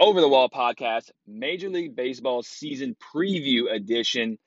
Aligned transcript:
Over 0.00 0.20
the 0.20 0.28
Wall 0.28 0.48
podcast, 0.48 1.10
Major 1.26 1.68
League 1.68 1.96
Baseball 1.96 2.42
season 2.42 2.96
preview 3.14 3.72
edition. 3.72 4.38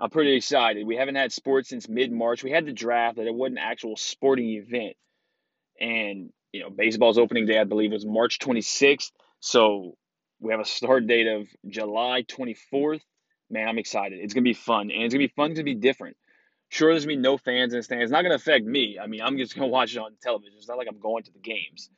I'm 0.00 0.10
pretty 0.10 0.34
excited. 0.34 0.86
We 0.86 0.96
haven't 0.96 1.14
had 1.14 1.32
sports 1.32 1.68
since 1.68 1.88
mid 1.88 2.12
March. 2.12 2.42
We 2.42 2.50
had 2.50 2.66
the 2.66 2.72
draft, 2.72 3.16
that 3.16 3.26
it 3.26 3.34
wasn't 3.34 3.58
an 3.58 3.64
actual 3.64 3.96
sporting 3.96 4.50
event. 4.50 4.96
And, 5.80 6.30
you 6.52 6.60
know, 6.62 6.70
baseball's 6.70 7.18
opening 7.18 7.46
day, 7.46 7.58
I 7.58 7.64
believe, 7.64 7.92
was 7.92 8.04
March 8.04 8.38
26th. 8.38 9.10
So 9.40 9.96
we 10.40 10.52
have 10.52 10.60
a 10.60 10.64
start 10.64 11.06
date 11.06 11.26
of 11.26 11.48
July 11.66 12.22
24th. 12.22 13.00
Man, 13.50 13.68
I'm 13.68 13.78
excited. 13.78 14.20
It's 14.20 14.34
going 14.34 14.44
to 14.44 14.48
be 14.48 14.54
fun. 14.54 14.90
And 14.90 15.02
it's 15.02 15.14
going 15.14 15.26
to 15.26 15.28
be 15.28 15.34
fun 15.34 15.54
to 15.54 15.62
be 15.62 15.74
different. 15.74 16.16
Sure, 16.68 16.92
there's 16.92 17.04
going 17.04 17.16
to 17.16 17.20
be 17.20 17.22
no 17.22 17.36
fans 17.36 17.74
in 17.74 17.78
the 17.78 17.82
stands. 17.82 18.04
It's 18.04 18.12
not 18.12 18.22
going 18.22 18.30
to 18.30 18.36
affect 18.36 18.64
me. 18.64 18.98
I 18.98 19.06
mean, 19.06 19.20
I'm 19.20 19.36
just 19.36 19.54
going 19.54 19.68
to 19.68 19.72
watch 19.72 19.94
it 19.94 19.98
on 19.98 20.12
television. 20.22 20.54
It's 20.56 20.68
not 20.68 20.78
like 20.78 20.88
I'm 20.88 21.00
going 21.00 21.22
to 21.24 21.32
the 21.32 21.38
games. 21.38 21.90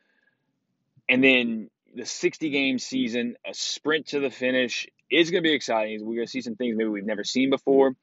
And 1.09 1.23
then 1.23 1.71
the 1.95 2.07
60 2.07 2.51
game 2.51 2.79
season, 2.79 3.37
a 3.47 3.55
sprint 3.55 4.09
to 4.09 4.21
the 4.21 4.31
finish 4.31 4.87
is 5.11 5.31
going 5.31 5.43
to 5.43 5.49
be 5.49 5.55
exciting. 5.55 6.05
We're 6.05 6.17
going 6.17 6.27
to 6.27 6.31
see 6.31 6.41
some 6.41 6.57
things 6.57 6.77
maybe 6.77 6.89
we've 6.89 7.05
never 7.05 7.25
seen 7.25 7.51
before. 7.51 7.95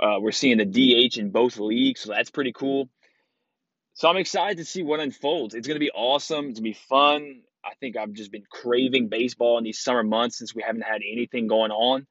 Uh, 0.00 0.16
we're 0.20 0.32
seeing 0.32 0.58
the 0.58 0.64
DH 0.64 1.18
in 1.18 1.30
both 1.30 1.58
leagues, 1.58 2.00
so 2.00 2.10
that's 2.10 2.30
pretty 2.30 2.52
cool. 2.52 2.88
So 3.94 4.08
I'm 4.08 4.16
excited 4.16 4.56
to 4.56 4.64
see 4.64 4.82
what 4.82 5.00
unfolds. 5.00 5.54
It's 5.54 5.68
going 5.68 5.76
to 5.76 5.84
be 5.84 5.90
awesome. 5.90 6.46
It's 6.48 6.58
going 6.60 6.72
to 6.72 6.78
be 6.78 6.86
fun. 6.88 7.42
I 7.64 7.74
think 7.78 7.96
I've 7.96 8.12
just 8.12 8.32
been 8.32 8.44
craving 8.50 9.08
baseball 9.08 9.58
in 9.58 9.64
these 9.64 9.78
summer 9.78 10.02
months 10.02 10.38
since 10.38 10.54
we 10.54 10.62
haven't 10.62 10.82
had 10.82 11.02
anything 11.08 11.46
going 11.46 11.70
on. 11.70 12.06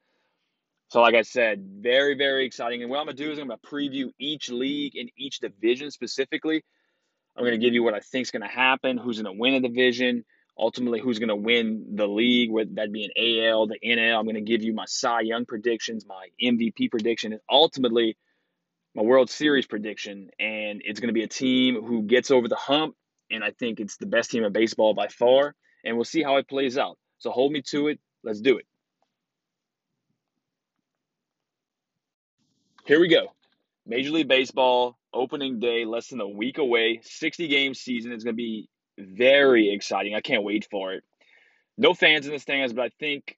So, 0.88 1.00
like 1.00 1.14
I 1.14 1.22
said, 1.22 1.66
very, 1.80 2.14
very 2.16 2.46
exciting. 2.46 2.82
And 2.82 2.90
what 2.90 2.98
I'm 3.00 3.06
going 3.06 3.16
to 3.16 3.24
do 3.24 3.32
is 3.32 3.38
I'm 3.38 3.48
going 3.48 3.58
to 3.58 3.68
preview 3.68 4.10
each 4.18 4.50
league 4.50 4.96
and 4.96 5.10
each 5.16 5.40
division 5.40 5.90
specifically. 5.90 6.64
I'm 7.36 7.44
going 7.44 7.58
to 7.58 7.64
give 7.64 7.74
you 7.74 7.82
what 7.82 7.94
I 7.94 8.00
think 8.00 8.26
is 8.26 8.30
going 8.30 8.42
to 8.42 8.48
happen, 8.48 8.98
who's 8.98 9.20
going 9.20 9.34
to 9.34 9.38
win 9.38 9.54
a 9.54 9.60
division, 9.60 10.24
ultimately 10.58 11.00
who's 11.00 11.18
going 11.18 11.28
to 11.28 11.36
win 11.36 11.94
the 11.94 12.06
league, 12.06 12.50
whether 12.50 12.70
that 12.74 12.92
be 12.92 13.04
an 13.04 13.10
AL, 13.16 13.66
the 13.66 13.78
NL. 13.84 14.18
I'm 14.18 14.24
going 14.24 14.34
to 14.34 14.40
give 14.40 14.62
you 14.62 14.74
my 14.74 14.84
Cy 14.86 15.20
Young 15.22 15.46
predictions, 15.46 16.04
my 16.06 16.28
MVP 16.42 16.90
prediction, 16.90 17.32
and 17.32 17.40
ultimately 17.50 18.16
my 18.94 19.02
World 19.02 19.30
Series 19.30 19.66
prediction. 19.66 20.30
And 20.38 20.82
it's 20.84 21.00
going 21.00 21.08
to 21.08 21.14
be 21.14 21.24
a 21.24 21.28
team 21.28 21.82
who 21.82 22.02
gets 22.02 22.30
over 22.30 22.48
the 22.48 22.56
hump, 22.56 22.94
and 23.30 23.42
I 23.42 23.50
think 23.50 23.80
it's 23.80 23.96
the 23.96 24.06
best 24.06 24.30
team 24.30 24.44
in 24.44 24.52
baseball 24.52 24.94
by 24.94 25.08
far. 25.08 25.54
And 25.84 25.96
we'll 25.96 26.04
see 26.04 26.22
how 26.22 26.36
it 26.36 26.48
plays 26.48 26.78
out. 26.78 26.96
So 27.18 27.30
hold 27.30 27.52
me 27.52 27.62
to 27.70 27.88
it. 27.88 27.98
Let's 28.22 28.40
do 28.40 28.58
it. 28.58 28.66
Here 32.84 33.00
we 33.00 33.08
go. 33.08 33.32
Major 33.86 34.10
League 34.10 34.28
Baseball 34.28 34.96
opening 35.14 35.60
day, 35.60 35.84
less 35.84 36.08
than 36.08 36.20
a 36.20 36.28
week 36.28 36.58
away. 36.58 37.00
60 37.02 37.48
game 37.48 37.74
season 37.74 38.12
is 38.12 38.24
going 38.24 38.34
to 38.34 38.36
be 38.36 38.68
very 39.02 39.72
exciting. 39.72 40.14
I 40.14 40.20
can't 40.20 40.44
wait 40.44 40.66
for 40.70 40.92
it. 40.92 41.04
No 41.78 41.94
fans 41.94 42.26
in 42.26 42.32
the 42.32 42.38
stands, 42.38 42.72
but 42.72 42.82
I 42.82 42.90
think, 43.00 43.36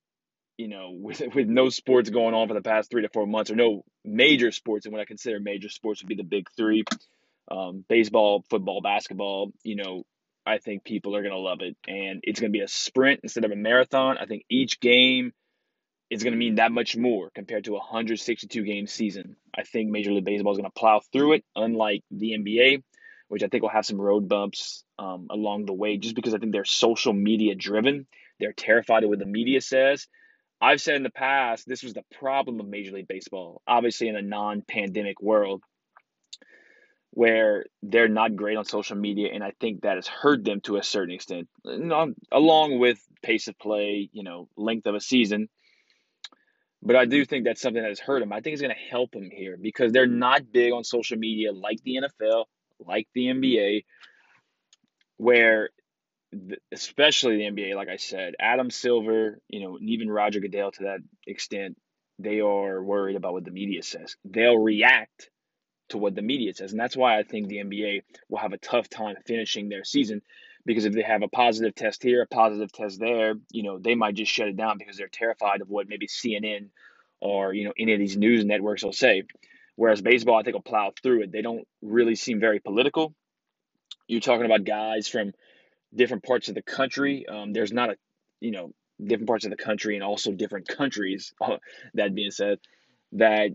you 0.57 0.69
know, 0.69 0.91
with, 0.95 1.23
with 1.35 1.49
no 1.49 1.69
sports 1.69 2.11
going 2.11 2.35
on 2.35 2.49
for 2.49 2.55
the 2.55 2.63
past 2.63 2.91
three 2.91 3.03
to 3.03 3.09
four 3.09 3.27
months, 3.27 3.51
or 3.51 3.57
no 3.57 3.85
major 4.05 4.53
sports, 4.53 4.87
and 4.87 4.93
what 4.93 5.03
I 5.03 5.05
consider 5.07 5.41
major 5.41 5.69
sports 5.69 6.03
would 6.03 6.09
be 6.09 6.17
the 6.17 6.25
big 6.25 6.49
three 6.57 6.85
um, 7.51 7.85
baseball, 7.89 8.45
football, 8.49 8.81
basketball, 8.81 9.53
you 9.63 9.77
know, 9.77 10.05
I 10.47 10.59
think 10.59 10.85
people 10.85 11.17
are 11.17 11.23
going 11.23 11.33
to 11.33 11.39
love 11.39 11.61
it. 11.61 11.77
And 11.87 12.21
it's 12.23 12.41
going 12.41 12.53
to 12.53 12.57
be 12.57 12.63
a 12.63 12.69
sprint 12.69 13.21
instead 13.23 13.45
of 13.45 13.51
a 13.51 13.57
marathon. 13.57 14.19
I 14.19 14.27
think 14.27 14.45
each 14.51 14.81
game 14.81 15.33
is 16.11 16.23
going 16.23 16.33
to 16.33 16.39
mean 16.39 16.57
that 16.57 16.73
much 16.73 16.97
more 16.97 17.31
compared 17.35 17.65
to 17.65 17.73
a 17.73 17.79
162 17.79 18.63
game 18.63 18.87
season. 18.87 19.37
I 19.57 19.63
think 19.63 19.91
Major 19.91 20.13
League 20.13 20.25
Baseball 20.25 20.53
is 20.53 20.59
going 20.59 20.71
to 20.71 20.79
plow 20.79 21.01
through 21.13 21.35
it, 21.35 21.45
unlike 21.57 22.03
the 22.11 22.33
NBA, 22.33 22.83
which 23.29 23.43
I 23.43 23.49
think 23.49 23.63
will 23.63 23.71
have 23.71 23.87
some 23.87 24.01
road 24.01 24.29
bumps 24.29 24.85
um, 24.99 25.29
along 25.31 25.67
the 25.67 25.73
way 25.73 25.97
just 25.97 26.15
because 26.15 26.35
I 26.35 26.39
think 26.39 26.53
they're 26.53 26.65
social 26.65 27.13
media 27.13 27.55
driven. 27.55 28.07
They're 28.39 28.53
terrified 28.53 29.05
of 29.05 29.11
what 29.11 29.19
the 29.19 29.27
media 29.27 29.61
says. 29.61 30.07
I've 30.61 30.81
said 30.81 30.97
in 30.97 31.03
the 31.03 31.11
past, 31.11 31.67
this 31.67 31.83
was 31.83 31.95
the 31.95 32.05
problem 32.19 32.61
of 32.61 32.67
Major 32.67 32.93
League 32.93 33.09
Baseball, 33.09 33.61
obviously 33.67 34.09
in 34.09 34.17
a 34.17 34.23
non 34.23 34.63
pandemic 34.63 35.21
world 35.21 35.63
where 37.15 37.67
they're 37.83 38.09
not 38.09 38.35
great 38.35 38.57
on 38.57 38.65
social 38.65 38.97
media, 38.97 39.31
and 39.33 39.43
I 39.43 39.53
think 39.61 39.83
that 39.83 39.97
has 39.97 40.09
hurt 40.09 40.45
them 40.45 40.61
to 40.63 40.79
a 40.79 40.83
certain 40.83 41.15
extent, 41.15 41.49
along 42.33 42.79
with 42.81 42.99
pace 43.23 43.47
of 43.47 43.57
play, 43.57 44.11
you 44.13 44.25
know, 44.25 44.49
length 44.57 44.87
of 44.87 44.97
a 44.97 45.01
season. 45.01 45.49
But 46.83 46.97
I 46.97 47.05
do 47.05 47.25
think 47.25 47.45
that's 47.45 47.63
something 47.63 47.83
that 47.83 47.89
has 47.89 48.01
hurt 48.01 48.21
them. 48.21 48.33
I 48.33 48.41
think 48.41 48.55
it's 48.55 48.63
going 48.63 48.75
to 48.75 48.91
help 48.91 49.13
them 49.13 49.31
here 49.31 49.57
because 49.61 49.93
they're 49.93 50.07
not 50.07 50.53
big 50.53 50.73
on 50.73 50.83
social 50.83 51.17
media 51.17 51.53
like 51.53 51.81
the 51.85 52.01
NFL, 52.03 52.45
like 52.79 53.09
the 53.15 53.27
mm-hmm. 53.27 53.41
NBA, 53.43 53.85
where 55.17 55.71
especially 56.73 57.37
the 57.37 57.51
NBA, 57.51 57.77
like 57.77 57.89
I 57.89 57.97
said, 57.97 58.35
Adam 58.41 58.71
Silver, 58.71 59.39
you 59.49 59.61
know, 59.61 59.77
and 59.77 59.89
even 59.89 60.11
Roger 60.11 60.41
Goodell 60.41 60.73
to 60.73 60.85
that 60.85 60.99
extent, 61.27 61.77
they 62.19 62.41
are 62.41 62.83
worried 62.83 63.17
about 63.17 63.33
what 63.33 63.45
the 63.45 63.51
media 63.51 63.83
says. 63.83 64.17
They'll 64.25 64.59
react 64.59 65.31
to 65.91 65.99
what 65.99 66.15
the 66.15 66.23
media 66.23 66.55
says. 66.55 66.73
And 66.73 66.81
that's 66.81 66.97
why 66.97 67.19
I 67.19 67.23
think 67.23 67.49
the 67.49 67.59
NBA 67.59 68.03
will 68.29 68.39
have 68.39 68.53
a 68.53 68.59
tough 68.59 68.89
time 68.89 69.17
finishing 69.27 69.69
their 69.69 69.85
season 69.85 70.23
because 70.67 70.87
if 70.87 70.95
they 70.95 71.03
have 71.03 71.23
a 71.23 71.29
positive 71.29 71.75
test 71.75 72.03
here, 72.03 72.23
a 72.23 72.27
positive 72.27 72.73
test 72.73 72.99
there, 72.99 73.35
you 73.53 73.63
know, 73.63 73.79
they 73.79 73.95
might 73.95 74.15
just 74.15 74.33
shut 74.33 74.49
it 74.49 74.57
down 74.57 74.79
because 74.79 74.97
they're 74.97 75.09
terrified 75.09 75.61
of 75.61 75.69
what 75.69 75.89
maybe 75.89 76.07
CNN 76.07 76.69
or, 77.21 77.53
you 77.53 77.65
know, 77.65 77.73
any 77.79 77.93
of 77.93 77.99
these 77.99 78.17
news 78.17 78.45
networks 78.45 78.83
will 78.83 78.93
say. 78.93 79.25
Whereas 79.77 80.01
baseball, 80.01 80.39
I 80.39 80.43
think, 80.43 80.55
will 80.55 80.63
plow 80.63 80.93
through 81.03 81.23
it. 81.23 81.33
They 81.33 81.43
don't 81.43 81.67
really 81.83 82.15
seem 82.15 82.41
very 82.41 82.61
political. 82.61 83.15
You're 84.07 84.21
talking 84.21 84.47
about 84.47 84.65
guys 84.65 85.09
from 85.09 85.33
different 85.95 86.23
parts 86.25 86.49
of 86.49 86.55
the 86.55 86.63
country. 86.63 87.27
Um, 87.27 87.53
there's 87.53 87.73
not 87.73 87.91
a, 87.91 87.97
you 88.41 88.51
know, 88.51 88.73
different 89.03 89.29
parts 89.29 89.45
of 89.45 89.51
the 89.51 89.57
country 89.57 89.97
and 89.97 90.05
also 90.05 90.33
different 90.33 90.69
countries, 90.69 91.33
that 91.95 92.15
being 92.15 92.31
said, 92.31 92.59
that 93.13 93.51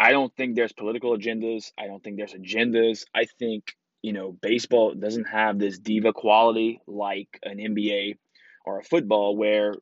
I 0.00 0.12
don't 0.12 0.34
think 0.36 0.54
there's 0.54 0.72
political 0.72 1.16
agendas. 1.16 1.72
I 1.78 1.86
don't 1.86 2.02
think 2.02 2.16
there's 2.16 2.34
agendas. 2.34 3.04
I 3.14 3.26
think 3.38 3.74
you 4.02 4.12
know, 4.12 4.32
baseball 4.32 4.94
doesn't 4.94 5.26
have 5.26 5.58
this 5.58 5.78
diva 5.78 6.12
quality 6.12 6.80
like 6.86 7.28
an 7.42 7.58
NBA 7.58 8.16
or 8.64 8.78
a 8.78 8.84
football 8.84 9.36
where 9.36 9.74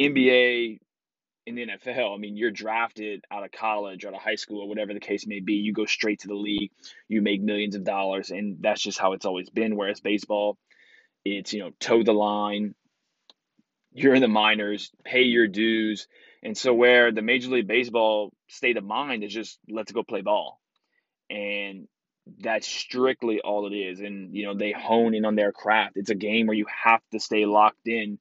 NBA 0.00 0.78
in 1.46 1.54
the 1.56 1.66
NFL, 1.66 2.14
I 2.14 2.18
mean, 2.18 2.36
you're 2.36 2.50
drafted 2.50 3.24
out 3.30 3.44
of 3.44 3.52
college 3.52 4.04
or 4.04 4.08
out 4.08 4.14
of 4.14 4.20
high 4.20 4.36
school 4.36 4.62
or 4.62 4.68
whatever 4.68 4.94
the 4.94 5.00
case 5.00 5.26
may 5.26 5.40
be. 5.40 5.54
You 5.54 5.72
go 5.72 5.84
straight 5.84 6.20
to 6.20 6.28
the 6.28 6.34
league, 6.34 6.70
you 7.08 7.20
make 7.20 7.42
millions 7.42 7.74
of 7.74 7.84
dollars, 7.84 8.30
and 8.30 8.58
that's 8.60 8.80
just 8.80 8.98
how 8.98 9.12
it's 9.12 9.26
always 9.26 9.50
been. 9.50 9.76
Whereas 9.76 10.00
baseball, 10.00 10.56
it's, 11.24 11.52
you 11.52 11.60
know, 11.60 11.70
toe 11.80 12.02
the 12.02 12.12
line, 12.12 12.74
you're 13.92 14.14
in 14.14 14.22
the 14.22 14.28
minors, 14.28 14.90
pay 15.04 15.22
your 15.22 15.46
dues. 15.46 16.08
And 16.42 16.56
so, 16.56 16.74
where 16.74 17.12
the 17.12 17.22
Major 17.22 17.48
League 17.50 17.68
Baseball 17.68 18.32
state 18.48 18.76
of 18.76 18.84
mind 18.84 19.22
is 19.22 19.32
just 19.32 19.58
let's 19.68 19.92
go 19.92 20.02
play 20.02 20.22
ball. 20.22 20.60
And 21.30 21.88
that's 22.38 22.66
strictly 22.66 23.40
all 23.40 23.66
it 23.66 23.74
is. 23.74 24.00
And, 24.00 24.34
you 24.34 24.46
know, 24.46 24.54
they 24.54 24.72
hone 24.72 25.14
in 25.14 25.24
on 25.24 25.36
their 25.36 25.52
craft. 25.52 25.96
It's 25.96 26.10
a 26.10 26.14
game 26.14 26.46
where 26.46 26.56
you 26.56 26.66
have 26.84 27.00
to 27.12 27.20
stay 27.20 27.46
locked 27.46 27.86
in 27.86 28.18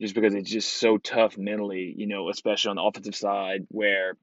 just 0.00 0.14
because 0.14 0.34
it's 0.34 0.50
just 0.50 0.74
so 0.74 0.98
tough 0.98 1.38
mentally, 1.38 1.94
you 1.96 2.06
know, 2.06 2.28
especially 2.28 2.70
on 2.70 2.76
the 2.76 2.82
offensive 2.82 3.14
side 3.14 3.66
where, 3.68 4.14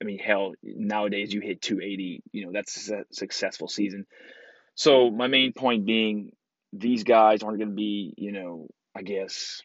I 0.00 0.04
mean, 0.04 0.18
hell, 0.18 0.52
nowadays 0.62 1.32
you 1.32 1.40
hit 1.40 1.62
280, 1.62 2.22
you 2.32 2.46
know, 2.46 2.52
that's 2.52 2.90
a 2.90 3.04
successful 3.10 3.68
season. 3.68 4.06
So, 4.74 5.10
my 5.10 5.26
main 5.26 5.52
point 5.52 5.86
being 5.86 6.32
these 6.72 7.04
guys 7.04 7.42
aren't 7.42 7.58
going 7.58 7.70
to 7.70 7.76
be, 7.76 8.14
you 8.16 8.32
know, 8.32 8.68
I 8.94 9.02
guess, 9.02 9.62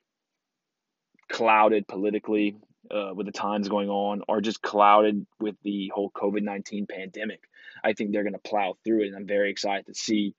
clouded 1.30 1.88
politically 1.88 2.58
uh, 2.92 3.12
with 3.14 3.26
the 3.26 3.32
times 3.32 3.70
going 3.70 3.90
on 3.90 4.22
or 4.28 4.42
just 4.42 4.62
clouded 4.62 5.26
with 5.40 5.56
the 5.64 5.92
whole 5.94 6.12
COVID 6.12 6.44
19 6.44 6.88
pandemic. 6.88 7.42
I 7.84 7.94
think 7.94 8.12
they're 8.12 8.24
going 8.24 8.34
to 8.34 8.40
plow 8.40 8.78
through 8.84 9.04
it. 9.04 9.08
And 9.08 9.16
I'm 9.16 9.28
very 9.28 9.52
excited 9.52 9.88
to 9.88 9.94
see 9.94 10.34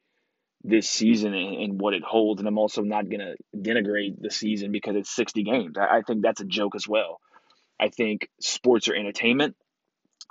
this 0.64 0.88
season 0.88 1.34
and, 1.34 1.80
what 1.80 1.94
it 1.94 2.02
holds. 2.02 2.40
And 2.40 2.48
I'm 2.48 2.58
also 2.58 2.82
not 2.82 3.08
going 3.08 3.20
to 3.20 3.36
denigrate 3.56 4.20
the 4.20 4.30
season 4.30 4.72
because 4.72 4.96
it's 4.96 5.10
60 5.10 5.42
games. 5.44 5.76
I, 5.78 5.98
I 5.98 6.02
think 6.02 6.22
that's 6.22 6.40
a 6.40 6.44
joke 6.44 6.74
as 6.74 6.88
well. 6.88 7.20
I 7.80 7.88
think 7.88 8.28
sports 8.40 8.88
are 8.88 8.94
entertainment. 8.94 9.56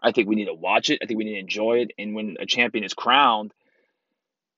I 0.03 0.11
think 0.11 0.27
we 0.27 0.35
need 0.35 0.45
to 0.45 0.53
watch 0.53 0.89
it. 0.89 0.99
I 1.01 1.05
think 1.05 1.17
we 1.17 1.23
need 1.23 1.35
to 1.35 1.39
enjoy 1.39 1.79
it. 1.79 1.91
And 1.97 2.13
when 2.13 2.35
a 2.39 2.45
champion 2.45 2.83
is 2.83 2.93
crowned, 2.93 3.53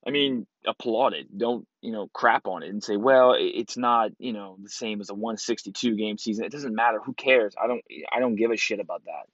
I 0.05 0.11
mean, 0.11 0.47
applaud 0.65 1.13
it. 1.13 1.37
Don't, 1.37 1.67
you 1.81 1.91
know, 1.91 2.09
crap 2.13 2.47
on 2.47 2.63
it 2.63 2.69
and 2.69 2.83
say, 2.83 2.97
well, 2.97 3.35
it's 3.37 3.77
not, 3.77 4.11
you 4.17 4.33
know, 4.33 4.57
the 4.61 4.69
same 4.69 5.01
as 5.01 5.09
a 5.09 5.13
162 5.13 5.95
game 5.95 6.17
season. 6.17 6.45
It 6.45 6.51
doesn't 6.51 6.75
matter. 6.75 6.99
Who 7.03 7.13
cares? 7.13 7.53
I 7.61 7.67
don't 7.67 7.81
I 8.11 8.19
don't 8.19 8.35
give 8.35 8.51
a 8.51 8.57
shit 8.57 8.79
about 8.79 9.03
that. 9.05 9.27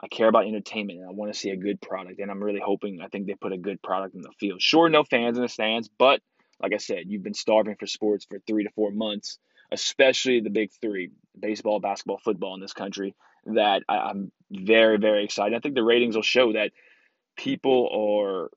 I 0.00 0.08
care 0.08 0.28
about 0.28 0.46
entertainment 0.46 1.00
and 1.00 1.08
I 1.08 1.12
want 1.12 1.32
to 1.32 1.38
see 1.38 1.50
a 1.50 1.56
good 1.56 1.80
product. 1.80 2.20
And 2.20 2.30
I'm 2.30 2.42
really 2.42 2.60
hoping, 2.64 3.00
I 3.02 3.08
think 3.08 3.26
they 3.26 3.34
put 3.34 3.52
a 3.52 3.58
good 3.58 3.82
product 3.82 4.14
in 4.14 4.22
the 4.22 4.30
field. 4.38 4.62
Sure, 4.62 4.88
no 4.88 5.04
fans 5.04 5.36
in 5.36 5.42
the 5.42 5.48
stands, 5.48 5.88
but 5.98 6.20
like 6.60 6.72
I 6.72 6.78
said, 6.78 7.04
you've 7.06 7.22
been 7.22 7.34
starving 7.34 7.76
for 7.78 7.86
sports 7.86 8.26
for 8.28 8.38
three 8.46 8.64
to 8.64 8.70
four 8.70 8.90
months, 8.90 9.38
especially 9.72 10.40
the 10.40 10.50
big 10.50 10.70
three 10.80 11.10
baseball, 11.38 11.80
basketball, 11.80 12.18
football 12.18 12.54
in 12.54 12.60
this 12.60 12.72
country. 12.72 13.14
That 13.46 13.82
I, 13.88 14.10
am 14.10 14.30
very, 14.50 14.98
very 14.98 15.24
excited. 15.24 15.56
I 15.56 15.60
think 15.60 15.74
the 15.74 15.82
ratings 15.82 16.16
will 16.16 16.22
show 16.22 16.52
that 16.52 16.72
people 17.36 17.88
are 17.92 18.50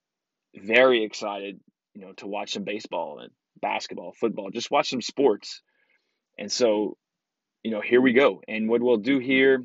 very 0.55 1.03
excited, 1.03 1.59
you 1.93 2.01
know, 2.01 2.13
to 2.13 2.27
watch 2.27 2.53
some 2.53 2.63
baseball 2.63 3.19
and 3.19 3.31
basketball, 3.61 4.13
football, 4.19 4.49
just 4.49 4.71
watch 4.71 4.89
some 4.89 5.01
sports. 5.01 5.61
And 6.37 6.51
so 6.51 6.97
you 7.63 7.71
know, 7.71 7.81
here 7.81 8.01
we 8.01 8.13
go. 8.13 8.41
And 8.47 8.69
what 8.69 8.81
we'll 8.81 8.97
do 8.97 9.19
here 9.19 9.63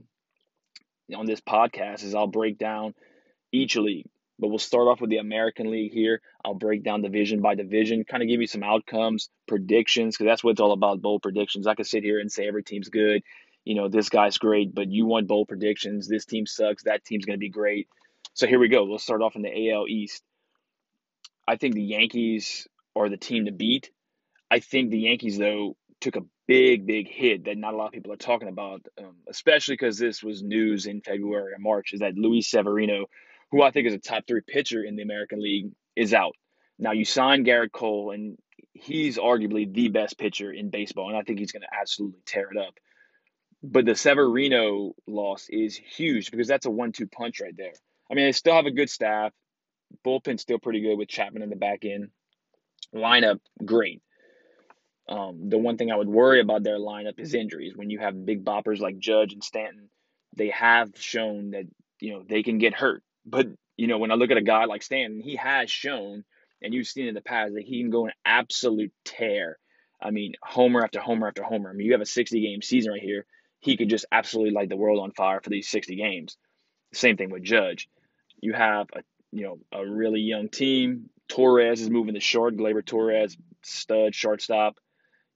on 1.15 1.27
this 1.27 1.41
podcast 1.41 2.03
is 2.03 2.15
I'll 2.15 2.27
break 2.27 2.59
down 2.59 2.95
each 3.53 3.77
league. 3.77 4.09
But 4.39 4.49
we'll 4.49 4.59
start 4.59 4.89
off 4.89 5.01
with 5.01 5.09
the 5.09 5.17
American 5.17 5.71
League 5.71 5.93
here. 5.93 6.21
I'll 6.45 6.55
break 6.55 6.85
down 6.85 7.01
division 7.01 7.41
by 7.41 7.55
division, 7.55 8.05
kind 8.05 8.23
of 8.23 8.29
give 8.29 8.43
you 8.43 8.47
some 8.47 8.63
outcomes, 8.63 9.31
predictions, 9.49 10.15
because 10.15 10.31
that's 10.31 10.45
what 10.45 10.51
it's 10.51 10.61
all 10.61 10.73
about 10.73 11.01
bold 11.01 11.23
predictions. 11.23 11.67
I 11.67 11.75
could 11.75 11.87
sit 11.87 12.05
here 12.05 12.21
and 12.21 12.31
say 12.31 12.47
every 12.47 12.63
team's 12.63 12.91
good. 12.91 13.23
You 13.65 13.77
know, 13.77 13.89
this 13.89 14.11
guy's 14.11 14.37
great, 14.37 14.75
but 14.75 14.91
you 14.91 15.07
want 15.07 15.27
bold 15.27 15.49
predictions. 15.49 16.07
This 16.07 16.27
team 16.27 16.47
sucks. 16.47 16.85
That 16.85 17.03
team's 17.05 17.25
going 17.25 17.37
to 17.37 17.41
be 17.41 17.49
great. 17.49 17.89
So 18.35 18.47
here 18.47 18.59
we 18.59 18.69
go. 18.69 18.85
We'll 18.85 18.99
start 18.99 19.23
off 19.23 19.37
in 19.37 19.43
the 19.43 19.71
AL 19.71 19.89
East. 19.89 20.23
I 21.49 21.57
think 21.57 21.75
the 21.75 21.83
Yankees 21.83 22.69
are 22.95 23.09
the 23.09 23.17
team 23.17 23.47
to 23.47 23.53
beat. 23.53 23.91
I 24.51 24.61
think 24.61 24.91
the 24.91 24.99
Yankees, 24.99 25.39
though, 25.39 25.77
took 26.01 26.17
a 26.17 26.23
big, 26.47 26.87
big 26.87 27.09
hit 27.09 27.45
that 27.45 27.59
not 27.59 27.75
a 27.75 27.77
lot 27.77 27.87
of 27.87 27.93
people 27.93 28.13
are 28.13 28.17
talking 28.17 28.49
about, 28.49 28.87
um, 28.99 29.17
especially 29.29 29.75
because 29.75 29.99
this 29.99 30.23
was 30.23 30.43
news 30.43 30.87
in 30.87 31.01
February 31.01 31.53
or 31.53 31.59
March, 31.59 31.93
is 31.93 32.01
that 32.01 32.15
Luis 32.17 32.49
Severino, 32.49 33.07
who 33.51 33.63
I 33.63 33.71
think 33.71 33.87
is 33.87 33.95
a 33.95 33.99
top 33.99 34.25
three 34.27 34.43
pitcher 34.47 34.83
in 34.83 34.97
the 34.97 35.03
American 35.03 35.43
League, 35.43 35.71
is 35.95 36.15
out. 36.15 36.35
Now, 36.79 36.93
you 36.93 37.05
signed 37.05 37.47
Gerrit 37.47 37.73
Cole, 37.73 38.11
and 38.11 38.37
he's 38.75 39.19
arguably 39.19 39.73
the 39.73 39.89
best 39.89 40.19
pitcher 40.19 40.53
in 40.53 40.71
baseball, 40.71 41.09
and 41.09 41.17
I 41.17 41.23
think 41.23 41.39
he's 41.39 41.53
going 41.53 41.63
to 41.63 41.79
absolutely 41.79 42.21
tear 42.27 42.51
it 42.51 42.59
up. 42.59 42.75
But 43.63 43.87
the 43.87 43.95
Severino 43.95 44.93
loss 45.07 45.49
is 45.49 45.77
huge 45.77 46.31
because 46.31 46.47
that's 46.47 46.67
a 46.67 46.71
one 46.71 46.93
two 46.93 47.07
punch 47.07 47.41
right 47.41 47.57
there. 47.57 47.73
I 48.11 48.15
mean, 48.15 48.27
they 48.27 48.33
still 48.33 48.55
have 48.55 48.67
a 48.67 48.71
good 48.71 48.91
staff. 48.91 49.33
Bullpen's 50.05 50.43
still 50.43 50.59
pretty 50.59 50.81
good 50.83 50.97
with 50.97 51.09
Chapman 51.09 51.43
in 51.43 51.51
the 51.51 51.57
back 51.57 51.85
end. 51.85 52.11
Lineup, 52.95 53.41
great. 53.65 54.03
Um, 55.09 55.49
the 55.49 55.59
one 55.59 55.77
thing 55.77 55.91
I 55.91 55.97
would 55.97 56.09
worry 56.09 56.41
about 56.41 56.63
their 56.63 56.79
lineup 56.79 57.19
is 57.19 57.35
injuries. 57.35 57.77
When 57.77 57.91
you 57.91 58.01
have 58.01 58.27
big 58.27 58.45
boppers 58.45 58.81
like 58.81 58.99
Judge 58.99 59.33
and 59.33 59.45
Stanton, 59.45 59.89
they 60.35 60.51
have 60.51 60.91
shown 60.97 61.53
that 61.53 61.65
you 62.01 62.13
know 62.13 62.25
they 62.29 62.43
can 62.43 62.59
get 62.59 62.75
hurt. 62.75 63.03
But 63.25 63.49
you 63.77 63.87
know, 63.87 63.99
when 63.99 64.11
I 64.11 64.15
look 64.15 64.31
at 64.31 64.37
a 64.37 64.43
guy 64.43 64.65
like 64.65 64.83
Stanton, 64.83 65.21
he 65.21 65.37
has 65.37 65.71
shown, 65.71 66.25
and 66.63 66.75
you've 66.75 66.89
seen 66.89 67.07
in 67.07 67.15
the 67.15 67.21
past 67.21 67.55
that 67.55 67.65
he 67.65 67.81
can 67.81 67.91
go 67.91 68.07
an 68.07 68.13
absolute 68.25 68.93
tear. 69.05 69.59
I 70.01 70.11
mean, 70.11 70.35
homer 70.43 70.83
after 70.83 71.01
homer 71.01 71.29
after 71.29 71.43
homer. 71.43 71.71
I 71.71 71.73
mean, 71.73 71.87
you 71.87 71.93
have 71.93 72.01
a 72.01 72.07
60 72.07 72.41
game 72.41 72.63
season 72.63 72.93
right 72.93 73.03
here. 73.03 73.27
He 73.61 73.77
could 73.77 73.89
just 73.89 74.07
absolutely 74.13 74.53
light 74.53 74.69
the 74.69 74.77
world 74.77 75.01
on 75.01 75.13
fire 75.13 75.41
for 75.43 75.51
these 75.51 75.69
60 75.69 75.97
games. 75.97 76.37
Same 76.93 77.17
thing 77.17 77.31
with 77.31 77.43
Judge. 77.43 77.89
You 78.41 78.53
have 78.53 78.89
a 78.95 79.01
you 79.33 79.45
know 79.45 79.59
a 79.73 79.87
really 79.87 80.21
young 80.21 80.49
team. 80.49 81.11
Torres 81.29 81.81
is 81.81 81.91
moving 81.91 82.15
the 82.15 82.21
short. 82.21 82.57
Gleyber 82.57 82.85
Torres, 82.85 83.37
stud 83.63 84.15
shortstop. 84.15 84.77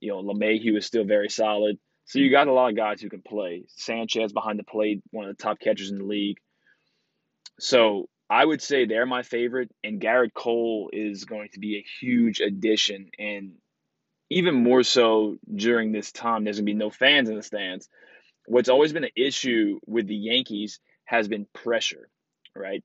You 0.01 0.09
know, 0.09 0.21
LeMahieu 0.21 0.77
is 0.77 0.85
still 0.85 1.05
very 1.05 1.29
solid. 1.29 1.77
So 2.05 2.19
you 2.19 2.29
got 2.29 2.47
a 2.47 2.53
lot 2.53 2.69
of 2.69 2.75
guys 2.75 3.01
who 3.01 3.09
can 3.09 3.21
play. 3.21 3.63
Sanchez 3.69 4.33
behind 4.33 4.59
the 4.59 4.63
plate, 4.63 5.01
one 5.11 5.29
of 5.29 5.37
the 5.37 5.41
top 5.41 5.59
catchers 5.59 5.91
in 5.91 5.99
the 5.99 6.03
league. 6.03 6.37
So 7.59 8.09
I 8.29 8.43
would 8.43 8.61
say 8.61 8.85
they're 8.85 9.05
my 9.05 9.23
favorite, 9.23 9.71
and 9.83 10.01
Gerrit 10.01 10.33
Cole 10.33 10.89
is 10.91 11.25
going 11.25 11.49
to 11.53 11.59
be 11.59 11.77
a 11.77 11.85
huge 12.01 12.41
addition. 12.41 13.11
And 13.19 13.53
even 14.29 14.55
more 14.55 14.83
so 14.83 15.37
during 15.53 15.91
this 15.91 16.11
time, 16.11 16.43
there's 16.43 16.57
to 16.57 16.63
be 16.63 16.73
no 16.73 16.89
fans 16.89 17.29
in 17.29 17.35
the 17.35 17.43
stands. 17.43 17.87
What's 18.45 18.69
always 18.69 18.93
been 18.93 19.03
an 19.03 19.11
issue 19.15 19.79
with 19.85 20.07
the 20.07 20.15
Yankees 20.15 20.79
has 21.05 21.27
been 21.27 21.45
pressure, 21.53 22.09
right? 22.55 22.83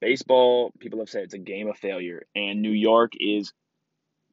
Baseball, 0.00 0.72
people 0.78 0.98
have 0.98 1.08
said 1.08 1.24
it's 1.24 1.34
a 1.34 1.38
game 1.38 1.68
of 1.68 1.78
failure, 1.78 2.26
and 2.34 2.60
New 2.60 2.70
York 2.70 3.12
is 3.18 3.52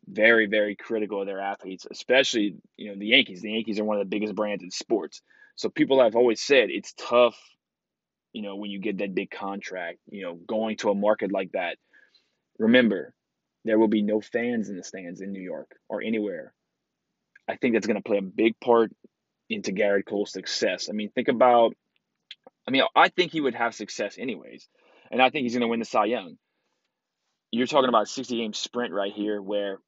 very, 0.07 0.47
very 0.47 0.75
critical 0.75 1.21
of 1.21 1.27
their 1.27 1.41
athletes, 1.41 1.85
especially 1.89 2.55
you 2.77 2.89
know 2.89 2.97
the 2.97 3.07
Yankees. 3.07 3.41
The 3.41 3.51
Yankees 3.51 3.79
are 3.79 3.83
one 3.83 3.97
of 3.97 4.01
the 4.01 4.09
biggest 4.09 4.35
brands 4.35 4.63
in 4.63 4.71
sports, 4.71 5.21
so 5.55 5.69
people 5.69 6.01
have 6.01 6.15
always 6.15 6.41
said 6.41 6.69
it's 6.69 6.93
tough. 6.93 7.37
You 8.33 8.41
know 8.41 8.55
when 8.55 8.71
you 8.71 8.79
get 8.79 8.99
that 8.99 9.15
big 9.15 9.31
contract, 9.31 9.99
you 10.09 10.23
know 10.23 10.35
going 10.35 10.77
to 10.77 10.89
a 10.89 10.95
market 10.95 11.31
like 11.31 11.51
that. 11.51 11.77
Remember, 12.57 13.13
there 13.65 13.77
will 13.77 13.87
be 13.87 14.01
no 14.01 14.21
fans 14.21 14.69
in 14.69 14.77
the 14.77 14.83
stands 14.83 15.21
in 15.21 15.31
New 15.31 15.41
York 15.41 15.75
or 15.89 16.01
anywhere. 16.01 16.53
I 17.47 17.55
think 17.55 17.73
that's 17.73 17.87
going 17.87 18.01
to 18.01 18.03
play 18.03 18.17
a 18.17 18.21
big 18.21 18.59
part 18.59 18.91
into 19.49 19.71
Gerrit 19.71 20.05
Cole's 20.05 20.31
success. 20.31 20.89
I 20.89 20.93
mean, 20.93 21.09
think 21.09 21.27
about. 21.27 21.75
I 22.67 22.71
mean, 22.71 22.83
I 22.95 23.07
think 23.09 23.31
he 23.31 23.39
would 23.39 23.55
have 23.55 23.73
success 23.75 24.17
anyways, 24.17 24.67
and 25.11 25.21
I 25.21 25.29
think 25.29 25.43
he's 25.43 25.53
going 25.53 25.61
to 25.61 25.67
win 25.67 25.79
the 25.79 25.85
Cy 25.85 26.05
Young. 26.05 26.37
You're 27.51 27.67
talking 27.67 27.87
about 27.87 28.03
a 28.03 28.07
60 28.07 28.35
game 28.37 28.53
sprint 28.53 28.93
right 28.93 29.13
here 29.13 29.41
where 29.41 29.79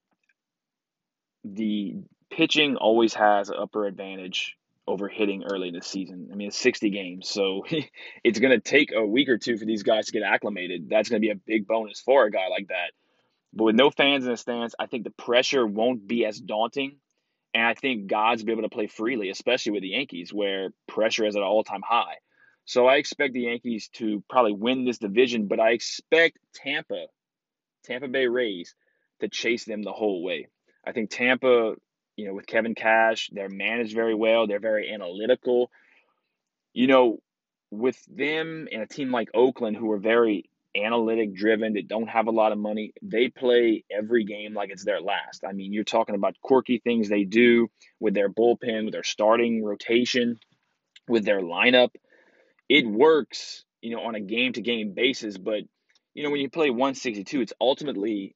the 1.43 1.95
pitching 2.29 2.75
always 2.75 3.13
has 3.13 3.49
an 3.49 3.55
upper 3.59 3.85
advantage 3.85 4.55
over 4.87 5.07
hitting 5.07 5.43
early 5.43 5.67
in 5.67 5.75
the 5.75 5.81
season. 5.81 6.29
I 6.31 6.35
mean, 6.35 6.47
it's 6.47 6.57
60 6.57 6.89
games, 6.89 7.29
so 7.29 7.63
it's 8.23 8.39
going 8.39 8.51
to 8.51 8.59
take 8.59 8.91
a 8.91 9.05
week 9.05 9.29
or 9.29 9.37
two 9.37 9.57
for 9.57 9.65
these 9.65 9.83
guys 9.83 10.07
to 10.07 10.11
get 10.11 10.23
acclimated. 10.23 10.89
That's 10.89 11.09
going 11.09 11.21
to 11.21 11.25
be 11.25 11.31
a 11.31 11.35
big 11.35 11.67
bonus 11.67 11.99
for 12.01 12.25
a 12.25 12.31
guy 12.31 12.47
like 12.49 12.69
that. 12.69 12.91
But 13.53 13.65
with 13.65 13.75
no 13.75 13.89
fans 13.89 14.25
in 14.25 14.31
the 14.31 14.37
stands, 14.37 14.75
I 14.79 14.87
think 14.87 15.03
the 15.03 15.11
pressure 15.11 15.65
won't 15.65 16.07
be 16.07 16.25
as 16.25 16.39
daunting. 16.39 16.97
And 17.53 17.65
I 17.65 17.73
think 17.73 18.07
God's 18.07 18.43
be 18.43 18.51
able 18.51 18.63
to 18.63 18.69
play 18.69 18.87
freely, 18.87 19.29
especially 19.29 19.71
with 19.71 19.81
the 19.81 19.89
Yankees, 19.89 20.31
where 20.31 20.69
pressure 20.87 21.25
is 21.25 21.35
at 21.35 21.41
an 21.41 21.47
all 21.47 21.63
time 21.63 21.81
high. 21.87 22.15
So 22.65 22.85
I 22.85 22.95
expect 22.95 23.33
the 23.33 23.41
Yankees 23.41 23.89
to 23.93 24.23
probably 24.29 24.53
win 24.53 24.85
this 24.85 24.99
division, 24.99 25.47
but 25.47 25.59
I 25.59 25.71
expect 25.71 26.37
Tampa, 26.53 27.07
Tampa 27.83 28.07
Bay 28.07 28.27
Rays, 28.27 28.75
to 29.21 29.29
chase 29.29 29.65
them 29.65 29.81
the 29.81 29.91
whole 29.91 30.23
way. 30.23 30.47
I 30.85 30.91
think 30.91 31.09
Tampa, 31.09 31.75
you 32.15 32.27
know, 32.27 32.33
with 32.33 32.47
Kevin 32.47 32.75
Cash, 32.75 33.29
they're 33.31 33.49
managed 33.49 33.95
very 33.95 34.15
well. 34.15 34.47
They're 34.47 34.59
very 34.59 34.91
analytical. 34.91 35.71
You 36.73 36.87
know, 36.87 37.19
with 37.71 37.97
them 38.05 38.67
and 38.71 38.81
a 38.81 38.87
team 38.87 39.11
like 39.11 39.29
Oakland, 39.33 39.77
who 39.77 39.91
are 39.91 39.99
very 39.99 40.49
analytic 40.75 41.33
driven, 41.33 41.73
that 41.73 41.87
don't 41.87 42.07
have 42.07 42.27
a 42.27 42.31
lot 42.31 42.51
of 42.51 42.57
money, 42.57 42.93
they 43.01 43.29
play 43.29 43.83
every 43.91 44.23
game 44.23 44.53
like 44.53 44.69
it's 44.69 44.85
their 44.85 45.01
last. 45.01 45.43
I 45.47 45.51
mean, 45.51 45.73
you're 45.73 45.83
talking 45.83 46.15
about 46.15 46.35
quirky 46.41 46.79
things 46.79 47.09
they 47.09 47.23
do 47.23 47.69
with 47.99 48.13
their 48.13 48.29
bullpen, 48.29 48.85
with 48.85 48.93
their 48.93 49.03
starting 49.03 49.63
rotation, 49.63 50.39
with 51.07 51.25
their 51.25 51.41
lineup. 51.41 51.89
It 52.67 52.87
works, 52.87 53.63
you 53.81 53.95
know, 53.95 54.03
on 54.03 54.15
a 54.15 54.19
game 54.19 54.53
to 54.53 54.61
game 54.61 54.93
basis, 54.93 55.37
but 55.37 55.63
you 56.13 56.23
know, 56.23 56.31
when 56.31 56.41
you 56.41 56.49
play 56.49 56.69
162, 56.69 57.41
it's 57.41 57.53
ultimately 57.61 58.35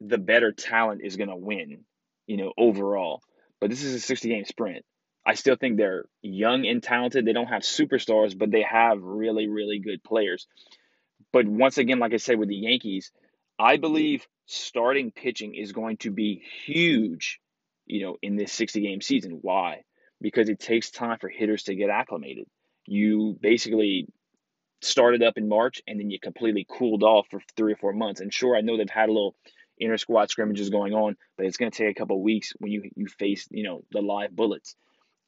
the 0.00 0.18
better 0.18 0.52
talent 0.52 1.02
is 1.04 1.16
going 1.16 1.28
to 1.28 1.36
win, 1.36 1.84
you 2.26 2.36
know, 2.36 2.52
overall. 2.56 3.22
But 3.60 3.70
this 3.70 3.82
is 3.82 3.94
a 3.94 4.00
60 4.00 4.28
game 4.28 4.44
sprint. 4.44 4.84
I 5.26 5.34
still 5.34 5.56
think 5.56 5.76
they're 5.76 6.06
young 6.22 6.66
and 6.66 6.82
talented. 6.82 7.26
They 7.26 7.34
don't 7.34 7.48
have 7.48 7.62
superstars, 7.62 8.36
but 8.36 8.50
they 8.50 8.62
have 8.62 9.02
really, 9.02 9.48
really 9.48 9.78
good 9.78 10.02
players. 10.02 10.46
But 11.32 11.46
once 11.46 11.78
again, 11.78 11.98
like 11.98 12.14
I 12.14 12.16
said 12.16 12.38
with 12.38 12.48
the 12.48 12.56
Yankees, 12.56 13.12
I 13.58 13.76
believe 13.76 14.26
starting 14.46 15.12
pitching 15.12 15.54
is 15.54 15.72
going 15.72 15.98
to 15.98 16.10
be 16.10 16.42
huge, 16.64 17.38
you 17.86 18.02
know, 18.02 18.16
in 18.22 18.36
this 18.36 18.52
60 18.52 18.80
game 18.80 19.02
season. 19.02 19.38
Why? 19.42 19.82
Because 20.20 20.48
it 20.48 20.58
takes 20.58 20.90
time 20.90 21.18
for 21.20 21.28
hitters 21.28 21.64
to 21.64 21.74
get 21.74 21.90
acclimated. 21.90 22.46
You 22.86 23.38
basically 23.40 24.08
started 24.80 25.22
up 25.22 25.34
in 25.36 25.48
March 25.48 25.82
and 25.86 26.00
then 26.00 26.10
you 26.10 26.18
completely 26.18 26.66
cooled 26.68 27.02
off 27.02 27.26
for 27.30 27.40
three 27.56 27.74
or 27.74 27.76
four 27.76 27.92
months. 27.92 28.20
And 28.20 28.32
sure, 28.32 28.56
I 28.56 28.62
know 28.62 28.78
they've 28.78 28.88
had 28.88 29.10
a 29.10 29.12
little 29.12 29.36
inter 29.80 29.96
squad 29.96 30.30
scrimmages 30.30 30.70
going 30.70 30.92
on, 30.92 31.16
but 31.36 31.46
it's 31.46 31.56
going 31.56 31.70
to 31.70 31.76
take 31.76 31.90
a 31.90 31.98
couple 31.98 32.22
weeks 32.22 32.52
when 32.58 32.70
you 32.70 32.90
you 32.94 33.06
face 33.06 33.48
you 33.50 33.64
know 33.64 33.82
the 33.90 34.02
live 34.02 34.34
bullets. 34.34 34.76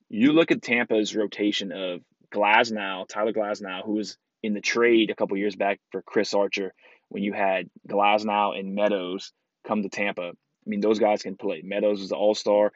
You 0.08 0.32
look 0.32 0.50
at 0.50 0.62
Tampa's 0.62 1.16
rotation 1.16 1.72
of 1.72 2.00
Glasnow, 2.32 3.08
Tyler 3.08 3.32
Glasnow, 3.32 3.84
who 3.84 3.94
was 3.94 4.18
in 4.42 4.54
the 4.54 4.60
trade 4.60 5.10
a 5.10 5.14
couple 5.14 5.36
years 5.36 5.56
back 5.56 5.80
for 5.90 6.02
Chris 6.02 6.34
Archer. 6.34 6.74
When 7.08 7.22
you 7.22 7.32
had 7.32 7.68
Glasnow 7.88 8.58
and 8.58 8.74
Meadows 8.74 9.32
come 9.66 9.82
to 9.82 9.88
Tampa, 9.88 10.30
I 10.32 10.68
mean 10.68 10.80
those 10.80 10.98
guys 10.98 11.22
can 11.22 11.36
play. 11.36 11.62
Meadows 11.64 12.00
is 12.00 12.12
an 12.12 12.18
All 12.18 12.34
Star. 12.34 12.72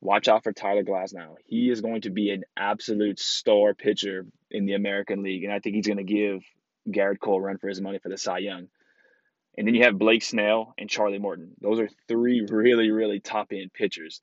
Watch 0.00 0.28
out 0.28 0.44
for 0.44 0.52
Tyler 0.52 0.84
Glasnow. 0.84 1.36
He 1.46 1.70
is 1.70 1.80
going 1.80 2.02
to 2.02 2.10
be 2.10 2.30
an 2.30 2.44
absolute 2.56 3.18
star 3.18 3.74
pitcher 3.74 4.26
in 4.50 4.66
the 4.66 4.74
American 4.74 5.22
League, 5.22 5.44
and 5.44 5.52
I 5.52 5.58
think 5.58 5.74
he's 5.74 5.86
going 5.86 5.96
to 5.96 6.04
give 6.04 6.42
Gerrit 6.88 7.18
Cole 7.18 7.40
run 7.40 7.58
for 7.58 7.68
his 7.68 7.80
money 7.80 7.98
for 7.98 8.08
the 8.08 8.18
Cy 8.18 8.38
Young. 8.38 8.68
And 9.56 9.66
then 9.66 9.74
you 9.74 9.84
have 9.84 9.98
Blake 9.98 10.22
Snell 10.22 10.74
and 10.76 10.90
Charlie 10.90 11.18
Morton. 11.18 11.52
Those 11.60 11.80
are 11.80 11.88
three 12.08 12.46
really, 12.48 12.90
really 12.90 13.20
top 13.20 13.48
end 13.52 13.72
pitchers. 13.72 14.20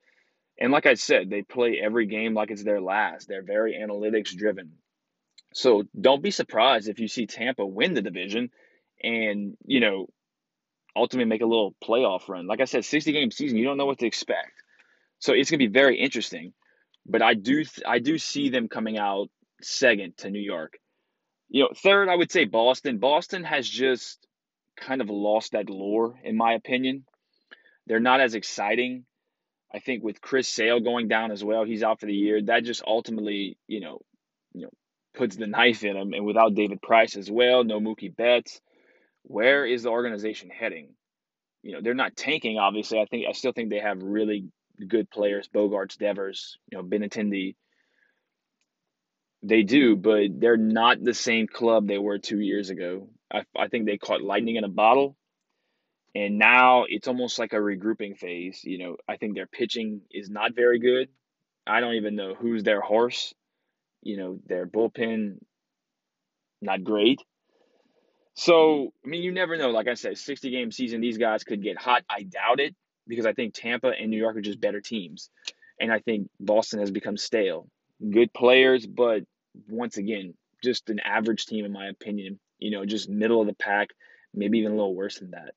And 0.59 0.71
like 0.71 0.85
I 0.85 0.93
said, 0.93 1.29
they 1.29 1.41
play 1.41 1.79
every 1.83 2.05
game 2.05 2.33
like 2.33 2.51
it's 2.51 2.63
their 2.63 2.81
last. 2.81 3.27
They're 3.27 3.43
very 3.43 3.73
analytics 3.73 4.35
driven. 4.35 4.73
So 5.53 5.83
don't 5.99 6.21
be 6.21 6.31
surprised 6.31 6.87
if 6.87 6.99
you 6.99 7.07
see 7.07 7.25
Tampa 7.25 7.65
win 7.65 7.93
the 7.93 8.01
division 8.01 8.51
and, 9.01 9.57
you 9.65 9.79
know, 9.79 10.07
ultimately 10.95 11.29
make 11.29 11.41
a 11.41 11.47
little 11.47 11.75
playoff 11.83 12.27
run. 12.29 12.45
Like 12.47 12.61
I 12.61 12.65
said, 12.65 12.85
60 12.85 13.11
game 13.11 13.31
season, 13.31 13.57
you 13.57 13.65
don't 13.65 13.77
know 13.77 13.85
what 13.85 13.99
to 13.99 14.07
expect. 14.07 14.51
So 15.19 15.33
it's 15.33 15.49
going 15.49 15.59
to 15.59 15.67
be 15.67 15.73
very 15.73 15.97
interesting. 15.99 16.53
But 17.05 17.21
I 17.21 17.33
do 17.33 17.65
I 17.85 17.99
do 17.99 18.17
see 18.17 18.49
them 18.49 18.69
coming 18.69 18.97
out 18.97 19.29
second 19.61 20.17
to 20.17 20.29
New 20.29 20.39
York. 20.39 20.77
You 21.49 21.63
know, 21.63 21.69
third 21.75 22.09
I 22.09 22.15
would 22.15 22.31
say 22.31 22.45
Boston. 22.45 22.97
Boston 22.97 23.43
has 23.43 23.67
just 23.67 24.25
kind 24.77 25.01
of 25.01 25.09
lost 25.09 25.51
that 25.53 25.69
lore, 25.69 26.19
in 26.23 26.37
my 26.37 26.53
opinion. 26.53 27.05
They're 27.87 27.99
not 27.99 28.21
as 28.21 28.35
exciting. 28.35 29.05
I 29.73 29.79
think 29.79 30.03
with 30.03 30.21
Chris 30.21 30.47
Sale 30.47 30.81
going 30.81 31.07
down 31.07 31.31
as 31.31 31.43
well, 31.43 31.63
he's 31.63 31.83
out 31.83 31.99
for 31.99 32.05
the 32.05 32.13
year. 32.13 32.41
That 32.41 32.63
just 32.63 32.83
ultimately, 32.85 33.57
you 33.67 33.81
know, 33.81 33.99
you 34.53 34.63
know, 34.63 34.69
puts 35.15 35.35
the 35.35 35.47
knife 35.47 35.83
in 35.83 35.95
him. 35.95 36.13
And 36.13 36.25
without 36.25 36.53
David 36.53 36.81
Price 36.81 37.15
as 37.17 37.29
well, 37.29 37.63
no 37.63 37.79
Mookie 37.79 38.15
Betts, 38.15 38.61
where 39.23 39.65
is 39.65 39.83
the 39.83 39.89
organization 39.89 40.49
heading? 40.49 40.89
You 41.63 41.73
know, 41.73 41.81
they're 41.81 41.93
not 41.93 42.15
tanking. 42.15 42.57
Obviously, 42.57 42.99
I 42.99 43.05
think 43.05 43.25
I 43.27 43.31
still 43.31 43.53
think 43.53 43.69
they 43.69 43.79
have 43.79 44.01
really 44.01 44.49
good 44.87 45.09
players, 45.09 45.49
Bogaerts, 45.53 45.97
Devers, 45.97 46.57
you 46.71 46.77
know, 46.77 46.83
Benintendi. 46.83 47.55
They 49.41 49.63
do, 49.63 49.95
but 49.95 50.39
they're 50.39 50.57
not 50.57 51.03
the 51.03 51.13
same 51.13 51.47
club 51.47 51.87
they 51.87 51.97
were 51.97 52.17
two 52.17 52.39
years 52.39 52.69
ago. 52.69 53.09
I, 53.33 53.43
I 53.57 53.67
think 53.67 53.85
they 53.85 53.97
caught 53.97 54.21
lightning 54.21 54.55
in 54.57 54.63
a 54.63 54.69
bottle, 54.69 55.17
and 56.15 56.37
now 56.37 56.85
it's 56.87 57.07
almost 57.07 57.39
like 57.39 57.53
a 57.53 57.57
regrouping 57.57 58.17
phase. 58.17 58.61
You 58.63 58.77
know, 58.77 58.97
I 59.07 59.17
think 59.17 59.35
their 59.35 59.47
pitching 59.47 60.01
is 60.11 60.29
not 60.29 60.55
very 60.55 60.79
good. 60.79 61.09
I 61.65 61.79
don't 61.79 61.95
even 61.95 62.15
know 62.15 62.35
who's 62.35 62.63
their 62.63 62.81
horse. 62.81 63.33
You 64.01 64.17
know, 64.17 64.39
their 64.45 64.67
bullpen, 64.67 65.37
not 66.61 66.83
great. 66.83 67.21
So, 68.35 68.91
I 69.05 69.07
mean, 69.07 69.23
you 69.23 69.31
never 69.31 69.57
know. 69.57 69.69
Like 69.69 69.87
I 69.87 69.93
said, 69.93 70.17
60 70.17 70.49
game 70.49 70.71
season, 70.71 71.01
these 71.01 71.17
guys 71.17 71.43
could 71.43 71.61
get 71.61 71.77
hot. 71.77 72.03
I 72.09 72.23
doubt 72.23 72.59
it 72.59 72.75
because 73.07 73.25
I 73.25 73.33
think 73.33 73.53
Tampa 73.53 73.89
and 73.89 74.09
New 74.09 74.17
York 74.17 74.35
are 74.35 74.41
just 74.41 74.59
better 74.59 74.81
teams. 74.81 75.29
And 75.79 75.91
I 75.91 75.99
think 75.99 76.29
Boston 76.39 76.79
has 76.79 76.91
become 76.91 77.17
stale. 77.17 77.67
Good 78.11 78.33
players, 78.33 78.85
but 78.85 79.23
once 79.69 79.97
again, 79.97 80.33
just 80.63 80.89
an 80.89 80.99
average 80.99 81.45
team, 81.45 81.65
in 81.65 81.71
my 81.71 81.87
opinion. 81.87 82.39
You 82.63 82.71
know, 82.71 82.85
just 82.85 83.09
middle 83.09 83.41
of 83.41 83.47
the 83.47 83.53
pack, 83.53 83.89
maybe 84.33 84.59
even 84.59 84.71
a 84.71 84.75
little 84.75 84.95
worse 84.95 85.19
than 85.19 85.31
that. 85.31 85.53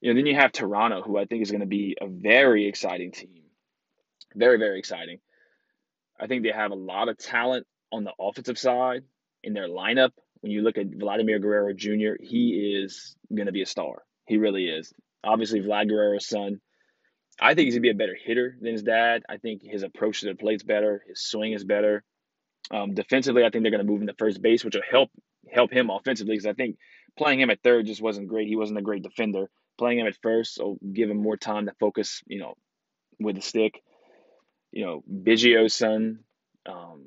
You 0.00 0.12
know, 0.12 0.18
then 0.18 0.26
you 0.26 0.36
have 0.36 0.52
Toronto, 0.52 1.02
who 1.02 1.18
I 1.18 1.24
think 1.24 1.42
is 1.42 1.50
going 1.50 1.62
to 1.62 1.66
be 1.66 1.96
a 2.00 2.06
very 2.06 2.68
exciting 2.68 3.10
team. 3.10 3.42
Very, 4.34 4.58
very 4.58 4.78
exciting. 4.78 5.18
I 6.20 6.28
think 6.28 6.44
they 6.44 6.52
have 6.52 6.70
a 6.70 6.76
lot 6.76 7.08
of 7.08 7.18
talent 7.18 7.66
on 7.90 8.04
the 8.04 8.12
offensive 8.20 8.58
side 8.58 9.02
in 9.42 9.52
their 9.52 9.68
lineup. 9.68 10.10
When 10.40 10.52
you 10.52 10.62
look 10.62 10.78
at 10.78 10.86
Vladimir 10.86 11.40
Guerrero 11.40 11.72
Jr., 11.72 12.22
he 12.22 12.80
is 12.80 13.16
going 13.34 13.46
to 13.46 13.52
be 13.52 13.62
a 13.62 13.66
star. 13.66 14.04
He 14.26 14.36
really 14.36 14.68
is. 14.68 14.92
Obviously, 15.24 15.60
Vlad 15.60 15.88
Guerrero's 15.88 16.28
son. 16.28 16.60
I 17.40 17.54
think 17.54 17.66
he's 17.66 17.74
going 17.74 17.82
to 17.82 17.88
be 17.88 17.90
a 17.90 17.94
better 17.94 18.16
hitter 18.16 18.56
than 18.60 18.72
his 18.72 18.84
dad. 18.84 19.22
I 19.28 19.38
think 19.38 19.62
his 19.64 19.82
approach 19.82 20.20
to 20.20 20.26
the 20.26 20.34
plate's 20.36 20.62
better. 20.62 21.02
His 21.08 21.20
swing 21.20 21.52
is 21.52 21.64
better. 21.64 22.04
Um, 22.70 22.94
defensively, 22.94 23.44
I 23.44 23.50
think 23.50 23.64
they're 23.64 23.72
going 23.72 23.84
to 23.84 23.90
move 23.90 24.00
him 24.00 24.06
to 24.08 24.14
first 24.14 24.40
base, 24.40 24.64
which 24.64 24.74
will 24.74 24.82
help 24.88 25.10
help 25.52 25.72
him 25.72 25.90
offensively 25.90 26.34
because 26.34 26.46
I 26.46 26.52
think 26.52 26.76
playing 27.16 27.40
him 27.40 27.50
at 27.50 27.62
third 27.62 27.86
just 27.86 28.02
wasn't 28.02 28.28
great. 28.28 28.48
He 28.48 28.56
wasn't 28.56 28.78
a 28.78 28.82
great 28.82 29.02
defender. 29.02 29.50
Playing 29.78 30.00
him 30.00 30.06
at 30.06 30.16
first 30.22 30.58
will 30.60 30.78
give 30.92 31.10
him 31.10 31.22
more 31.22 31.36
time 31.36 31.66
to 31.66 31.72
focus, 31.78 32.22
you 32.26 32.40
know, 32.40 32.54
with 33.20 33.36
the 33.36 33.42
stick. 33.42 33.82
You 34.72 34.84
know, 34.84 35.04
Biggio's 35.10 35.74
son, 35.74 36.20
um, 36.66 37.06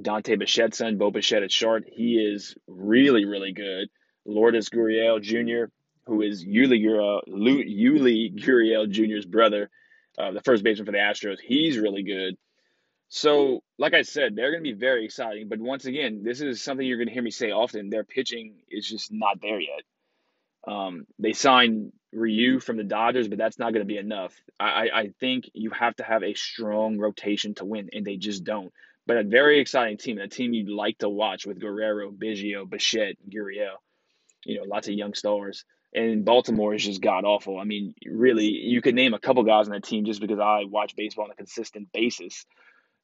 Dante 0.00 0.36
Bichette's 0.36 0.78
son, 0.78 0.96
Bo 0.96 1.10
Bichette 1.10 1.42
at 1.42 1.52
short, 1.52 1.84
he 1.90 2.14
is 2.14 2.54
really, 2.66 3.24
really 3.24 3.52
good. 3.52 3.88
Lourdes 4.24 4.68
Gurriel 4.68 5.20
Jr., 5.20 5.72
who 6.06 6.22
is 6.22 6.44
Yuli 6.44 6.82
Gurriel, 6.84 7.20
Yuli 7.28 8.88
Jr.'s 8.90 9.26
brother, 9.26 9.70
uh, 10.18 10.32
the 10.32 10.40
first 10.42 10.64
baseman 10.64 10.86
for 10.86 10.92
the 10.92 10.98
Astros, 10.98 11.38
he's 11.40 11.78
really 11.78 12.02
good. 12.02 12.36
So, 13.08 13.62
like 13.78 13.94
I 13.94 14.02
said, 14.02 14.36
they're 14.36 14.50
going 14.50 14.62
to 14.62 14.70
be 14.70 14.78
very 14.78 15.04
exciting. 15.04 15.48
But 15.48 15.60
once 15.60 15.86
again, 15.86 16.22
this 16.22 16.40
is 16.40 16.62
something 16.62 16.86
you're 16.86 16.98
going 16.98 17.08
to 17.08 17.14
hear 17.14 17.22
me 17.22 17.30
say 17.30 17.50
often. 17.50 17.88
Their 17.90 18.04
pitching 18.04 18.56
is 18.70 18.86
just 18.86 19.12
not 19.12 19.40
there 19.40 19.60
yet. 19.60 19.82
Um, 20.66 21.06
they 21.18 21.32
signed 21.32 21.92
Ryu 22.12 22.60
from 22.60 22.76
the 22.76 22.84
Dodgers, 22.84 23.28
but 23.28 23.38
that's 23.38 23.58
not 23.58 23.72
going 23.72 23.84
to 23.84 23.88
be 23.88 23.96
enough. 23.96 24.34
I, 24.60 24.88
I 24.92 25.10
think 25.20 25.50
you 25.54 25.70
have 25.70 25.96
to 25.96 26.02
have 26.02 26.22
a 26.22 26.34
strong 26.34 26.98
rotation 26.98 27.54
to 27.54 27.64
win, 27.64 27.88
and 27.92 28.04
they 28.04 28.16
just 28.16 28.44
don't. 28.44 28.72
But 29.06 29.16
a 29.16 29.24
very 29.24 29.60
exciting 29.60 29.96
team, 29.96 30.18
a 30.18 30.28
team 30.28 30.52
you'd 30.52 30.68
like 30.68 30.98
to 30.98 31.08
watch 31.08 31.46
with 31.46 31.60
Guerrero, 31.60 32.10
Biggio, 32.10 32.68
Bichette, 32.68 33.16
Gurriel. 33.30 33.76
You 34.44 34.58
know, 34.58 34.64
lots 34.66 34.88
of 34.88 34.94
young 34.94 35.14
stars. 35.14 35.64
And 35.94 36.26
Baltimore 36.26 36.74
is 36.74 36.84
just 36.84 37.00
god 37.00 37.24
awful. 37.24 37.58
I 37.58 37.64
mean, 37.64 37.94
really, 38.04 38.48
you 38.48 38.82
could 38.82 38.94
name 38.94 39.14
a 39.14 39.18
couple 39.18 39.42
guys 39.44 39.66
on 39.66 39.72
that 39.72 39.84
team 39.84 40.04
just 40.04 40.20
because 40.20 40.38
I 40.38 40.64
watch 40.68 40.94
baseball 40.94 41.24
on 41.24 41.30
a 41.30 41.34
consistent 41.34 41.90
basis. 41.92 42.44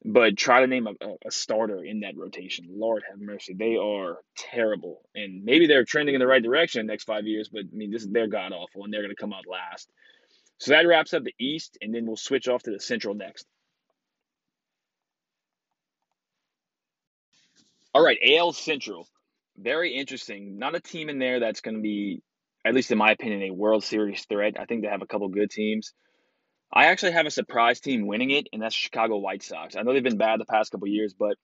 But 0.07 0.37
try 0.37 0.61
to 0.61 0.67
name 0.67 0.87
a, 0.87 0.93
a 1.27 1.31
starter 1.31 1.83
in 1.83 2.01
that 2.01 2.17
rotation. 2.17 2.67
Lord 2.69 3.03
have 3.09 3.19
mercy, 3.19 3.55
they 3.55 3.77
are 3.77 4.19
terrible. 4.37 5.01
And 5.15 5.45
maybe 5.45 5.67
they're 5.67 5.85
trending 5.85 6.15
in 6.15 6.19
the 6.21 6.27
right 6.27 6.43
direction 6.43 6.81
in 6.81 6.87
the 6.87 6.93
next 6.93 7.05
five 7.05 7.25
years, 7.27 7.49
but 7.49 7.61
I 7.61 7.75
mean, 7.75 7.91
this 7.91 8.07
they're 8.09 8.27
god 8.27 8.53
awful, 8.53 8.85
and 8.85 8.93
they're 8.93 9.03
going 9.03 9.15
to 9.15 9.21
come 9.21 9.33
out 9.33 9.45
last. 9.47 9.89
So 10.59 10.71
that 10.71 10.87
wraps 10.87 11.13
up 11.13 11.23
the 11.23 11.35
East, 11.39 11.77
and 11.81 11.93
then 11.93 12.05
we'll 12.05 12.17
switch 12.17 12.47
off 12.47 12.63
to 12.63 12.71
the 12.71 12.79
Central 12.79 13.15
next. 13.15 13.45
All 17.93 18.03
right, 18.03 18.19
AL 18.37 18.53
Central. 18.53 19.07
Very 19.57 19.95
interesting. 19.95 20.59
Not 20.59 20.75
a 20.75 20.81
team 20.81 21.09
in 21.09 21.19
there 21.19 21.39
that's 21.41 21.61
going 21.61 21.75
to 21.75 21.81
be, 21.81 22.21
at 22.65 22.75
least 22.75 22.91
in 22.91 22.97
my 22.97 23.11
opinion, 23.11 23.43
a 23.43 23.51
World 23.51 23.83
Series 23.83 24.25
threat. 24.25 24.55
I 24.59 24.65
think 24.65 24.83
they 24.83 24.89
have 24.89 25.01
a 25.01 25.07
couple 25.07 25.27
good 25.29 25.51
teams. 25.51 25.93
I 26.75 26.87
actually 26.87 27.13
have 27.13 27.25
a 27.25 27.31
surprise 27.31 27.79
team 27.79 28.05
winning 28.05 28.31
it, 28.31 28.49
and 28.51 28.61
that's 28.61 28.75
Chicago 28.75 29.17
White 29.17 29.43
Sox. 29.43 29.77
I 29.77 29.81
know 29.81 29.93
they've 29.93 30.03
been 30.03 30.17
bad 30.17 30.41
the 30.41 30.45
past 30.45 30.71
couple 30.71 30.87
years, 30.87 31.13
but 31.13 31.37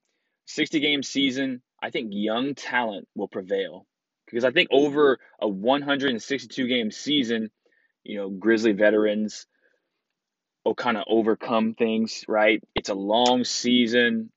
60 0.48 0.82
game 0.82 1.04
season, 1.04 1.62
I 1.82 1.90
think 1.90 2.10
young 2.12 2.54
talent 2.54 3.08
will 3.16 3.30
prevail. 3.30 3.86
Because 4.26 4.44
I 4.44 4.52
think 4.52 4.70
over 4.72 5.20
a 5.40 5.48
162 5.48 6.68
game 6.68 6.92
season, 6.92 7.50
you 8.04 8.18
know, 8.18 8.30
Grizzly 8.30 8.74
veterans 8.74 9.46
will 10.66 10.76
kind 10.76 10.98
of 10.98 11.06
overcome 11.08 11.76
things, 11.76 12.26
right? 12.28 12.62
It's 12.76 12.90
a 12.90 12.94
long 12.94 13.46
season. 13.46 14.32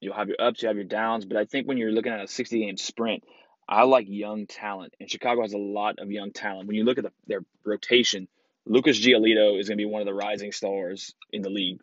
You'll 0.00 0.14
have 0.14 0.28
your 0.28 0.40
ups, 0.40 0.62
you 0.62 0.68
have 0.68 0.76
your 0.76 0.84
downs, 0.84 1.24
but 1.24 1.38
I 1.38 1.46
think 1.46 1.66
when 1.66 1.78
you're 1.78 1.90
looking 1.90 2.12
at 2.12 2.22
a 2.22 2.28
60 2.28 2.60
game 2.60 2.76
sprint, 2.76 3.24
I 3.66 3.84
like 3.84 4.06
young 4.08 4.46
talent, 4.46 4.94
and 5.00 5.10
Chicago 5.10 5.40
has 5.40 5.54
a 5.54 5.58
lot 5.58 5.98
of 5.98 6.10
young 6.10 6.32
talent. 6.32 6.68
When 6.68 6.76
you 6.76 6.84
look 6.84 6.98
at 6.98 7.04
the, 7.04 7.12
their 7.26 7.40
rotation, 7.64 8.28
Lucas 8.66 8.98
Giolito 9.00 9.58
is 9.58 9.68
going 9.68 9.78
to 9.78 9.82
be 9.82 9.90
one 9.90 10.02
of 10.02 10.06
the 10.06 10.14
rising 10.14 10.52
stars 10.52 11.14
in 11.32 11.42
the 11.42 11.50
league. 11.50 11.80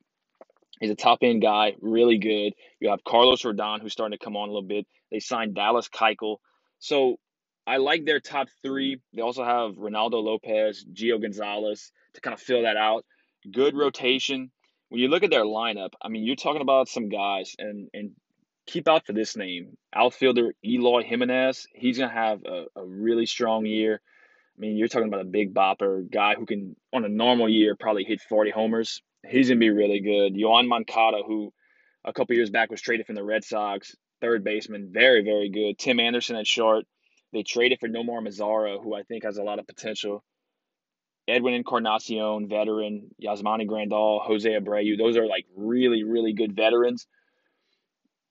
He's 0.79 0.91
a 0.91 0.95
top 0.95 1.19
end 1.21 1.41
guy, 1.41 1.75
really 1.81 2.17
good. 2.17 2.53
You 2.79 2.89
have 2.89 3.03
Carlos 3.03 3.43
Rodon, 3.43 3.81
who's 3.81 3.93
starting 3.93 4.17
to 4.17 4.23
come 4.23 4.35
on 4.35 4.49
a 4.49 4.51
little 4.51 4.67
bit. 4.67 4.85
They 5.11 5.19
signed 5.19 5.55
Dallas 5.55 5.87
Keuchel. 5.87 6.37
So 6.79 7.17
I 7.65 7.77
like 7.77 8.05
their 8.05 8.19
top 8.19 8.49
three. 8.61 8.99
They 9.13 9.21
also 9.21 9.45
have 9.45 9.75
Ronaldo 9.75 10.21
Lopez, 10.21 10.85
Gio 10.93 11.21
Gonzalez 11.21 11.91
to 12.15 12.21
kind 12.21 12.33
of 12.33 12.41
fill 12.41 12.63
that 12.63 12.75
out. 12.75 13.05
Good 13.49 13.75
rotation. 13.75 14.51
When 14.89 14.99
you 14.99 15.07
look 15.07 15.23
at 15.23 15.29
their 15.29 15.45
lineup, 15.45 15.93
I 16.01 16.09
mean, 16.09 16.23
you're 16.23 16.35
talking 16.35 16.61
about 16.61 16.89
some 16.89 17.09
guys, 17.09 17.55
and 17.57 17.89
and 17.93 18.11
keep 18.67 18.87
out 18.87 19.05
for 19.05 19.13
this 19.13 19.35
name. 19.35 19.77
Outfielder 19.93 20.53
Eloy 20.63 21.03
Jimenez. 21.03 21.67
He's 21.73 21.97
gonna 21.97 22.11
have 22.11 22.43
a, 22.45 22.65
a 22.75 22.85
really 22.85 23.25
strong 23.25 23.65
year. 23.65 24.01
I 24.55 24.59
mean, 24.59 24.77
you're 24.77 24.87
talking 24.87 25.07
about 25.07 25.21
a 25.21 25.25
big 25.25 25.53
bopper 25.53 26.09
guy 26.09 26.35
who 26.35 26.45
can, 26.45 26.75
on 26.93 27.05
a 27.05 27.09
normal 27.09 27.49
year, 27.49 27.75
probably 27.75 28.03
hit 28.03 28.21
40 28.21 28.51
homers. 28.51 29.01
He's 29.27 29.47
going 29.47 29.59
to 29.59 29.63
be 29.63 29.71
really 29.71 29.99
good. 29.99 30.35
Yoan 30.35 30.67
Moncada, 30.67 31.23
who 31.25 31.51
a 32.05 32.13
couple 32.13 32.35
years 32.35 32.49
back 32.49 32.69
was 32.69 32.81
traded 32.81 33.05
from 33.05 33.15
the 33.15 33.23
Red 33.23 33.43
Sox, 33.43 33.95
third 34.21 34.43
baseman, 34.43 34.89
very, 34.91 35.23
very 35.23 35.49
good. 35.49 35.79
Tim 35.79 35.99
Anderson 35.99 36.35
at 36.35 36.45
short. 36.45 36.85
They 37.31 37.43
traded 37.43 37.79
for 37.79 37.89
Nomar 37.89 38.21
Mazara, 38.21 38.81
who 38.81 38.93
I 38.93 39.03
think 39.03 39.23
has 39.23 39.37
a 39.37 39.43
lot 39.43 39.57
of 39.57 39.65
potential. 39.65 40.23
Edwin 41.27 41.55
Encarnacion, 41.55 42.47
veteran. 42.47 43.09
Yasmani 43.23 43.65
Grandal, 43.67 44.21
Jose 44.21 44.49
Abreu. 44.49 44.97
Those 44.97 45.17
are 45.17 45.25
like 45.25 45.45
really, 45.55 46.03
really 46.03 46.33
good 46.33 46.55
veterans. 46.55 47.07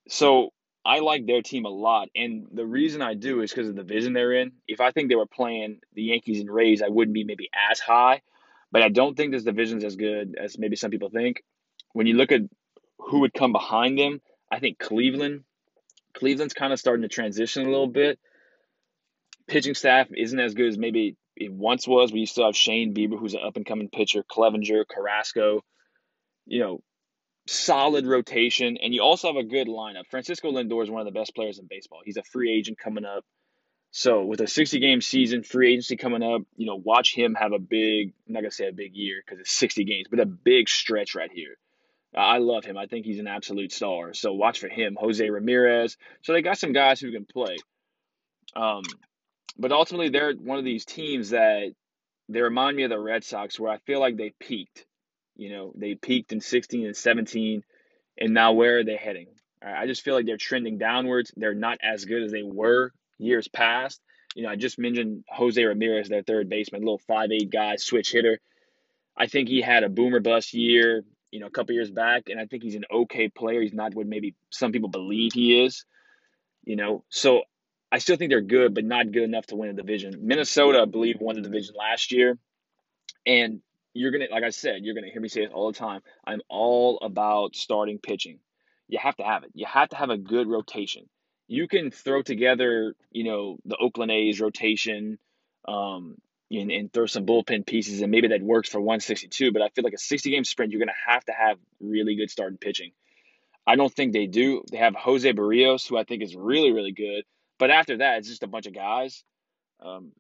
So 0.09 0.51
I 0.85 0.99
like 0.99 1.27
their 1.27 1.43
team 1.43 1.65
a 1.65 1.71
lot, 1.71 2.09
and 2.15 2.49
the 2.53 2.67
reason 2.67 3.03
I 3.03 3.15
do 3.15 3.41
is 3.41 3.53
because 3.53 3.69
of 3.69 3.77
the 3.77 3.85
vision 3.85 4.13
they're 4.13 4.33
in. 4.33 4.53
If 4.67 4.81
I 4.81 4.91
think 4.91 5.09
they 5.09 5.15
were 5.15 5.27
playing 5.27 5.81
the 5.95 6.03
Yankees 6.03 6.41
and 6.41 6.51
Rays, 6.51 6.83
I 6.83 6.89
wouldn't 6.89 7.15
be 7.15 7.23
maybe 7.25 7.51
as 7.71 7.79
high, 7.79 8.23
but 8.73 8.83
I 8.83 8.89
don't 8.89 9.17
think 9.17 9.31
this 9.31 9.45
division's 9.45 9.85
as 9.85 9.95
good 9.95 10.37
as 10.41 10.59
maybe 10.59 10.75
some 10.75 10.91
people 10.91 11.11
think. 11.11 11.45
When 11.93 12.07
you 12.07 12.15
look 12.15 12.33
at 12.33 12.43
who 12.99 13.21
would 13.21 13.35
come 13.35 13.53
behind 13.53 13.99
them, 13.99 14.21
I 14.51 14.59
think 14.59 14.79
Cleveland. 14.79 15.45
Cleveland's 16.15 16.55
kind 16.55 16.73
of 16.73 16.81
starting 16.81 17.03
to 17.03 17.09
transition 17.09 17.65
a 17.65 17.71
little 17.71 17.87
bit. 17.87 18.19
Pitching 19.47 19.75
staff 19.75 20.09
isn't 20.15 20.39
as 20.39 20.55
good 20.55 20.69
as 20.69 20.79
maybe 20.79 21.17
it 21.37 21.53
once 21.53 21.87
was. 21.87 22.13
We 22.13 22.27
still 22.27 22.47
have 22.47 22.57
Shane 22.57 22.93
Bieber, 22.93 23.19
who's 23.19 23.35
an 23.35 23.41
up 23.47 23.57
and 23.57 23.67
coming 23.67 23.89
pitcher, 23.89 24.25
Clevinger, 24.25 24.85
Carrasco. 24.89 25.63
You 26.47 26.61
know, 26.61 26.83
solid 27.47 28.07
rotation, 28.07 28.77
and 28.77 28.95
you 28.95 29.03
also 29.03 29.29
have 29.29 29.37
a 29.37 29.43
good 29.43 29.69
lineup. 29.69 30.07
Francisco 30.11 30.53
Lindor 30.53 30.83
is 30.83 30.91
one 30.91 31.07
of 31.07 31.13
the 31.13 31.19
best 31.19 31.35
players 31.35 31.59
in 31.59 31.67
baseball. 31.69 32.01
He's 32.05 32.17
a 32.17 32.23
free 32.23 32.53
agent 32.53 32.79
coming 32.79 33.05
up. 33.05 33.25
So 33.91 34.25
with 34.25 34.41
a 34.41 34.47
60 34.47 34.81
game 34.81 35.03
season, 35.03 35.43
free 35.43 35.73
agency 35.73 35.97
coming 35.97 36.23
up, 36.23 36.43
you 36.57 36.67
know, 36.67 36.81
watch 36.83 37.15
him 37.15 37.35
have 37.35 37.53
a 37.53 37.59
big, 37.59 38.15
I'm 38.27 38.33
not 38.33 38.41
to 38.41 38.51
say 38.51 38.69
a 38.69 38.73
big 38.73 38.95
year 38.95 39.23
because 39.25 39.41
it's 39.41 39.53
60 39.53 39.85
games, 39.85 40.07
but 40.11 40.19
a 40.19 40.27
big 40.27 40.69
stretch 40.69 41.15
right 41.15 41.31
here. 41.31 41.57
I 42.17 42.39
love 42.39 42.65
him. 42.65 42.77
I 42.79 42.87
think 42.87 43.05
he's 43.05 43.19
an 43.19 43.27
absolute 43.27 43.73
star. 43.73 44.15
So 44.15 44.33
watch 44.33 44.61
for 44.61 44.69
him. 44.69 44.97
Jose 44.99 45.29
Ramirez. 45.29 45.97
So 46.23 46.33
they 46.33 46.43
got 46.43 46.59
some 46.59 46.73
guys 46.73 47.01
who 47.01 47.13
can 47.13 47.27
play. 47.27 47.57
Um, 48.55 48.83
but 49.59 49.73
ultimately, 49.73 50.09
they're 50.09 50.35
one 50.35 50.59
of 50.59 50.65
these 50.65 50.85
teams 50.85 51.31
that 51.31 51.73
they 52.29 52.41
remind 52.41 52.77
me 52.77 52.85
of 52.85 52.91
the 52.91 52.99
Red 52.99 53.25
Sox 53.25 53.59
where 53.59 53.73
I 53.73 53.79
feel 53.79 54.01
like 54.01 54.17
they 54.17 54.33
peaked 54.41 54.87
You 55.43 55.51
know, 55.51 55.73
they 55.75 55.97
peaked 55.97 56.33
in 56.33 56.41
16 56.41 56.87
and 56.87 56.97
17, 56.97 57.65
and 58.17 58.33
now 58.33 58.53
where 58.53 58.79
are 58.79 58.85
they 58.85 58.97
heading? 58.97 59.27
I 59.61 59.87
just 59.89 60.03
feel 60.03 60.15
like 60.15 60.25
they're 60.25 60.37
trending 60.37 60.79
downwards. 60.79 61.33
They're 61.37 61.53
not 61.53 61.79
as 61.83 62.05
good 62.05 62.23
as 62.23 62.31
they 62.31 62.45
were 62.45 62.93
years 63.19 63.49
past. 63.49 64.01
You 64.37 64.45
know, 64.45 64.51
I 64.51 64.57
just 64.57 64.79
mentioned 64.79 65.25
Jose 65.29 65.63
Ramirez, 65.63 66.09
their 66.09 66.23
third 66.23 66.49
baseman, 66.49 66.83
little 66.83 67.03
five 67.09 67.33
eight 67.33 67.51
guy, 67.51 67.75
switch 67.75 68.13
hitter. 68.13 68.39
I 69.17 69.27
think 69.27 69.49
he 69.49 69.61
had 69.61 69.83
a 69.83 69.89
boomer 69.89 70.21
bust 70.21 70.55
year, 70.55 71.03
you 71.33 71.41
know, 71.41 71.47
a 71.47 71.51
couple 71.51 71.75
years 71.75 71.91
back, 71.91 72.29
and 72.29 72.41
I 72.41 72.47
think 72.47 72.63
he's 72.63 72.77
an 72.77 72.85
okay 72.91 73.29
player. 73.29 73.61
He's 73.63 73.75
not 73.75 73.97
what 73.97 74.07
maybe 74.07 74.37
some 74.51 74.71
people 74.71 74.91
believe 74.91 75.33
he 75.33 75.65
is. 75.65 75.85
You 76.63 76.77
know, 76.77 77.05
so 77.09 77.43
I 77.91 77.99
still 77.99 78.17
think 78.17 78.31
they're 78.31 78.43
good, 78.43 78.75
but 78.75 78.85
not 78.85 79.11
good 79.11 79.25
enough 79.25 79.47
to 79.47 79.57
win 79.57 79.71
a 79.71 79.75
division. 79.75 80.21
Minnesota, 80.23 80.83
I 80.83 80.85
believe, 80.85 81.17
won 81.21 81.35
the 81.35 81.43
division 81.43 81.75
last 81.77 82.13
year, 82.13 82.39
and 83.27 83.61
you're 83.95 84.11
gonna, 84.11 84.27
like 84.31 84.45
I 84.45 84.51
said, 84.51 84.81
you're 84.83 84.95
gonna 84.95 85.11
hear 85.11 85.21
me 85.21 85.29
say 85.29 85.45
this 85.45 85.53
all 85.53 85.71
the 85.71 85.79
time. 85.79 86.01
I'm 86.27 86.41
all 86.49 86.99
about 87.03 87.55
starting 87.57 87.99
pitching. 87.99 88.39
You 88.89 88.99
have 88.99 89.17
to 89.17 89.23
have 89.23 89.45
it. 89.45 89.51
You 89.55 89.67
have 89.67 89.89
to 89.91 89.97
have 89.97 90.11
a 90.11 90.19
good 90.19 90.47
rotation. 90.47 91.09
You 91.49 91.69
can 91.69 91.91
throw 91.91 92.23
together, 92.23 92.95
you 93.11 93.25
know, 93.25 93.59
the 93.65 93.77
Oakland 93.77 94.11
A's 94.11 94.41
rotation, 94.41 95.19
um, 95.67 96.17
and, 96.51 96.71
and 96.71 96.93
throw 96.93 97.07
some 97.07 97.27
bullpen 97.27 97.67
pieces, 97.67 98.03
and 98.03 98.11
maybe 98.11 98.29
that 98.29 98.43
works 98.43 98.69
for 98.69 98.81
162. 98.81 99.53
But 99.53 99.63
I 99.63 99.69
feel 99.69 99.85
like 99.85 99.95
a 99.95 99.99
60 99.99 100.31
game 100.31 100.45
sprint, 100.45 100.73
you're 100.73 100.81
gonna 100.81 100.93
have 101.07 101.25
to 101.27 101.33
have 101.33 101.59
really 101.81 102.17
good 102.17 102.31
starting 102.31 102.59
pitching. 102.59 102.93
I 103.67 103.77
don't 103.77 103.93
think 103.93 104.13
they 104.13 104.27
do. 104.27 104.65
They 104.71 104.79
have 104.79 104.95
Jose 104.95 105.31
Berrios, 105.33 105.89
who 105.89 105.97
I 105.97 106.05
think 106.05 106.23
is 106.23 106.35
really, 106.35 106.73
really 106.73 106.93
good. 106.93 107.25
But 107.59 107.71
after 107.71 107.99
that, 107.99 108.19
it's 108.19 108.29
just 108.29 108.43
a 108.43 108.49
bunch 108.49 108.67
of 108.67 108.75
guys. 108.75 109.23
Um, 109.81 110.13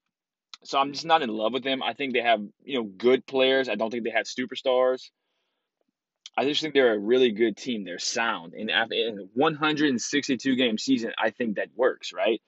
so 0.65 0.79
I'm 0.79 0.93
just 0.93 1.05
not 1.05 1.23
in 1.23 1.31
love 1.31 1.53
with 1.53 1.65
them. 1.65 1.83
I 1.83 1.95
think 1.95 2.13
they 2.13 2.23
have, 2.23 2.41
you 2.65 2.79
know, 2.79 2.85
good 2.85 3.27
players. 3.27 3.69
I 3.69 3.75
don't 3.75 3.91
think 3.91 4.05
they 4.05 4.11
have 4.11 4.27
superstars. 4.27 5.11
I 6.37 6.45
just 6.45 6.63
think 6.63 6.73
they're 6.73 6.95
a 6.95 6.99
really 6.99 7.31
good 7.33 7.57
team. 7.57 7.85
They're 7.85 7.99
sound. 7.99 8.55
And 8.55 8.71
after 8.71 8.95
in 8.95 9.29
162 9.35 10.57
game 10.57 10.79
season, 10.79 11.13
I 11.19 11.31
think 11.31 11.57
that 11.57 11.69
works, 11.77 12.13
right? 12.13 12.41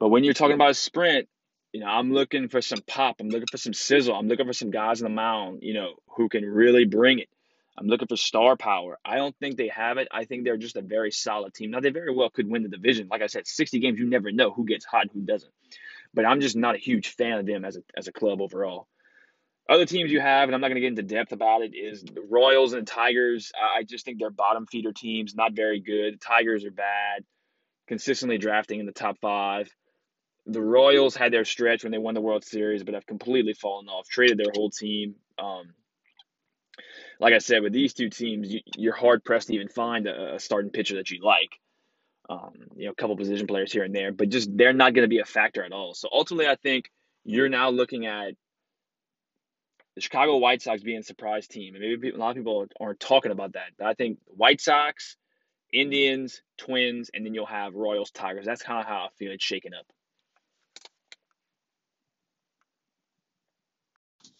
But 0.00 0.08
when 0.08 0.24
you're 0.24 0.34
talking 0.34 0.54
about 0.54 0.70
a 0.70 0.74
sprint, 0.74 1.28
you 1.72 1.80
know, 1.80 1.86
I'm 1.86 2.12
looking 2.12 2.48
for 2.48 2.60
some 2.60 2.80
pop. 2.86 3.16
I'm 3.20 3.28
looking 3.28 3.46
for 3.50 3.56
some 3.56 3.72
sizzle. 3.72 4.14
I'm 4.14 4.28
looking 4.28 4.46
for 4.46 4.52
some 4.52 4.70
guys 4.70 5.02
on 5.02 5.10
the 5.10 5.14
mound, 5.14 5.60
you 5.62 5.74
know, 5.74 5.94
who 6.16 6.28
can 6.28 6.44
really 6.44 6.84
bring 6.84 7.20
it. 7.20 7.28
I'm 7.76 7.86
looking 7.86 8.06
for 8.06 8.16
star 8.16 8.56
power. 8.56 8.98
I 9.04 9.16
don't 9.16 9.36
think 9.38 9.56
they 9.56 9.68
have 9.68 9.98
it. 9.98 10.06
I 10.12 10.24
think 10.24 10.44
they're 10.44 10.56
just 10.56 10.76
a 10.76 10.82
very 10.82 11.10
solid 11.10 11.54
team. 11.54 11.72
Now, 11.72 11.80
they 11.80 11.90
very 11.90 12.14
well 12.14 12.30
could 12.30 12.48
win 12.48 12.62
the 12.62 12.68
division. 12.68 13.08
Like 13.10 13.22
I 13.22 13.26
said, 13.26 13.46
60 13.46 13.80
games, 13.80 13.98
you 13.98 14.08
never 14.08 14.30
know 14.30 14.52
who 14.52 14.64
gets 14.64 14.84
hot 14.84 15.02
and 15.02 15.10
who 15.12 15.22
doesn't. 15.22 15.52
But 16.14 16.24
I'm 16.24 16.40
just 16.40 16.56
not 16.56 16.76
a 16.76 16.78
huge 16.78 17.08
fan 17.08 17.38
of 17.38 17.46
them 17.46 17.64
as 17.64 17.76
a, 17.76 17.82
as 17.96 18.08
a 18.08 18.12
club 18.12 18.40
overall. 18.40 18.86
Other 19.68 19.86
teams 19.86 20.12
you 20.12 20.20
have, 20.20 20.48
and 20.48 20.54
I'm 20.54 20.60
not 20.60 20.68
going 20.68 20.76
to 20.76 20.80
get 20.82 20.98
into 20.98 21.02
depth 21.02 21.32
about 21.32 21.62
it, 21.62 21.74
is 21.74 22.02
the 22.02 22.20
Royals 22.20 22.74
and 22.74 22.86
the 22.86 22.90
Tigers. 22.90 23.50
I 23.58 23.82
just 23.82 24.04
think 24.04 24.18
they're 24.18 24.30
bottom 24.30 24.66
feeder 24.66 24.92
teams, 24.92 25.34
not 25.34 25.54
very 25.54 25.80
good. 25.80 26.14
The 26.14 26.18
Tigers 26.18 26.64
are 26.66 26.70
bad, 26.70 27.24
consistently 27.88 28.36
drafting 28.36 28.78
in 28.78 28.86
the 28.86 28.92
top 28.92 29.18
five. 29.20 29.70
The 30.46 30.60
Royals 30.60 31.16
had 31.16 31.32
their 31.32 31.46
stretch 31.46 31.82
when 31.82 31.92
they 31.92 31.98
won 31.98 32.12
the 32.12 32.20
World 32.20 32.44
Series, 32.44 32.82
but 32.82 32.92
have 32.92 33.06
completely 33.06 33.54
fallen 33.54 33.88
off, 33.88 34.06
traded 34.06 34.36
their 34.36 34.52
whole 34.54 34.68
team. 34.68 35.14
Um, 35.38 35.72
like 37.18 37.32
I 37.32 37.38
said, 37.38 37.62
with 37.62 37.72
these 37.72 37.94
two 37.94 38.10
teams, 38.10 38.54
you, 38.76 38.90
are 38.90 38.94
hard 38.94 39.24
pressed 39.24 39.48
to 39.48 39.54
even 39.54 39.68
find 39.68 40.06
a, 40.06 40.34
a, 40.34 40.40
starting 40.40 40.70
pitcher 40.70 40.96
that 40.96 41.10
you 41.10 41.22
like. 41.22 41.58
Um, 42.28 42.52
you 42.76 42.86
know, 42.86 42.92
a 42.92 42.94
couple 42.94 43.16
position 43.16 43.46
players 43.46 43.72
here 43.72 43.84
and 43.84 43.94
there, 43.94 44.10
but 44.10 44.30
just 44.30 44.56
they're 44.56 44.72
not 44.72 44.94
going 44.94 45.04
to 45.04 45.08
be 45.08 45.18
a 45.18 45.26
factor 45.26 45.62
at 45.62 45.72
all. 45.72 45.92
So 45.92 46.08
ultimately, 46.10 46.48
I 46.48 46.56
think 46.56 46.90
you're 47.24 47.50
now 47.50 47.68
looking 47.68 48.06
at 48.06 48.34
the 49.94 50.00
Chicago 50.00 50.38
White 50.38 50.62
Sox 50.62 50.82
being 50.82 51.00
a 51.00 51.02
surprise 51.02 51.46
team, 51.46 51.74
and 51.74 51.82
maybe 51.82 52.10
a 52.10 52.16
lot 52.16 52.30
of 52.30 52.36
people 52.36 52.66
aren't 52.80 53.00
talking 53.00 53.30
about 53.30 53.52
that. 53.52 53.72
But 53.78 53.88
I 53.88 53.94
think 53.94 54.18
White 54.26 54.60
Sox, 54.60 55.16
Indians, 55.72 56.40
Twins, 56.56 57.10
and 57.12 57.26
then 57.26 57.34
you'll 57.34 57.46
have 57.46 57.74
Royals, 57.74 58.10
Tigers. 58.10 58.46
That's 58.46 58.62
kind 58.62 58.80
of 58.80 58.86
how 58.86 59.04
I 59.04 59.08
feel 59.18 59.30
it's 59.30 59.44
shaking 59.44 59.74
up. 59.74 59.86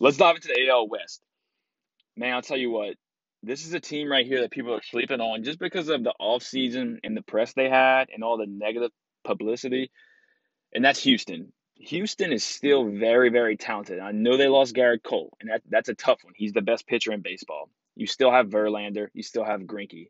Let's 0.00 0.16
dive 0.16 0.36
into 0.36 0.48
the 0.48 0.68
AL 0.70 0.88
West 0.88 1.22
man, 2.16 2.34
I'll 2.34 2.42
tell 2.42 2.56
you 2.56 2.70
what, 2.70 2.94
this 3.46 3.66
is 3.66 3.74
a 3.74 3.80
team 3.80 4.10
right 4.10 4.26
here 4.26 4.40
that 4.40 4.50
people 4.50 4.74
are 4.74 4.82
sleeping 4.82 5.20
on 5.20 5.44
just 5.44 5.58
because 5.58 5.88
of 5.88 6.02
the 6.02 6.14
offseason 6.20 6.98
and 7.04 7.16
the 7.16 7.22
press 7.22 7.52
they 7.52 7.68
had 7.68 8.08
and 8.12 8.24
all 8.24 8.38
the 8.38 8.46
negative 8.46 8.90
publicity. 9.24 9.90
And 10.72 10.84
that's 10.84 11.02
Houston. 11.02 11.52
Houston 11.76 12.32
is 12.32 12.44
still 12.44 12.88
very, 12.88 13.30
very 13.30 13.56
talented. 13.56 13.98
I 13.98 14.12
know 14.12 14.36
they 14.36 14.48
lost 14.48 14.74
Gerrit 14.74 15.02
Cole, 15.02 15.36
and 15.40 15.50
that, 15.50 15.62
that's 15.68 15.88
a 15.88 15.94
tough 15.94 16.22
one. 16.22 16.34
He's 16.36 16.52
the 16.52 16.62
best 16.62 16.86
pitcher 16.86 17.12
in 17.12 17.20
baseball. 17.20 17.68
You 17.96 18.06
still 18.06 18.30
have 18.30 18.48
Verlander. 18.48 19.08
You 19.12 19.22
still 19.22 19.44
have 19.44 19.60
Greinke. 19.62 20.08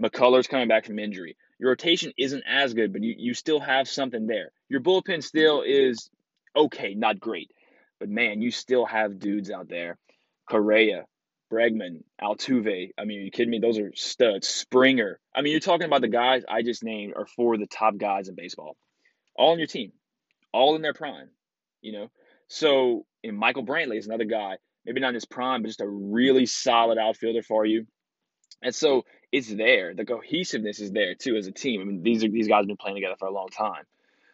McCullers 0.00 0.48
coming 0.48 0.68
back 0.68 0.86
from 0.86 0.98
injury. 0.98 1.36
Your 1.58 1.70
rotation 1.70 2.12
isn't 2.16 2.44
as 2.46 2.72
good, 2.74 2.92
but 2.92 3.02
you, 3.02 3.14
you 3.18 3.34
still 3.34 3.60
have 3.60 3.88
something 3.88 4.26
there. 4.26 4.52
Your 4.68 4.80
bullpen 4.80 5.22
still 5.22 5.62
is 5.62 6.10
okay, 6.56 6.94
not 6.94 7.20
great. 7.20 7.50
But 7.98 8.08
man, 8.08 8.40
you 8.40 8.50
still 8.50 8.86
have 8.86 9.18
dudes 9.18 9.50
out 9.50 9.68
there. 9.68 9.98
Correa, 10.48 11.04
Bregman, 11.50 12.02
Altuve. 12.22 12.90
I 12.98 13.04
mean, 13.04 13.22
you 13.22 13.30
kidding 13.30 13.50
me? 13.50 13.58
Those 13.58 13.78
are 13.78 13.92
studs. 13.94 14.48
Springer. 14.48 15.18
I 15.34 15.42
mean, 15.42 15.52
you're 15.52 15.60
talking 15.60 15.86
about 15.86 16.00
the 16.00 16.08
guys 16.08 16.44
I 16.48 16.62
just 16.62 16.84
named 16.84 17.14
are 17.16 17.26
four 17.26 17.54
of 17.54 17.60
the 17.60 17.66
top 17.66 17.96
guys 17.98 18.28
in 18.28 18.34
baseball, 18.34 18.76
all 19.36 19.52
on 19.52 19.58
your 19.58 19.66
team, 19.66 19.92
all 20.52 20.76
in 20.76 20.82
their 20.82 20.94
prime. 20.94 21.28
You 21.82 21.92
know, 21.92 22.10
so 22.48 23.06
and 23.24 23.36
Michael 23.36 23.64
Brantley 23.64 23.98
is 23.98 24.06
another 24.06 24.24
guy, 24.24 24.56
maybe 24.84 25.00
not 25.00 25.08
in 25.08 25.14
his 25.14 25.24
prime, 25.24 25.62
but 25.62 25.68
just 25.68 25.80
a 25.80 25.88
really 25.88 26.46
solid 26.46 26.98
outfielder 26.98 27.42
for 27.42 27.64
you. 27.64 27.86
And 28.62 28.74
so 28.74 29.04
it's 29.32 29.48
there. 29.52 29.94
The 29.94 30.04
cohesiveness 30.04 30.80
is 30.80 30.92
there 30.92 31.14
too 31.14 31.36
as 31.36 31.46
a 31.46 31.52
team. 31.52 31.80
I 31.80 31.84
mean, 31.84 32.02
these 32.02 32.24
are 32.24 32.28
these 32.28 32.48
guys 32.48 32.60
have 32.60 32.66
been 32.66 32.76
playing 32.76 32.96
together 32.96 33.16
for 33.18 33.28
a 33.28 33.32
long 33.32 33.48
time. 33.48 33.84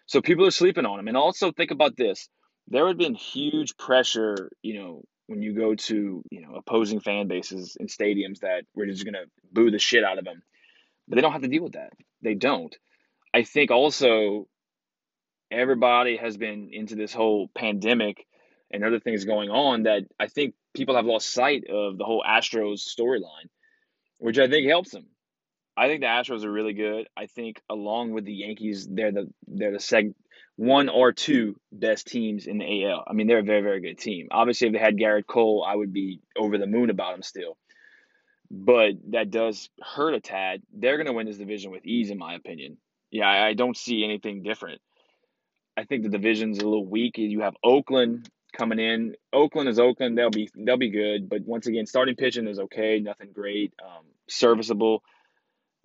So 0.06 0.20
people 0.20 0.46
are 0.46 0.52
sleeping 0.52 0.86
on 0.86 0.96
them. 0.96 1.08
And 1.08 1.16
also 1.16 1.52
think 1.52 1.70
about 1.70 1.96
this. 1.96 2.28
There 2.68 2.84
would 2.84 2.90
have 2.90 2.98
been 2.98 3.14
huge 3.14 3.76
pressure, 3.76 4.50
you 4.62 4.80
know, 4.80 5.04
when 5.26 5.42
you 5.42 5.54
go 5.54 5.74
to 5.74 6.22
you 6.30 6.40
know 6.40 6.54
opposing 6.54 7.00
fan 7.00 7.28
bases 7.28 7.76
in 7.78 7.86
stadiums 7.86 8.40
that 8.40 8.64
we're 8.74 8.86
just 8.86 9.04
gonna 9.04 9.24
boo 9.52 9.70
the 9.70 9.78
shit 9.78 10.04
out 10.04 10.18
of 10.18 10.24
them, 10.24 10.42
but 11.08 11.16
they 11.16 11.22
don't 11.22 11.32
have 11.32 11.42
to 11.42 11.48
deal 11.48 11.64
with 11.64 11.72
that. 11.72 11.92
They 12.22 12.34
don't. 12.34 12.74
I 13.34 13.42
think 13.42 13.70
also 13.70 14.48
everybody 15.50 16.16
has 16.16 16.36
been 16.36 16.70
into 16.72 16.94
this 16.96 17.12
whole 17.12 17.48
pandemic 17.54 18.26
and 18.70 18.84
other 18.84 19.00
things 19.00 19.24
going 19.24 19.50
on 19.50 19.84
that 19.84 20.04
I 20.18 20.26
think 20.26 20.54
people 20.74 20.96
have 20.96 21.06
lost 21.06 21.32
sight 21.32 21.64
of 21.68 21.98
the 21.98 22.04
whole 22.04 22.24
Astros 22.26 22.80
storyline, 22.86 23.48
which 24.18 24.38
I 24.38 24.48
think 24.48 24.68
helps 24.68 24.90
them. 24.90 25.06
I 25.76 25.88
think 25.88 26.00
the 26.00 26.06
Astros 26.06 26.44
are 26.44 26.50
really 26.50 26.72
good. 26.72 27.06
I 27.16 27.26
think 27.26 27.60
along 27.68 28.12
with 28.12 28.24
the 28.24 28.32
Yankees, 28.32 28.88
they're 28.90 29.12
the 29.12 29.28
they're 29.46 29.72
the 29.72 29.78
seg 29.78 30.14
one 30.56 30.88
or 30.88 31.12
two 31.12 31.56
best 31.70 32.06
teams 32.06 32.46
in 32.46 32.58
the 32.58 32.86
AL. 32.86 33.04
I 33.06 33.12
mean, 33.12 33.26
they're 33.26 33.38
a 33.38 33.44
very, 33.44 33.60
very 33.60 33.80
good 33.80 33.98
team. 33.98 34.28
Obviously, 34.30 34.68
if 34.68 34.72
they 34.72 34.78
had 34.78 34.96
Gerrit 34.96 35.26
Cole, 35.26 35.64
I 35.66 35.76
would 35.76 35.92
be 35.92 36.20
over 36.36 36.58
the 36.58 36.66
moon 36.66 36.90
about 36.90 37.12
them 37.12 37.22
still. 37.22 37.56
But 38.50 38.92
that 39.10 39.30
does 39.30 39.68
hurt 39.82 40.14
a 40.14 40.20
tad. 40.20 40.62
They're 40.72 40.96
going 40.96 41.08
to 41.08 41.12
win 41.12 41.26
this 41.26 41.36
division 41.36 41.72
with 41.72 41.84
ease, 41.84 42.10
in 42.10 42.18
my 42.18 42.34
opinion. 42.34 42.78
Yeah, 43.10 43.28
I, 43.28 43.48
I 43.48 43.54
don't 43.54 43.76
see 43.76 44.02
anything 44.04 44.42
different. 44.42 44.80
I 45.76 45.84
think 45.84 46.02
the 46.02 46.08
division's 46.08 46.58
a 46.58 46.64
little 46.64 46.86
weak. 46.86 47.18
You 47.18 47.42
have 47.42 47.54
Oakland 47.62 48.30
coming 48.56 48.78
in. 48.78 49.14
Oakland 49.32 49.68
is 49.68 49.78
Oakland. 49.78 50.16
They'll 50.16 50.30
be 50.30 50.48
they'll 50.56 50.78
be 50.78 50.90
good, 50.90 51.28
but 51.28 51.42
once 51.42 51.66
again, 51.66 51.86
starting 51.86 52.16
pitching 52.16 52.48
is 52.48 52.58
okay, 52.58 52.98
nothing 53.00 53.32
great, 53.32 53.74
um, 53.84 54.04
serviceable 54.28 55.02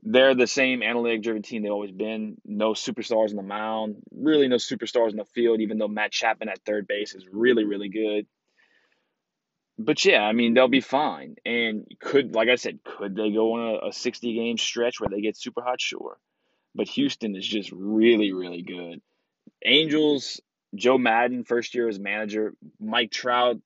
they're 0.03 0.35
the 0.35 0.47
same 0.47 0.81
analytic 0.81 1.23
driven 1.23 1.41
team 1.41 1.63
they've 1.63 1.71
always 1.71 1.91
been. 1.91 2.37
No 2.43 2.73
superstars 2.73 3.29
on 3.29 3.35
the 3.35 3.43
mound, 3.43 3.97
really 4.11 4.47
no 4.47 4.55
superstars 4.55 5.11
in 5.11 5.17
the 5.17 5.25
field, 5.25 5.61
even 5.61 5.77
though 5.77 5.87
Matt 5.87 6.11
Chapman 6.11 6.49
at 6.49 6.63
third 6.65 6.87
base 6.87 7.13
is 7.13 7.25
really, 7.31 7.65
really 7.65 7.89
good. 7.89 8.25
But 9.77 10.03
yeah, 10.03 10.21
I 10.21 10.31
mean, 10.33 10.53
they'll 10.53 10.67
be 10.67 10.81
fine. 10.81 11.35
And 11.45 11.85
could, 11.99 12.33
like 12.35 12.49
I 12.49 12.55
said, 12.55 12.79
could 12.83 13.15
they 13.15 13.31
go 13.31 13.53
on 13.53 13.79
a, 13.83 13.87
a 13.89 13.93
60 13.93 14.33
game 14.33 14.57
stretch 14.57 14.99
where 14.99 15.09
they 15.09 15.21
get 15.21 15.37
super 15.37 15.61
hot? 15.61 15.79
Sure. 15.81 16.17
But 16.73 16.87
Houston 16.89 17.35
is 17.35 17.47
just 17.47 17.71
really, 17.71 18.31
really 18.31 18.61
good. 18.61 19.01
Angels, 19.63 20.39
Joe 20.75 20.97
Maddon, 20.97 21.43
first 21.43 21.75
year 21.75 21.87
as 21.87 21.99
manager, 21.99 22.53
Mike 22.79 23.11
Trout, 23.11 23.57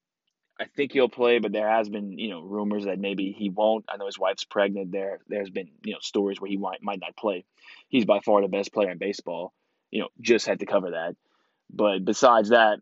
I 0.60 0.66
think 0.66 0.94
he'll 0.94 1.10
play, 1.10 1.40
but 1.40 1.52
there 1.52 1.70
has 1.70 1.90
been 1.90 2.18
you 2.18 2.30
know 2.30 2.42
rumors 2.42 2.86
that 2.86 3.00
maybe 3.00 3.32
he 3.38 3.50
won't. 3.50 3.86
I 3.90 3.98
know 3.98 4.06
his 4.06 4.20
wife's 4.20 4.46
pregnant. 4.46 4.92
There 4.92 5.20
there's 5.28 5.50
been 5.50 5.70
you 5.84 5.94
know 5.94 6.00
stories 6.02 6.40
where 6.40 6.50
he 6.50 6.58
might 6.58 6.82
might 6.82 7.00
not 7.02 7.18
play. 7.18 7.46
He's 7.90 8.06
by 8.06 8.20
far 8.20 8.42
the 8.42 8.48
best 8.48 8.74
player 8.74 8.92
in 8.92 8.98
baseball. 8.98 9.54
You 9.92 10.02
know, 10.02 10.10
just 10.22 10.48
had 10.48 10.60
to 10.60 10.66
cover 10.66 10.92
that. 10.92 11.16
But 11.70 12.06
besides 12.06 12.50
that, 12.50 12.80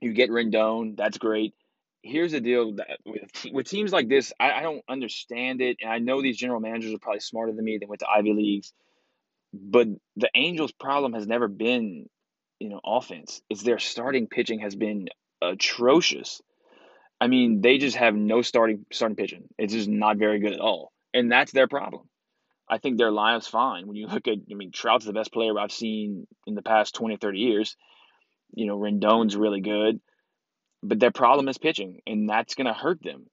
you 0.00 0.12
get 0.12 0.30
Rendon. 0.30 0.96
That's 0.96 1.18
great. 1.18 1.54
Here's 2.02 2.32
the 2.32 2.40
deal 2.40 2.74
that 2.74 2.98
with 3.04 3.30
with 3.52 3.68
teams 3.68 3.92
like 3.92 4.08
this, 4.08 4.32
I, 4.38 4.52
I 4.52 4.62
don't 4.62 4.84
understand 4.88 5.60
it, 5.60 5.78
and 5.80 5.90
I 5.90 5.98
know 5.98 6.22
these 6.22 6.36
general 6.36 6.60
managers 6.60 6.94
are 6.94 6.98
probably 6.98 7.20
smarter 7.20 7.52
than 7.52 7.64
me. 7.64 7.78
They 7.78 7.86
went 7.86 8.00
to 8.00 8.10
Ivy 8.10 8.32
leagues, 8.32 8.72
but 9.52 9.88
the 10.16 10.30
Angels' 10.34 10.72
problem 10.72 11.14
has 11.14 11.26
never 11.26 11.48
been 11.48 12.08
you 12.60 12.68
know 12.68 12.80
offense. 12.84 13.42
It's 13.50 13.64
their 13.64 13.80
starting 13.80 14.28
pitching 14.28 14.60
has 14.60 14.76
been 14.76 15.08
atrocious 15.40 16.40
I 17.22 17.28
mean, 17.28 17.60
they 17.60 17.78
just 17.78 17.96
have 17.98 18.16
no 18.16 18.42
starting 18.42 18.84
starting 18.90 19.14
pitching. 19.14 19.44
It's 19.56 19.72
just 19.72 19.88
not 19.88 20.16
very 20.16 20.40
good 20.40 20.54
at 20.54 20.58
all, 20.58 20.90
and 21.14 21.30
that's 21.30 21.52
their 21.52 21.68
problem. 21.68 22.08
I 22.68 22.78
think 22.78 22.98
their 22.98 23.12
lineup's 23.12 23.46
fine. 23.46 23.86
When 23.86 23.96
you 23.96 24.08
look 24.08 24.26
at, 24.26 24.38
I 24.50 24.54
mean, 24.54 24.72
Trout's 24.72 25.04
the 25.04 25.12
best 25.12 25.32
player 25.32 25.56
I've 25.56 25.70
seen 25.70 26.26
in 26.48 26.56
the 26.56 26.62
past 26.62 26.96
20, 26.96 27.18
30 27.18 27.38
years. 27.38 27.76
You 28.54 28.66
know, 28.66 28.76
Rendon's 28.76 29.36
really 29.36 29.60
good, 29.60 30.00
but 30.82 30.98
their 30.98 31.12
problem 31.12 31.46
is 31.46 31.58
pitching, 31.58 32.00
and 32.08 32.28
that's 32.28 32.56
going 32.56 32.66
to 32.66 32.72
hurt 32.72 33.00
them. 33.04 33.26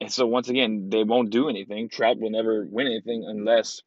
And 0.00 0.10
so 0.10 0.26
once 0.26 0.48
again, 0.48 0.88
they 0.90 1.04
won't 1.04 1.30
do 1.30 1.48
anything. 1.48 1.88
Trout 1.88 2.18
will 2.18 2.30
never 2.30 2.66
win 2.68 2.88
anything 2.88 3.24
unless, 3.28 3.80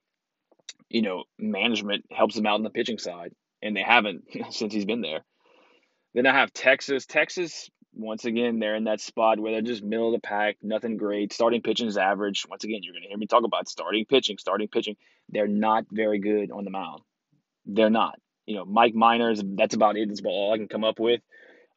you 0.88 1.02
know, 1.02 1.26
management 1.38 2.06
helps 2.12 2.36
them 2.36 2.46
out 2.46 2.56
on 2.56 2.64
the 2.64 2.70
pitching 2.70 2.98
side, 2.98 3.34
and 3.62 3.76
they 3.76 3.84
haven't 3.84 4.24
since 4.52 4.74
he's 4.74 4.86
been 4.86 5.02
there. 5.02 5.26
Then 6.14 6.28
I 6.28 6.32
have 6.32 6.54
Texas. 6.54 7.06
Texas, 7.06 7.70
once 8.00 8.26
again, 8.26 8.60
they're 8.60 8.76
in 8.76 8.86
that 8.86 9.02
spot 9.02 9.40
where 9.40 9.52
they're 9.52 9.62
just 9.62 9.84
middle 9.84 10.08
of 10.08 10.22
the 10.22 10.28
pack, 10.28 10.58
nothing 10.62 10.98
great. 10.98 11.34
Starting 11.34 11.62
pitching 11.62 11.88
is 11.88 11.98
average. 11.98 12.46
Once 12.50 12.64
again, 12.64 12.80
you're 12.82 12.94
going 12.94 13.04
to 13.04 13.10
hear 13.10 13.18
me 13.18 13.28
talk 13.28 13.44
about 13.44 13.68
starting 13.68 14.06
pitching, 14.06 14.38
starting 14.38 14.68
pitching. 14.68 14.96
They're 15.30 15.48
not 15.48 15.86
very 15.92 16.20
good 16.20 16.52
on 16.52 16.64
the 16.64 16.72
mound. 16.72 17.02
They're 17.66 17.90
not. 17.90 18.20
You 18.46 18.56
know, 18.56 18.66
Mike 18.66 18.96
Minors, 18.96 19.42
that's 19.44 19.76
about 19.76 19.98
it. 19.98 20.08
That's 20.08 20.22
about 20.22 20.32
all 20.32 20.54
I 20.54 20.58
can 20.58 20.68
come 20.68 20.84
up 20.84 21.00
with. 21.00 21.22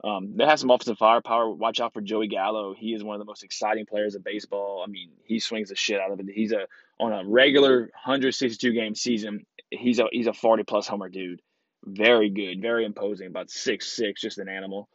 Um, 0.04 0.34
they 0.36 0.44
have 0.44 0.58
some 0.58 0.70
offensive 0.70 0.98
firepower. 0.98 1.50
Watch 1.50 1.80
out 1.80 1.92
for 1.92 2.00
Joey 2.00 2.26
Gallo. 2.26 2.74
He 2.76 2.92
is 2.92 3.04
one 3.04 3.14
of 3.14 3.20
the 3.20 3.26
most 3.26 3.44
exciting 3.44 3.86
players 3.86 4.14
of 4.14 4.24
baseball. 4.24 4.82
I 4.86 4.90
mean, 4.90 5.10
he 5.24 5.38
swings 5.38 5.68
the 5.68 5.76
shit 5.76 6.00
out 6.00 6.10
of 6.10 6.18
it. 6.18 6.26
He's 6.32 6.52
a 6.52 6.66
on 6.98 7.12
a 7.12 7.28
regular 7.28 7.80
162 7.80 8.72
game 8.72 8.94
season. 8.94 9.44
He's 9.70 10.00
a 10.00 10.06
he's 10.10 10.26
a 10.26 10.32
40 10.32 10.64
plus 10.64 10.88
homer 10.88 11.08
dude. 11.08 11.40
Very 11.84 12.30
good, 12.30 12.60
very 12.60 12.84
imposing. 12.84 13.28
About 13.28 13.50
six 13.50 13.92
six, 13.92 14.20
just 14.20 14.38
an 14.38 14.48
animal. 14.48 14.88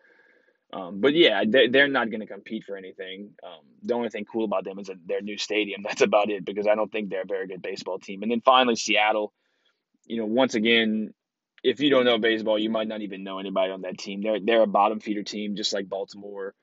Um, 0.74 1.00
but 1.00 1.14
yeah, 1.14 1.44
they, 1.48 1.70
they're 1.70 1.88
not 1.88 2.10
going 2.10 2.20
to 2.20 2.28
compete 2.28 2.66
for 2.66 2.76
anything. 2.76 3.32
Um, 3.44 3.66
the 3.84 3.94
only 3.94 4.10
thing 4.10 4.26
cool 4.26 4.44
about 4.44 4.66
them 4.66 4.80
is 4.80 4.90
their 5.06 5.22
new 5.22 5.38
stadium. 5.38 5.82
That's 5.88 6.02
about 6.02 6.30
it 6.30 6.46
because 6.46 6.68
I 6.68 6.76
don't 6.76 6.92
think 6.92 7.10
they're 7.10 7.22
a 7.22 7.28
very 7.28 7.48
good 7.48 7.62
baseball 7.62 8.00
team. 8.00 8.24
And 8.24 8.32
then 8.32 8.42
finally, 8.42 8.76
Seattle. 8.76 9.34
You 10.06 10.20
know, 10.20 10.26
once 10.26 10.56
again, 10.56 11.14
if 11.64 11.82
you 11.82 11.90
don't 11.90 12.06
know 12.06 12.18
baseball, 12.18 12.58
you 12.58 12.70
might 12.70 12.88
not 12.88 13.02
even 13.02 13.24
know 13.24 13.40
anybody 13.40 13.72
on 13.72 13.82
that 13.82 13.98
team. 13.98 14.22
They're 14.22 14.40
they're 14.40 14.62
a 14.62 14.68
bottom 14.68 15.02
feeder 15.02 15.24
team, 15.24 15.58
just 15.58 15.74
like 15.74 15.90
Baltimore, 15.90 16.54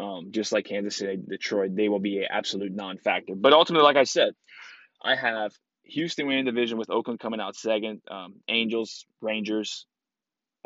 um, 0.00 0.32
just 0.32 0.52
like 0.52 0.64
Kansas 0.64 0.96
City, 0.96 1.16
Detroit. 1.16 1.76
They 1.76 1.88
will 1.88 2.00
be 2.00 2.18
an 2.18 2.26
absolute 2.28 2.72
non-factor. 2.72 3.34
But 3.36 3.52
ultimately, 3.52 3.84
like 3.84 3.96
I 3.96 4.02
said, 4.02 4.32
I 5.00 5.14
have 5.14 5.52
Houston 5.84 6.26
winning 6.26 6.44
division 6.44 6.76
with 6.76 6.90
Oakland 6.90 7.20
coming 7.20 7.40
out 7.40 7.54
second, 7.54 8.02
um, 8.10 8.34
Angels, 8.48 9.06
Rangers, 9.20 9.86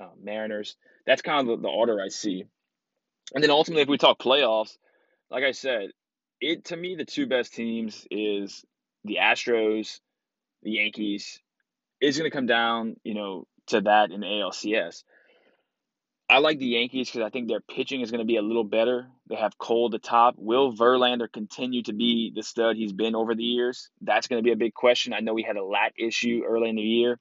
uh, 0.00 0.08
Mariners. 0.22 0.76
That's 1.06 1.22
kind 1.22 1.40
of 1.40 1.58
the, 1.58 1.62
the 1.62 1.68
order 1.68 2.00
I 2.00 2.08
see. 2.08 2.44
And 3.34 3.42
then 3.42 3.50
ultimately, 3.50 3.82
if 3.82 3.88
we 3.88 3.98
talk 3.98 4.18
playoffs, 4.18 4.76
like 5.30 5.44
I 5.44 5.52
said, 5.52 5.90
it 6.40 6.66
to 6.66 6.76
me 6.76 6.96
the 6.96 7.04
two 7.04 7.26
best 7.26 7.54
teams 7.54 8.06
is 8.10 8.64
the 9.04 9.18
Astros, 9.20 10.00
the 10.62 10.72
Yankees. 10.72 11.40
It's 12.00 12.18
going 12.18 12.30
to 12.30 12.36
come 12.36 12.46
down, 12.46 12.96
you 13.04 13.14
know, 13.14 13.46
to 13.68 13.80
that 13.82 14.10
in 14.10 14.20
the 14.20 14.26
ALCS. 14.26 15.04
I 16.28 16.38
like 16.38 16.58
the 16.58 16.66
Yankees 16.66 17.10
because 17.10 17.26
I 17.26 17.30
think 17.30 17.48
their 17.48 17.60
pitching 17.60 18.00
is 18.00 18.10
going 18.10 18.20
to 18.20 18.26
be 18.26 18.36
a 18.36 18.42
little 18.42 18.64
better. 18.64 19.06
They 19.28 19.36
have 19.36 19.58
Cole 19.58 19.86
at 19.86 19.92
the 19.92 19.98
top. 19.98 20.34
Will 20.38 20.72
Verlander 20.72 21.30
continue 21.30 21.82
to 21.82 21.92
be 21.92 22.32
the 22.34 22.42
stud 22.42 22.76
he's 22.76 22.92
been 22.92 23.14
over 23.14 23.34
the 23.34 23.42
years? 23.44 23.90
That's 24.00 24.28
going 24.28 24.42
to 24.42 24.44
be 24.44 24.52
a 24.52 24.56
big 24.56 24.72
question. 24.72 25.12
I 25.12 25.20
know 25.20 25.36
he 25.36 25.42
had 25.42 25.56
a 25.56 25.64
lat 25.64 25.92
issue 25.98 26.42
early 26.46 26.70
in 26.70 26.76
the 26.76 26.82
year, 26.82 27.18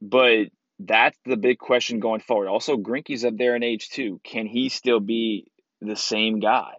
but 0.00 0.48
that's 0.86 1.18
the 1.24 1.36
big 1.36 1.58
question 1.58 2.00
going 2.00 2.20
forward. 2.20 2.48
Also, 2.48 2.76
Greinke's 2.76 3.24
up 3.24 3.36
there 3.36 3.56
in 3.56 3.62
age 3.62 3.90
too. 3.90 4.20
Can 4.24 4.46
he 4.46 4.68
still 4.68 5.00
be 5.00 5.46
the 5.80 5.96
same 5.96 6.40
guy? 6.40 6.74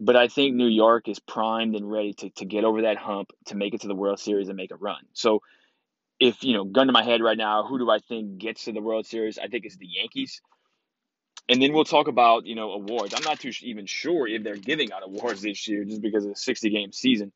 But 0.00 0.16
I 0.16 0.28
think 0.28 0.54
New 0.54 0.68
York 0.68 1.08
is 1.08 1.18
primed 1.18 1.74
and 1.74 1.90
ready 1.90 2.12
to, 2.14 2.30
to 2.30 2.44
get 2.44 2.64
over 2.64 2.82
that 2.82 2.96
hump 2.96 3.30
to 3.46 3.56
make 3.56 3.74
it 3.74 3.80
to 3.80 3.88
the 3.88 3.96
World 3.96 4.20
Series 4.20 4.48
and 4.48 4.56
make 4.56 4.70
a 4.70 4.76
run. 4.76 5.02
So 5.12 5.42
if 6.20 6.42
you 6.42 6.54
know, 6.54 6.64
gun 6.64 6.86
to 6.86 6.92
my 6.92 7.02
head 7.02 7.20
right 7.20 7.36
now, 7.36 7.64
who 7.64 7.78
do 7.78 7.90
I 7.90 7.98
think 7.98 8.38
gets 8.38 8.64
to 8.64 8.72
the 8.72 8.80
World 8.80 9.06
Series? 9.06 9.38
I 9.38 9.48
think 9.48 9.64
it's 9.64 9.76
the 9.76 9.86
Yankees. 9.86 10.40
And 11.48 11.62
then 11.62 11.72
we'll 11.72 11.84
talk 11.84 12.08
about 12.08 12.46
you 12.46 12.54
know 12.54 12.72
awards. 12.72 13.14
I'm 13.14 13.22
not 13.22 13.40
too 13.40 13.52
even 13.62 13.86
sure 13.86 14.28
if 14.28 14.42
they're 14.42 14.56
giving 14.56 14.92
out 14.92 15.02
awards 15.04 15.42
this 15.42 15.66
year 15.66 15.84
just 15.84 16.02
because 16.02 16.24
of 16.24 16.30
the 16.30 16.36
60 16.36 16.70
game 16.70 16.92
season. 16.92 17.32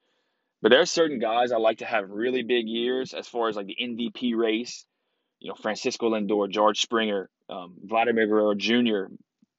But 0.61 0.71
there 0.71 0.81
are 0.81 0.87
certain 0.87 1.19
guys 1.19 1.51
I 1.51 1.57
like 1.57 1.79
to 1.79 1.85
have 1.85 2.11
really 2.11 2.43
big 2.43 2.69
years 2.69 3.15
as 3.15 3.27
far 3.27 3.49
as 3.49 3.57
like 3.57 3.67
the 3.67 3.77
MVP 3.81 4.37
race. 4.37 4.85
You 5.43 5.49
know, 5.49 5.55
Francisco 5.57 6.11
Lindor, 6.11 6.49
George 6.49 6.81
Springer, 6.81 7.29
um, 7.51 7.75
Vladimir 7.85 8.27
Guerrero 8.27 8.55
Jr., 8.55 9.13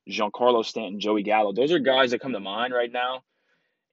Giancarlo 0.09 0.65
Stanton, 0.65 0.99
Joey 0.99 1.23
Gallo. 1.23 1.53
Those 1.53 1.71
are 1.71 1.79
guys 1.79 2.11
that 2.11 2.21
come 2.21 2.33
to 2.33 2.39
mind 2.39 2.73
right 2.73 2.91
now 2.91 3.23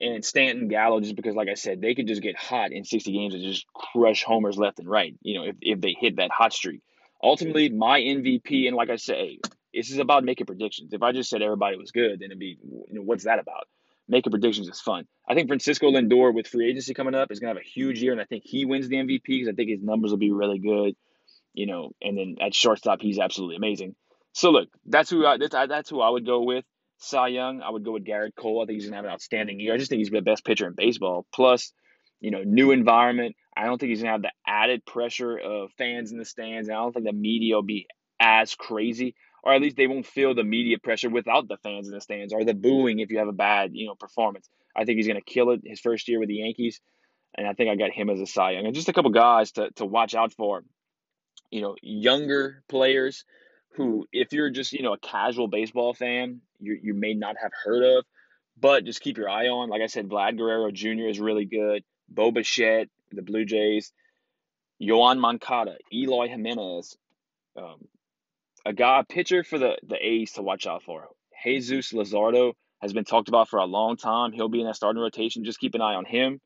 and 0.01 0.25
Stanton 0.25 0.69
Gallo 0.69 1.01
just 1.01 1.17
because, 1.17 1.35
like 1.35 1.49
I 1.49 1.55
said, 1.55 1.81
they 1.81 1.95
could 1.95 2.07
just 2.07 2.23
get 2.23 2.37
hot 2.37 2.73
in 2.73 2.85
60 2.85 3.13
games 3.13 3.35
and 3.35 3.43
just 3.43 3.67
crush 3.73 4.25
homers 4.25 4.57
left 4.57 4.79
and 4.79 4.89
right, 4.89 5.15
you 5.23 5.35
know, 5.35 5.45
if, 5.45 5.57
if 5.61 5.81
they 5.81 5.95
hit 5.99 6.17
that 6.17 6.31
hot 6.31 6.53
streak. 6.53 6.81
Ultimately, 7.23 7.69
my 7.69 8.01
MVP, 8.01 8.67
and 8.67 8.77
like 8.77 8.89
I 8.89 8.97
say, 8.97 9.41
this 9.75 9.91
is 9.91 9.99
about 9.99 10.25
making 10.25 10.47
predictions. 10.47 10.93
If 10.93 11.03
I 11.03 11.13
just 11.13 11.29
said 11.29 11.43
everybody 11.43 11.77
was 11.77 11.91
good, 11.91 12.21
then 12.21 12.27
it'd 12.27 12.39
be, 12.39 12.59
you 12.63 12.95
know, 12.95 13.03
what's 13.03 13.25
that 13.25 13.39
about? 13.39 13.69
Making 14.09 14.31
predictions 14.31 14.69
is 14.69 14.81
fun. 14.81 15.07
I 15.29 15.35
think 15.35 15.49
Francisco 15.49 15.91
Lindor 15.91 16.35
with 16.35 16.47
free 16.47 16.71
agency 16.71 16.95
coming 16.95 17.15
up 17.15 17.31
is 17.31 17.39
going 17.39 17.55
to 17.55 17.59
have 17.59 17.65
a 17.65 17.69
huge 17.69 18.03
year, 18.03 18.13
and 18.13 18.21
I 18.21 18.25
think 18.25 18.43
he 18.45 18.65
wins 18.65 18.89
the 18.89 18.97
MVP 18.97 19.23
because 19.27 19.49
I 19.49 19.53
think 19.53 19.69
his 19.69 19.83
numbers 19.83 20.11
will 20.11 20.19
be 20.19 20.33
really 20.33 20.59
good, 20.59 20.97
you 21.53 21.67
know, 21.67 21.93
and 22.01 22.17
then 22.17 22.37
at 22.41 22.55
shortstop, 22.55 23.01
he's 23.01 23.19
absolutely 23.19 23.57
amazing. 23.57 23.95
So 24.33 24.51
look, 24.51 24.69
that's 24.87 25.11
who 25.11 25.27
I, 25.27 25.39
that's, 25.39 25.53
that's 25.53 25.91
who 25.91 26.01
I 26.01 26.09
would 26.09 26.27
go 26.27 26.43
with. 26.43 26.65
Cy 26.99 27.29
Young, 27.29 27.63
I 27.63 27.71
would 27.71 27.85
go 27.85 27.93
with 27.93 28.05
Gerrit 28.05 28.35
Cole. 28.37 28.63
I 28.63 28.67
think 28.67 28.81
he's 28.81 28.89
to 28.89 28.95
have 28.95 29.07
an 29.07 29.11
outstanding 29.11 29.59
year. 29.59 29.75
I 29.75 29.79
just 29.79 29.89
think 29.89 30.01
he's 30.01 30.11
the 30.11 30.21
best 30.21 30.45
pitcher 30.45 30.67
in 30.67 30.75
baseball. 30.75 31.27
Plus, 31.33 31.73
you 32.21 32.31
know, 32.31 32.43
new 32.45 32.73
environment. 32.73 33.37
I 33.57 33.65
don't 33.65 33.79
think 33.79 33.91
he's 33.91 34.03
to 34.03 34.07
have 34.07 34.23
the 34.23 34.33
added 34.47 34.85
pressure 34.85 35.37
of 35.39 35.71
fans 35.79 36.13
in 36.13 36.19
the 36.19 36.27
stands. 36.27 36.69
And 36.69 36.77
I 36.77 36.81
don't 36.81 36.93
think 36.93 37.07
the 37.07 37.13
media 37.13 37.55
will 37.55 37.63
be 37.63 37.87
as 38.21 38.55
crazy, 38.55 39.15
or 39.43 39.55
at 39.55 39.63
least 39.63 39.77
they 39.77 39.87
won't 39.87 40.07
feel 40.07 40.35
the 40.35 40.45
media 40.45 40.77
pressure 40.79 41.09
without 41.09 41.49
the 41.49 41.57
fans 41.63 41.89
in 41.89 41.95
the 41.95 42.03
stands 42.03 42.35
or 42.35 42.45
the 42.45 42.53
booing 42.53 42.99
if 42.99 43.11
you 43.11 43.19
have 43.19 43.29
a 43.29 43.33
bad, 43.33 43.71
you 43.73 43.87
know, 43.87 43.95
performance. 43.95 44.49
I 44.77 44.85
think 44.85 44.97
he's 44.97 45.07
to 45.07 45.23
kill 45.23 45.51
it 45.51 45.63
his 45.65 45.81
first 45.81 46.07
year 46.07 46.21
with 46.21 46.29
the 46.29 46.37
Yankees. 46.37 46.81
And 47.35 47.47
I 47.47 47.55
think 47.55 47.71
I 47.71 47.77
got 47.77 47.93
him 47.93 48.11
as 48.11 48.21
a 48.21 48.27
Cy 48.27 48.53
Young. 48.53 48.67
And 48.67 48.75
just 48.75 48.91
a 48.91 48.93
couple 48.93 49.11
guys 49.11 49.53
to, 49.53 49.71
to 49.77 49.87
watch 49.87 50.15
out 50.15 50.35
for. 50.35 50.63
You 51.51 51.63
know, 51.63 51.77
younger 51.83 52.63
players 52.69 53.25
who, 53.75 54.07
if 54.13 54.33
you're 54.33 54.51
just, 54.51 54.73
you 54.73 54.83
know, 54.83 54.95
a 54.95 54.99
casual 54.99 55.49
baseball 55.49 55.95
fan, 55.95 56.41
you, 56.59 56.79
you 56.83 56.95
may 56.95 57.15
not 57.15 57.37
have 57.41 57.53
heard 57.65 57.83
of, 57.83 58.05
but 58.59 58.85
just 58.85 59.01
keep 59.01 59.17
your 59.17 59.29
eye 59.29 59.49
on. 59.49 59.69
Like 59.69 59.83
I 59.83 59.87
said, 59.87 60.09
Vlad 60.09 60.37
Guerrero 60.37 60.71
Jr. 60.71 61.09
is 61.09 61.19
really 61.19 61.45
good. 61.45 61.83
Bo 62.09 62.31
Bichette, 62.31 62.89
the 63.13 63.23
Blue 63.23 63.45
Jays. 63.45 63.93
Yoan 64.81 65.19
Moncada, 65.19 65.77
Eloy 65.93 66.29
Jimenez, 66.29 66.97
um, 67.57 67.87
a 68.65 68.73
guy, 68.73 69.01
a 69.01 69.05
pitcher 69.05 69.45
for 69.45 69.59
the, 69.59 69.77
the 69.87 69.97
A's 69.97 70.33
to 70.33 70.43
watch 70.43 70.67
out 70.67 70.83
for. 70.83 71.09
Jesus 71.45 71.93
Luzardo 71.93 72.55
has 72.81 72.93
been 72.93 73.05
talked 73.05 73.29
about 73.29 73.49
for 73.49 73.59
a 73.59 73.67
long 73.67 73.97
time. 73.97 74.33
He'll 74.33 74.49
be 74.49 74.61
in 74.61 74.67
that 74.67 74.77
starting 74.77 75.03
rotation. 75.03 75.45
Just 75.45 75.61
keep 75.61 75.75
an 75.75 75.83
eye 75.83 75.95
on 75.95 76.05
him. 76.05 76.41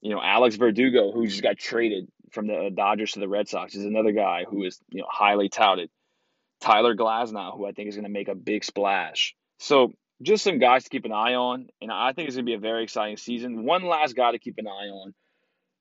You 0.00 0.10
know, 0.10 0.20
Alex 0.22 0.56
Verdugo, 0.56 1.10
who 1.10 1.26
just 1.26 1.42
got 1.42 1.58
traded 1.58 2.08
from 2.32 2.46
the 2.46 2.54
uh, 2.54 2.70
Dodgers 2.70 3.12
to 3.12 3.20
the 3.20 3.28
Red 3.28 3.48
Sox, 3.48 3.74
is 3.74 3.84
another 3.84 4.12
guy 4.12 4.44
who 4.48 4.64
is 4.64 4.80
you 4.90 5.00
know 5.00 5.08
highly 5.10 5.48
touted. 5.48 5.90
Tyler 6.60 6.96
Glasnow, 6.96 7.56
who 7.56 7.66
I 7.66 7.72
think 7.72 7.88
is 7.88 7.94
going 7.94 8.04
to 8.04 8.10
make 8.10 8.28
a 8.28 8.34
big 8.34 8.64
splash. 8.64 9.34
So 9.58 9.92
just 10.22 10.42
some 10.42 10.58
guys 10.58 10.84
to 10.84 10.90
keep 10.90 11.04
an 11.04 11.12
eye 11.12 11.34
on, 11.34 11.68
and 11.80 11.92
I 11.92 12.12
think 12.12 12.28
it's 12.28 12.36
going 12.36 12.46
to 12.46 12.50
be 12.50 12.54
a 12.54 12.58
very 12.58 12.82
exciting 12.82 13.16
season. 13.16 13.64
One 13.64 13.86
last 13.86 14.16
guy 14.16 14.32
to 14.32 14.38
keep 14.38 14.58
an 14.58 14.66
eye 14.66 14.88
on, 14.88 15.14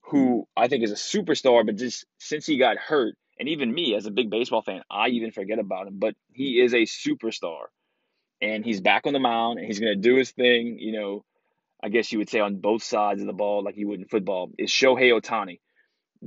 who 0.04 0.48
hmm. 0.56 0.62
I 0.62 0.68
think 0.68 0.84
is 0.84 0.92
a 0.92 0.96
superstar, 0.96 1.66
but 1.66 1.76
just 1.76 2.06
since 2.20 2.46
he 2.46 2.58
got 2.58 2.78
hurt, 2.78 3.16
and 3.40 3.50
even 3.50 3.74
me 3.74 3.96
as 3.96 4.06
a 4.06 4.12
big 4.12 4.30
baseball 4.30 4.62
fan, 4.62 4.82
I 4.90 5.10
even 5.10 5.32
forget 5.32 5.60
about 5.60 5.88
him. 5.88 6.00
But 6.00 6.16
he 6.34 6.62
is 6.62 6.74
a 6.74 6.84
superstar, 6.84 7.66
and 8.42 8.64
he's 8.64 8.82
back 8.82 9.06
on 9.06 9.14
the 9.14 9.20
mound, 9.20 9.60
and 9.60 9.68
he's 9.68 9.80
going 9.80 9.94
to 9.94 10.10
do 10.10 10.16
his 10.16 10.32
thing. 10.32 10.78
You 10.80 10.92
know, 10.94 11.26
I 11.84 11.90
guess 11.90 12.12
you 12.12 12.20
would 12.20 12.30
say 12.30 12.40
on 12.40 12.58
both 12.58 12.84
sides 12.84 13.22
of 13.22 13.28
the 13.28 13.34
ball, 13.34 13.64
like 13.64 13.78
you 13.78 13.88
would 13.88 14.00
in 14.00 14.08
football. 14.08 14.52
Is 14.58 14.72
Shohei 14.72 15.12
Ohtani? 15.20 15.60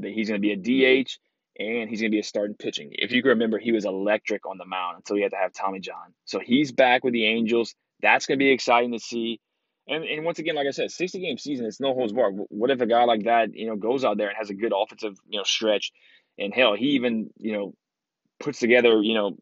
He's 0.09 0.29
going 0.29 0.41
to 0.41 0.47
be 0.47 0.53
a 0.53 1.03
DH 1.03 1.19
and 1.59 1.89
he's 1.89 2.01
going 2.01 2.11
to 2.11 2.15
be 2.15 2.21
a 2.21 2.25
starting 2.25 2.57
pitching. 2.57 2.91
If 2.93 3.13
you 3.13 3.23
can 3.23 3.31
remember, 3.31 3.59
he 3.59 3.73
was 3.73 3.85
electric 3.85 4.47
on 4.47 4.59
the 4.59 4.65
mound 4.65 4.97
until 4.97 5.17
he 5.17 5.23
had 5.23 5.33
to 5.33 5.37
have 5.37 5.53
Tommy 5.53 5.81
John. 5.81 6.15
So 6.25 6.41
he's 6.41 6.73
back 6.73 7.05
with 7.05 7.13
the 7.13 7.27
Angels. 7.27 7.75
That's 8.01 8.27
going 8.27 8.39
to 8.39 8.43
be 8.45 8.51
exciting 8.51 8.93
to 8.93 8.99
see. 8.99 9.41
And, 9.87 10.05
and 10.05 10.25
once 10.25 10.39
again, 10.39 10.55
like 10.55 10.67
I 10.67 10.71
said, 10.71 10.91
60 10.91 11.21
game 11.21 11.39
season, 11.39 11.67
it's 11.67 11.81
no 11.81 11.93
holds 11.93 12.13
barred. 12.13 12.37
What 12.49 12.71
if 12.71 12.81
a 12.81 12.87
guy 12.87 13.05
like 13.05 13.25
that, 13.25 13.55
you 13.55 13.67
know, 13.67 13.77
goes 13.77 14.05
out 14.05 14.17
there 14.17 14.29
and 14.29 14.37
has 14.39 14.51
a 14.51 14.55
good 14.55 14.73
offensive, 14.75 15.17
you 15.29 15.39
know, 15.39 15.45
stretch? 15.45 15.93
And 16.39 16.55
hell, 16.55 16.75
he 16.75 16.91
even, 16.91 17.31
you 17.37 17.53
know, 17.53 17.75
puts 18.39 18.61
together, 18.61 19.03
you 19.03 19.15
know, 19.15 19.37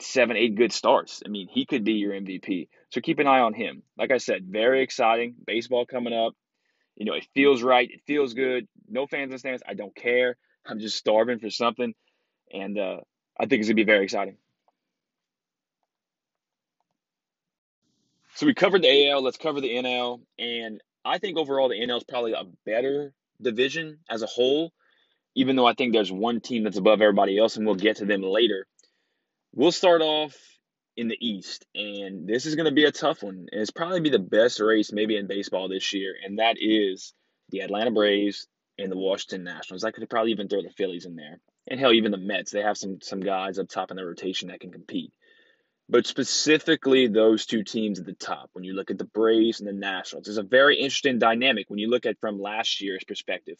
seven, 0.00 0.36
eight 0.36 0.56
good 0.56 0.72
starts. 0.72 1.22
I 1.24 1.28
mean, 1.28 1.48
he 1.50 1.66
could 1.66 1.84
be 1.84 1.94
your 1.94 2.12
MVP. 2.12 2.68
So 2.90 3.00
keep 3.00 3.18
an 3.18 3.26
eye 3.26 3.40
on 3.40 3.54
him. 3.54 3.82
Like 3.96 4.10
I 4.10 4.18
said, 4.18 4.44
very 4.46 4.82
exciting. 4.82 5.36
Baseball 5.46 5.86
coming 5.86 6.12
up. 6.12 6.34
You 6.98 7.04
know, 7.04 7.14
it 7.14 7.28
feels 7.32 7.62
right. 7.62 7.88
It 7.88 8.02
feels 8.06 8.34
good. 8.34 8.66
No 8.88 9.06
fans 9.06 9.32
in 9.32 9.38
stands. 9.38 9.62
I 9.66 9.74
don't 9.74 9.94
care. 9.94 10.36
I'm 10.66 10.80
just 10.80 10.98
starving 10.98 11.38
for 11.38 11.48
something, 11.48 11.94
and 12.52 12.76
uh, 12.78 12.98
I 13.38 13.46
think 13.46 13.60
it's 13.60 13.68
gonna 13.68 13.76
be 13.76 13.84
very 13.84 14.04
exciting. 14.04 14.36
So 18.34 18.46
we 18.46 18.54
covered 18.54 18.82
the 18.82 19.08
AL. 19.10 19.22
Let's 19.22 19.36
cover 19.36 19.60
the 19.60 19.68
NL. 19.70 20.20
And 20.38 20.80
I 21.04 21.18
think 21.18 21.38
overall 21.38 21.68
the 21.68 21.80
NL 21.80 21.98
is 21.98 22.04
probably 22.04 22.32
a 22.32 22.44
better 22.66 23.12
division 23.40 23.98
as 24.10 24.22
a 24.22 24.26
whole, 24.26 24.72
even 25.34 25.56
though 25.56 25.66
I 25.66 25.74
think 25.74 25.92
there's 25.92 26.12
one 26.12 26.40
team 26.40 26.64
that's 26.64 26.76
above 26.76 27.00
everybody 27.00 27.38
else, 27.38 27.56
and 27.56 27.66
we'll 27.66 27.76
get 27.76 27.96
to 27.96 28.04
them 28.04 28.22
later. 28.22 28.66
We'll 29.54 29.72
start 29.72 30.02
off 30.02 30.36
in 30.98 31.06
the 31.06 31.26
East, 31.26 31.64
and 31.76 32.26
this 32.26 32.44
is 32.44 32.56
going 32.56 32.66
to 32.66 32.74
be 32.74 32.84
a 32.84 32.92
tough 32.92 33.22
one. 33.22 33.46
And 33.52 33.60
it's 33.62 33.70
probably 33.70 34.00
be 34.00 34.10
the 34.10 34.18
best 34.18 34.58
race 34.58 34.92
maybe 34.92 35.16
in 35.16 35.28
baseball 35.28 35.68
this 35.68 35.94
year, 35.94 36.14
and 36.24 36.40
that 36.40 36.56
is 36.60 37.14
the 37.50 37.60
Atlanta 37.60 37.92
Braves 37.92 38.48
and 38.78 38.90
the 38.90 38.98
Washington 38.98 39.44
Nationals. 39.44 39.84
I 39.84 39.92
could 39.92 40.10
probably 40.10 40.32
even 40.32 40.48
throw 40.48 40.60
the 40.60 40.70
Phillies 40.70 41.06
in 41.06 41.14
there, 41.14 41.38
and 41.68 41.78
hell, 41.78 41.92
even 41.92 42.10
the 42.10 42.18
Mets. 42.18 42.50
They 42.50 42.62
have 42.62 42.76
some 42.76 43.00
some 43.00 43.20
guys 43.20 43.60
up 43.60 43.68
top 43.68 43.92
in 43.92 43.96
the 43.96 44.04
rotation 44.04 44.48
that 44.48 44.58
can 44.58 44.72
compete. 44.72 45.12
But 45.88 46.06
specifically, 46.06 47.06
those 47.06 47.46
two 47.46 47.62
teams 47.62 48.00
at 48.00 48.04
the 48.04 48.12
top, 48.12 48.50
when 48.52 48.64
you 48.64 48.74
look 48.74 48.90
at 48.90 48.98
the 48.98 49.04
Braves 49.04 49.60
and 49.60 49.68
the 49.68 49.72
Nationals, 49.72 50.24
there's 50.26 50.36
a 50.36 50.42
very 50.42 50.78
interesting 50.78 51.20
dynamic 51.20 51.70
when 51.70 51.78
you 51.78 51.88
look 51.88 52.06
at 52.06 52.20
from 52.20 52.40
last 52.40 52.80
year's 52.80 53.04
perspective. 53.04 53.56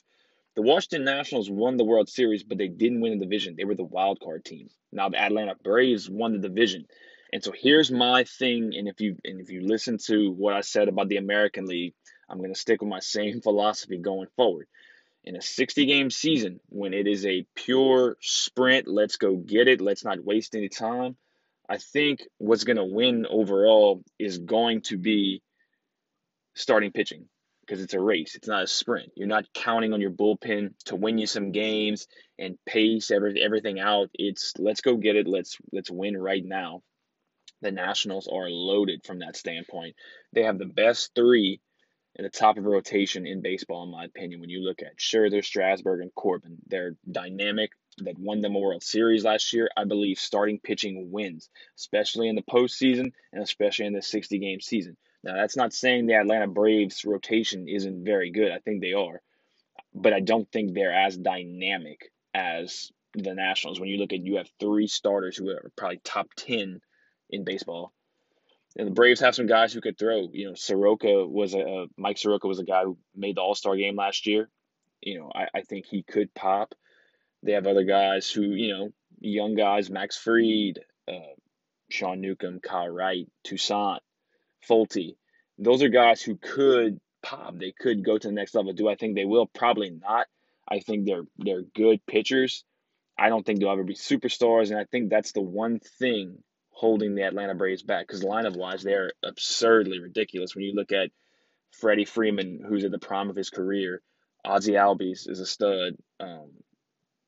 The 0.56 0.62
Washington 0.62 1.04
Nationals 1.04 1.48
won 1.48 1.76
the 1.76 1.84
World 1.84 2.08
Series, 2.08 2.42
but 2.42 2.58
they 2.58 2.66
didn't 2.66 3.00
win 3.00 3.16
the 3.16 3.24
division. 3.24 3.54
They 3.56 3.64
were 3.64 3.76
the 3.76 3.84
wild 3.84 4.18
card 4.18 4.44
team. 4.44 4.68
Now 4.90 5.08
the 5.08 5.22
Atlanta 5.22 5.54
Braves 5.54 6.10
won 6.10 6.32
the 6.32 6.48
division. 6.48 6.86
And 7.32 7.42
so 7.42 7.52
here's 7.52 7.90
my 7.90 8.24
thing, 8.24 8.72
and 8.76 8.88
if 8.88 9.00
you 9.00 9.16
and 9.24 9.40
if 9.40 9.50
you 9.50 9.60
listen 9.66 9.98
to 10.06 10.30
what 10.30 10.54
I 10.54 10.62
said 10.62 10.88
about 10.88 11.08
the 11.08 11.18
American 11.18 11.66
League, 11.66 11.94
I'm 12.28 12.40
gonna 12.40 12.54
stick 12.54 12.80
with 12.80 12.90
my 12.90 13.00
same 13.16 13.40
philosophy 13.40 13.98
going 13.98 14.28
forward. 14.36 14.66
In 15.24 15.36
a 15.36 15.42
60 15.42 15.84
game 15.86 16.10
season, 16.10 16.60
when 16.68 16.94
it 16.94 17.06
is 17.06 17.26
a 17.26 17.46
pure 17.54 18.16
sprint, 18.20 18.88
let's 18.88 19.16
go 19.16 19.36
get 19.36 19.68
it, 19.68 19.80
let's 19.80 20.04
not 20.04 20.24
waste 20.24 20.54
any 20.54 20.68
time 20.68 21.16
I 21.68 21.76
think 21.76 22.26
what's 22.38 22.64
going 22.64 22.78
to 22.78 22.84
win 22.84 23.26
overall 23.28 24.02
is 24.18 24.38
going 24.38 24.82
to 24.82 24.96
be 24.96 25.42
starting 26.54 26.92
pitching 26.92 27.26
because 27.60 27.82
it's 27.82 27.92
a 27.92 28.00
race. 28.00 28.34
It's 28.36 28.48
not 28.48 28.62
a 28.62 28.66
sprint. 28.66 29.12
You're 29.16 29.28
not 29.28 29.52
counting 29.52 29.92
on 29.92 30.00
your 30.00 30.10
bullpen 30.10 30.72
to 30.86 30.96
win 30.96 31.18
you 31.18 31.26
some 31.26 31.52
games 31.52 32.06
and 32.38 32.56
pace 32.64 33.10
every, 33.10 33.40
everything 33.42 33.78
out. 33.78 34.08
It's 34.14 34.54
let's 34.58 34.80
go 34.80 34.96
get 34.96 35.16
it. 35.16 35.28
Let's 35.28 35.58
let's 35.70 35.90
win 35.90 36.16
right 36.16 36.44
now. 36.44 36.82
The 37.60 37.72
Nationals 37.72 38.28
are 38.28 38.48
loaded 38.48 39.04
from 39.04 39.20
that 39.20 39.36
standpoint. 39.36 39.96
They 40.32 40.44
have 40.44 40.58
the 40.58 40.66
best 40.66 41.12
three 41.14 41.60
in 42.14 42.24
the 42.24 42.30
top 42.30 42.58
of 42.58 42.64
rotation 42.64 43.26
in 43.26 43.42
baseball, 43.42 43.84
in 43.84 43.90
my 43.90 44.04
opinion. 44.04 44.40
When 44.40 44.50
you 44.50 44.60
look 44.60 44.82
at 44.82 44.98
Scherzer, 44.98 45.44
Strasburg, 45.44 46.00
and 46.00 46.14
Corbin, 46.14 46.58
they're 46.66 46.96
dynamic, 47.10 47.70
that 48.04 48.18
won 48.18 48.40
them 48.40 48.54
a 48.54 48.58
World 48.58 48.82
Series 48.82 49.24
last 49.24 49.52
year, 49.52 49.68
I 49.76 49.84
believe 49.84 50.18
starting 50.18 50.60
pitching 50.60 51.10
wins, 51.10 51.48
especially 51.76 52.28
in 52.28 52.36
the 52.36 52.42
postseason 52.42 53.12
and 53.32 53.42
especially 53.42 53.86
in 53.86 53.92
the 53.92 54.02
60 54.02 54.38
game 54.38 54.60
season. 54.60 54.96
Now, 55.24 55.34
that's 55.34 55.56
not 55.56 55.72
saying 55.72 56.06
the 56.06 56.14
Atlanta 56.14 56.46
Braves 56.46 57.04
rotation 57.04 57.68
isn't 57.68 58.04
very 58.04 58.30
good. 58.30 58.52
I 58.52 58.58
think 58.58 58.80
they 58.80 58.92
are. 58.92 59.20
But 59.94 60.12
I 60.12 60.20
don't 60.20 60.50
think 60.50 60.74
they're 60.74 60.94
as 60.94 61.16
dynamic 61.16 62.12
as 62.34 62.92
the 63.14 63.34
Nationals. 63.34 63.80
When 63.80 63.88
you 63.88 63.98
look 63.98 64.12
at, 64.12 64.24
you 64.24 64.36
have 64.36 64.50
three 64.60 64.86
starters 64.86 65.36
who 65.36 65.50
are 65.50 65.72
probably 65.76 66.00
top 66.04 66.28
10 66.36 66.80
in 67.30 67.44
baseball. 67.44 67.92
And 68.76 68.86
the 68.86 68.92
Braves 68.92 69.20
have 69.20 69.34
some 69.34 69.46
guys 69.46 69.72
who 69.72 69.80
could 69.80 69.98
throw. 69.98 70.28
You 70.32 70.48
know, 70.48 70.54
Soroka 70.54 71.26
was 71.26 71.54
a, 71.54 71.86
Mike 71.96 72.18
Soroka 72.18 72.46
was 72.46 72.58
a 72.58 72.64
guy 72.64 72.84
who 72.84 72.98
made 73.16 73.36
the 73.36 73.40
All 73.40 73.54
Star 73.54 73.76
game 73.76 73.96
last 73.96 74.26
year. 74.26 74.48
You 75.00 75.18
know, 75.18 75.32
I, 75.34 75.46
I 75.54 75.62
think 75.62 75.86
he 75.86 76.02
could 76.02 76.34
pop. 76.34 76.74
They 77.42 77.52
have 77.52 77.66
other 77.66 77.84
guys 77.84 78.30
who, 78.30 78.42
you 78.42 78.72
know, 78.72 78.90
young 79.20 79.54
guys, 79.54 79.90
Max 79.90 80.16
Fried, 80.16 80.80
uh, 81.08 81.34
Sean 81.88 82.20
Newcomb, 82.20 82.60
Kyle 82.60 82.88
Wright, 82.88 83.28
Toussaint, 83.44 84.00
Folty. 84.68 85.16
Those 85.58 85.82
are 85.82 85.88
guys 85.88 86.20
who 86.22 86.36
could 86.36 87.00
pop. 87.22 87.56
They 87.56 87.72
could 87.72 88.04
go 88.04 88.18
to 88.18 88.28
the 88.28 88.34
next 88.34 88.54
level. 88.54 88.72
Do 88.72 88.88
I 88.88 88.96
think 88.96 89.14
they 89.14 89.24
will? 89.24 89.46
Probably 89.46 89.90
not. 89.90 90.26
I 90.68 90.80
think 90.80 91.06
they're 91.06 91.24
they're 91.38 91.62
good 91.62 92.04
pitchers. 92.06 92.64
I 93.18 93.28
don't 93.30 93.44
think 93.44 93.58
they'll 93.58 93.70
ever 93.70 93.84
be 93.84 93.94
superstars, 93.94 94.70
and 94.70 94.78
I 94.78 94.84
think 94.84 95.10
that's 95.10 95.32
the 95.32 95.40
one 95.40 95.80
thing 95.80 96.42
holding 96.78 97.16
the 97.16 97.22
Atlanta 97.22 97.56
Braves 97.56 97.82
back. 97.82 98.06
Because 98.06 98.22
lineup 98.22 98.56
wise, 98.56 98.84
they're 98.84 99.12
absurdly 99.24 99.98
ridiculous. 99.98 100.54
When 100.54 100.64
you 100.64 100.74
look 100.74 100.92
at 100.92 101.10
Freddie 101.72 102.04
Freeman, 102.04 102.62
who's 102.66 102.84
at 102.84 102.92
the 102.92 103.00
prime 103.00 103.30
of 103.30 103.36
his 103.36 103.50
career, 103.50 104.00
Ozzie 104.44 104.72
Albies 104.72 105.28
is 105.28 105.40
a 105.40 105.46
stud. 105.46 105.94
Um, 106.20 106.52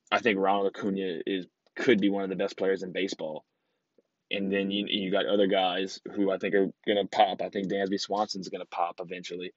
I 0.09 0.19
think 0.19 0.39
Ronald 0.39 0.67
Acuna 0.67 1.19
is 1.25 1.47
could 1.75 1.99
be 1.99 2.09
one 2.09 2.23
of 2.23 2.29
the 2.29 2.37
best 2.37 2.57
players 2.57 2.81
in 2.81 2.93
baseball. 2.93 3.43
And 4.29 4.51
then 4.51 4.71
you 4.71 4.85
you 4.87 5.11
got 5.11 5.25
other 5.25 5.47
guys 5.47 5.99
who 6.15 6.31
I 6.31 6.37
think 6.37 6.55
are 6.55 6.71
gonna 6.87 7.07
pop. 7.07 7.41
I 7.41 7.49
think 7.49 7.67
Dansby 7.67 7.99
Swanson's 7.99 8.47
gonna 8.47 8.65
pop 8.65 9.01
eventually. 9.01 9.53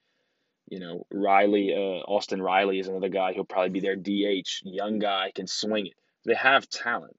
You 0.69 0.81
know, 0.81 1.07
Riley, 1.13 1.73
uh, 1.73 2.03
Austin 2.11 2.43
Riley 2.43 2.81
is 2.81 2.89
another 2.89 3.11
guy. 3.11 3.33
He'll 3.33 3.45
probably 3.45 3.71
be 3.71 3.81
their 3.81 3.95
DH. 3.95 4.63
Young 4.65 4.99
guy 4.99 5.31
can 5.33 5.47
swing 5.47 5.87
it. 5.87 5.95
They 6.25 6.35
have 6.35 6.69
talent. 6.69 7.17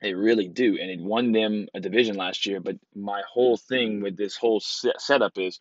They 0.00 0.14
really 0.14 0.48
do, 0.48 0.78
and 0.80 0.90
it 0.90 1.00
won 1.00 1.32
them 1.32 1.66
a 1.74 1.80
division 1.80 2.16
last 2.16 2.46
year. 2.46 2.60
But 2.60 2.76
my 2.94 3.22
whole 3.28 3.56
thing 3.56 4.00
with 4.00 4.16
this 4.16 4.36
whole 4.36 4.60
set- 4.60 5.00
setup 5.00 5.36
is, 5.36 5.60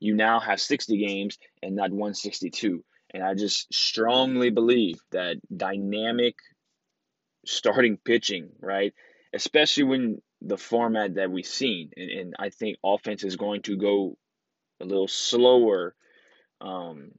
you 0.00 0.14
now 0.14 0.40
have 0.40 0.60
60 0.60 0.96
games 0.98 1.38
and 1.62 1.76
not 1.76 1.90
162. 1.90 2.84
And 3.12 3.22
I 3.22 3.34
just 3.34 3.72
strongly 3.72 4.50
believe 4.50 4.98
that 5.12 5.36
dynamic 5.54 6.34
starting 7.46 7.98
pitching, 7.98 8.50
right? 8.60 8.92
Especially 9.32 9.84
when 9.84 10.22
the 10.40 10.56
format 10.56 11.14
that 11.14 11.30
we've 11.30 11.46
seen, 11.46 11.90
and, 11.96 12.10
and 12.10 12.34
I 12.38 12.50
think 12.50 12.78
offense 12.84 13.24
is 13.24 13.36
going 13.36 13.62
to 13.62 13.76
go 13.76 14.16
a 14.80 14.84
little 14.84 15.08
slower. 15.08 15.94
Um, 16.60 17.12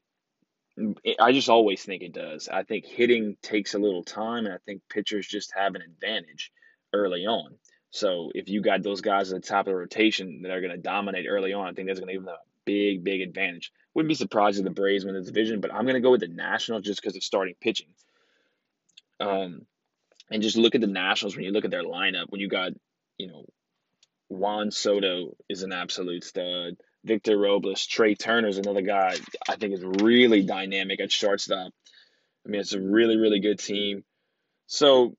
I 1.19 1.31
just 1.31 1.49
always 1.49 1.83
think 1.83 2.03
it 2.03 2.13
does. 2.13 2.49
I 2.49 2.63
think 2.63 2.85
hitting 2.85 3.37
takes 3.41 3.73
a 3.73 3.79
little 3.79 4.03
time, 4.03 4.45
and 4.45 4.53
I 4.53 4.57
think 4.65 4.81
pitchers 4.89 5.27
just 5.27 5.53
have 5.55 5.75
an 5.75 5.81
advantage 5.81 6.51
early 6.93 7.25
on. 7.25 7.55
So 7.91 8.31
if 8.35 8.49
you 8.49 8.61
got 8.61 8.83
those 8.83 8.99
guys 8.99 9.31
at 9.31 9.41
the 9.41 9.47
top 9.47 9.67
of 9.67 9.71
the 9.71 9.75
rotation 9.75 10.41
that 10.41 10.51
are 10.51 10.59
going 10.59 10.73
to 10.73 10.77
dominate 10.77 11.27
early 11.29 11.53
on, 11.53 11.67
I 11.67 11.71
think 11.71 11.87
that's 11.87 11.99
going 11.99 12.09
to 12.09 12.13
give 12.13 12.25
them 12.25 12.33
a 12.33 12.39
big, 12.65 13.05
big 13.05 13.21
advantage. 13.21 13.71
Wouldn't 13.93 14.09
be 14.09 14.15
surprised 14.15 14.57
if 14.57 14.65
the 14.65 14.71
Braves 14.71 15.05
win 15.05 15.15
the 15.15 15.21
division, 15.21 15.61
but 15.61 15.73
I'm 15.73 15.83
going 15.83 15.95
to 15.95 16.01
go 16.01 16.11
with 16.11 16.19
the 16.19 16.27
Nationals 16.27 16.83
just 16.83 17.01
because 17.01 17.15
of 17.15 17.23
starting 17.23 17.55
pitching. 17.61 17.87
Um, 19.21 19.61
and 20.29 20.41
just 20.41 20.57
look 20.57 20.75
at 20.75 20.81
the 20.81 20.87
Nationals 20.87 21.35
when 21.35 21.45
you 21.45 21.51
look 21.51 21.63
at 21.63 21.71
their 21.71 21.85
lineup. 21.85 22.25
When 22.29 22.41
you 22.41 22.49
got, 22.49 22.73
you 23.17 23.27
know, 23.27 23.45
Juan 24.27 24.71
Soto 24.71 25.37
is 25.47 25.63
an 25.63 25.71
absolute 25.71 26.25
stud. 26.25 26.75
Victor 27.05 27.37
Robles, 27.37 27.85
Trea 27.85 28.15
Turner 28.15 28.47
is 28.47 28.57
another 28.57 28.81
guy 28.81 29.15
I 29.47 29.55
think 29.55 29.73
is 29.73 29.83
really 29.83 30.43
dynamic 30.43 30.99
at 30.99 31.11
shortstop. 31.11 31.71
I 32.45 32.49
mean, 32.49 32.61
it's 32.61 32.73
a 32.73 32.81
really, 32.81 33.17
really 33.17 33.39
good 33.39 33.59
team. 33.59 34.03
So 34.67 35.15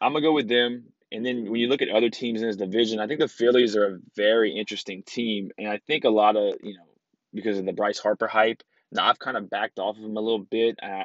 I'm 0.00 0.12
gonna 0.12 0.22
go 0.22 0.32
with 0.32 0.48
them. 0.48 0.86
And 1.12 1.24
then 1.24 1.50
when 1.50 1.60
you 1.60 1.68
look 1.68 1.82
at 1.82 1.90
other 1.90 2.10
teams 2.10 2.40
in 2.40 2.48
this 2.48 2.56
division, 2.56 2.98
I 2.98 3.06
think 3.06 3.20
the 3.20 3.28
Phillies 3.28 3.76
are 3.76 3.86
a 3.86 3.98
very 4.16 4.56
interesting 4.56 5.02
team. 5.02 5.50
And 5.58 5.68
I 5.68 5.78
think 5.86 6.04
a 6.04 6.10
lot 6.10 6.36
of, 6.36 6.54
you 6.62 6.74
know, 6.74 6.88
because 7.32 7.58
of 7.58 7.66
the 7.66 7.72
Bryce 7.72 7.98
Harper 7.98 8.26
hype. 8.26 8.62
Now 8.90 9.08
I've 9.08 9.18
kind 9.18 9.36
of 9.36 9.50
backed 9.50 9.78
off 9.78 9.96
of 9.96 10.02
him 10.02 10.16
a 10.16 10.20
little 10.20 10.44
bit. 10.44 10.78
Uh, 10.82 11.04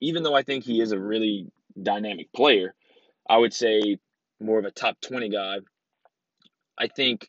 even 0.00 0.22
though 0.22 0.34
I 0.34 0.42
think 0.42 0.64
he 0.64 0.80
is 0.80 0.92
a 0.92 0.98
really 0.98 1.52
dynamic 1.80 2.32
player, 2.32 2.74
I 3.28 3.36
would 3.36 3.52
say 3.52 3.98
more 4.40 4.58
of 4.58 4.64
a 4.64 4.70
top 4.70 5.00
20 5.00 5.28
guy. 5.28 5.58
I 6.78 6.88
think 6.88 7.28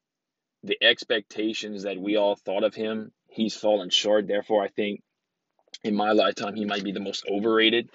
the 0.66 0.78
expectations 0.84 1.84
that 1.84 1.98
we 1.98 2.18
all 2.18 2.36
thought 2.36 2.64
of 2.64 2.74
him, 2.74 3.12
he's 3.28 3.56
fallen 3.56 3.90
short. 3.90 4.28
Therefore, 4.28 4.64
I 4.64 4.68
think 4.70 5.02
in 5.84 5.96
my 5.96 6.12
lifetime, 6.12 6.56
he 6.56 6.66
might 6.66 6.84
be 6.84 6.92
the 6.92 7.00
most 7.00 7.26
overrated 7.30 7.90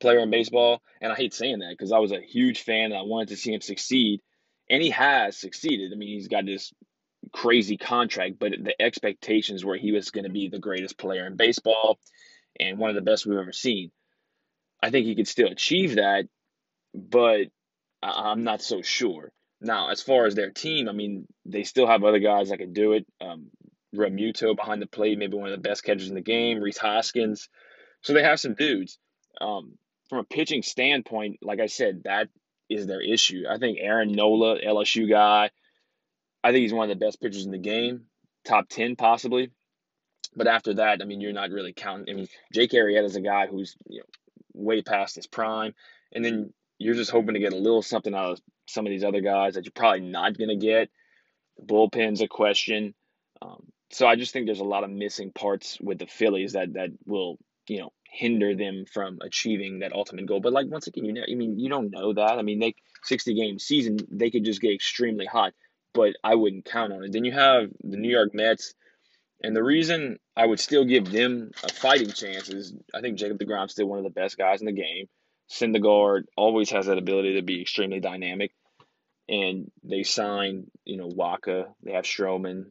player 0.00 0.18
in 0.18 0.30
baseball. 0.30 0.82
And 1.00 1.12
I 1.12 1.14
hate 1.14 1.34
saying 1.34 1.60
that 1.60 1.70
because 1.70 1.92
I 1.92 1.98
was 1.98 2.12
a 2.12 2.20
huge 2.20 2.62
fan 2.62 2.86
and 2.86 2.96
I 2.96 3.02
wanted 3.02 3.28
to 3.28 3.36
see 3.36 3.52
him 3.52 3.60
succeed. 3.60 4.20
And 4.68 4.82
he 4.82 4.90
has 4.90 5.36
succeeded. 5.36 5.92
I 5.92 5.96
mean, 5.96 6.08
he's 6.08 6.28
got 6.28 6.44
this 6.44 6.72
crazy 7.32 7.76
contract, 7.76 8.38
but 8.38 8.52
the 8.60 8.80
expectations 8.80 9.64
were 9.64 9.76
he 9.76 9.92
was 9.92 10.10
going 10.10 10.24
to 10.24 10.30
be 10.30 10.48
the 10.48 10.58
greatest 10.58 10.98
player 10.98 11.26
in 11.26 11.36
baseball 11.36 11.98
and 12.58 12.78
one 12.78 12.90
of 12.90 12.96
the 12.96 13.02
best 13.02 13.26
we've 13.26 13.38
ever 13.38 13.52
seen. 13.52 13.92
I 14.82 14.90
think 14.90 15.06
he 15.06 15.14
could 15.14 15.28
still 15.28 15.48
achieve 15.48 15.96
that, 15.96 16.26
but 16.94 17.46
I'm 18.02 18.44
not 18.44 18.62
so 18.62 18.82
sure. 18.82 19.32
Now, 19.60 19.90
as 19.90 20.02
far 20.02 20.26
as 20.26 20.34
their 20.34 20.50
team, 20.50 20.88
I 20.88 20.92
mean, 20.92 21.26
they 21.44 21.64
still 21.64 21.86
have 21.86 22.04
other 22.04 22.18
guys 22.18 22.50
that 22.50 22.58
can 22.58 22.72
do 22.72 22.92
it. 22.92 23.06
Um, 23.20 23.50
Realmuto 23.94 24.54
behind 24.54 24.82
the 24.82 24.86
plate, 24.86 25.18
maybe 25.18 25.36
one 25.36 25.50
of 25.50 25.56
the 25.56 25.68
best 25.68 25.84
catchers 25.84 26.08
in 26.08 26.14
the 26.14 26.20
game. 26.20 26.60
Rhys 26.60 26.76
Hoskins. 26.76 27.48
So 28.02 28.12
they 28.12 28.22
have 28.22 28.40
some 28.40 28.54
dudes. 28.54 28.98
Um, 29.40 29.78
from 30.08 30.18
a 30.18 30.24
pitching 30.24 30.62
standpoint, 30.62 31.38
like 31.42 31.60
I 31.60 31.66
said, 31.66 32.02
that 32.04 32.28
is 32.68 32.86
their 32.86 33.00
issue. 33.00 33.44
I 33.48 33.58
think 33.58 33.78
Aaron 33.80 34.12
Nola, 34.12 34.60
LSU 34.60 35.08
guy, 35.08 35.50
I 36.44 36.52
think 36.52 36.62
he's 36.62 36.72
one 36.72 36.90
of 36.90 36.98
the 36.98 37.04
best 37.04 37.20
pitchers 37.20 37.44
in 37.44 37.52
the 37.52 37.58
game, 37.58 38.06
top 38.44 38.68
10 38.68 38.96
possibly. 38.96 39.50
But 40.34 40.46
after 40.46 40.74
that, 40.74 41.00
I 41.00 41.04
mean, 41.04 41.20
you're 41.20 41.32
not 41.32 41.50
really 41.50 41.72
counting. 41.72 42.14
I 42.14 42.16
mean, 42.16 42.28
Jake 42.52 42.72
Arrieta 42.72 43.04
is 43.04 43.16
a 43.16 43.20
guy 43.20 43.46
who's 43.46 43.76
you 43.88 44.00
know, 44.00 44.04
way 44.52 44.82
past 44.82 45.16
his 45.16 45.26
prime. 45.26 45.74
And 46.12 46.24
then 46.24 46.52
you're 46.78 46.94
just 46.94 47.10
hoping 47.10 47.34
to 47.34 47.40
get 47.40 47.52
a 47.52 47.58
little 47.58 47.82
something 47.82 48.14
out 48.14 48.32
of 48.32 48.40
some 48.66 48.86
of 48.86 48.90
these 48.90 49.04
other 49.04 49.20
guys 49.20 49.54
that 49.54 49.64
you're 49.64 49.72
probably 49.74 50.00
not 50.00 50.36
going 50.36 50.48
to 50.48 50.56
get. 50.56 50.90
The 51.56 51.64
bullpen's 51.64 52.20
a 52.20 52.28
question. 52.28 52.94
Um, 53.40 53.64
so 53.90 54.06
I 54.06 54.16
just 54.16 54.32
think 54.32 54.46
there's 54.46 54.60
a 54.60 54.64
lot 54.64 54.84
of 54.84 54.90
missing 54.90 55.32
parts 55.32 55.78
with 55.80 55.98
the 55.98 56.06
Phillies 56.06 56.52
that 56.52 56.74
that 56.74 56.90
will 57.06 57.38
you 57.68 57.80
know 57.80 57.92
hinder 58.10 58.54
them 58.54 58.84
from 58.92 59.18
achieving 59.22 59.80
that 59.80 59.92
ultimate 59.92 60.26
goal. 60.26 60.40
But 60.40 60.52
like 60.52 60.66
once 60.68 60.86
again, 60.86 61.04
you 61.04 61.12
know, 61.12 61.22
I 61.30 61.34
mean, 61.34 61.58
you 61.58 61.68
don't 61.68 61.90
know 61.90 62.12
that. 62.14 62.38
I 62.38 62.42
mean, 62.42 62.60
they 62.60 62.74
60 63.04 63.34
game 63.34 63.58
season, 63.58 63.98
they 64.10 64.30
could 64.30 64.44
just 64.44 64.60
get 64.60 64.72
extremely 64.72 65.26
hot, 65.26 65.52
but 65.94 66.14
I 66.24 66.34
wouldn't 66.34 66.64
count 66.64 66.92
on 66.92 67.04
it. 67.04 67.12
Then 67.12 67.24
you 67.24 67.32
have 67.32 67.68
the 67.82 67.96
New 67.96 68.10
York 68.10 68.34
Mets, 68.34 68.74
and 69.42 69.54
the 69.54 69.62
reason 69.62 70.18
I 70.36 70.46
would 70.46 70.60
still 70.60 70.84
give 70.84 71.10
them 71.10 71.50
a 71.62 71.68
fighting 71.68 72.10
chance 72.10 72.48
is 72.48 72.74
I 72.94 73.00
think 73.00 73.18
Jacob 73.18 73.38
DeGrom's 73.38 73.72
still 73.72 73.86
one 73.86 73.98
of 73.98 74.04
the 74.04 74.10
best 74.10 74.38
guys 74.38 74.60
in 74.60 74.66
the 74.66 74.72
game. 74.72 75.06
Syndergaard 75.50 76.24
always 76.36 76.70
has 76.70 76.86
that 76.86 76.98
ability 76.98 77.34
to 77.34 77.42
be 77.42 77.60
extremely 77.60 78.00
dynamic, 78.00 78.52
and 79.28 79.70
they 79.84 80.02
signed 80.02 80.70
you 80.84 80.96
know 80.96 81.08
Wacha. 81.08 81.66
they 81.82 81.92
have 81.92 82.04
Stroman, 82.04 82.66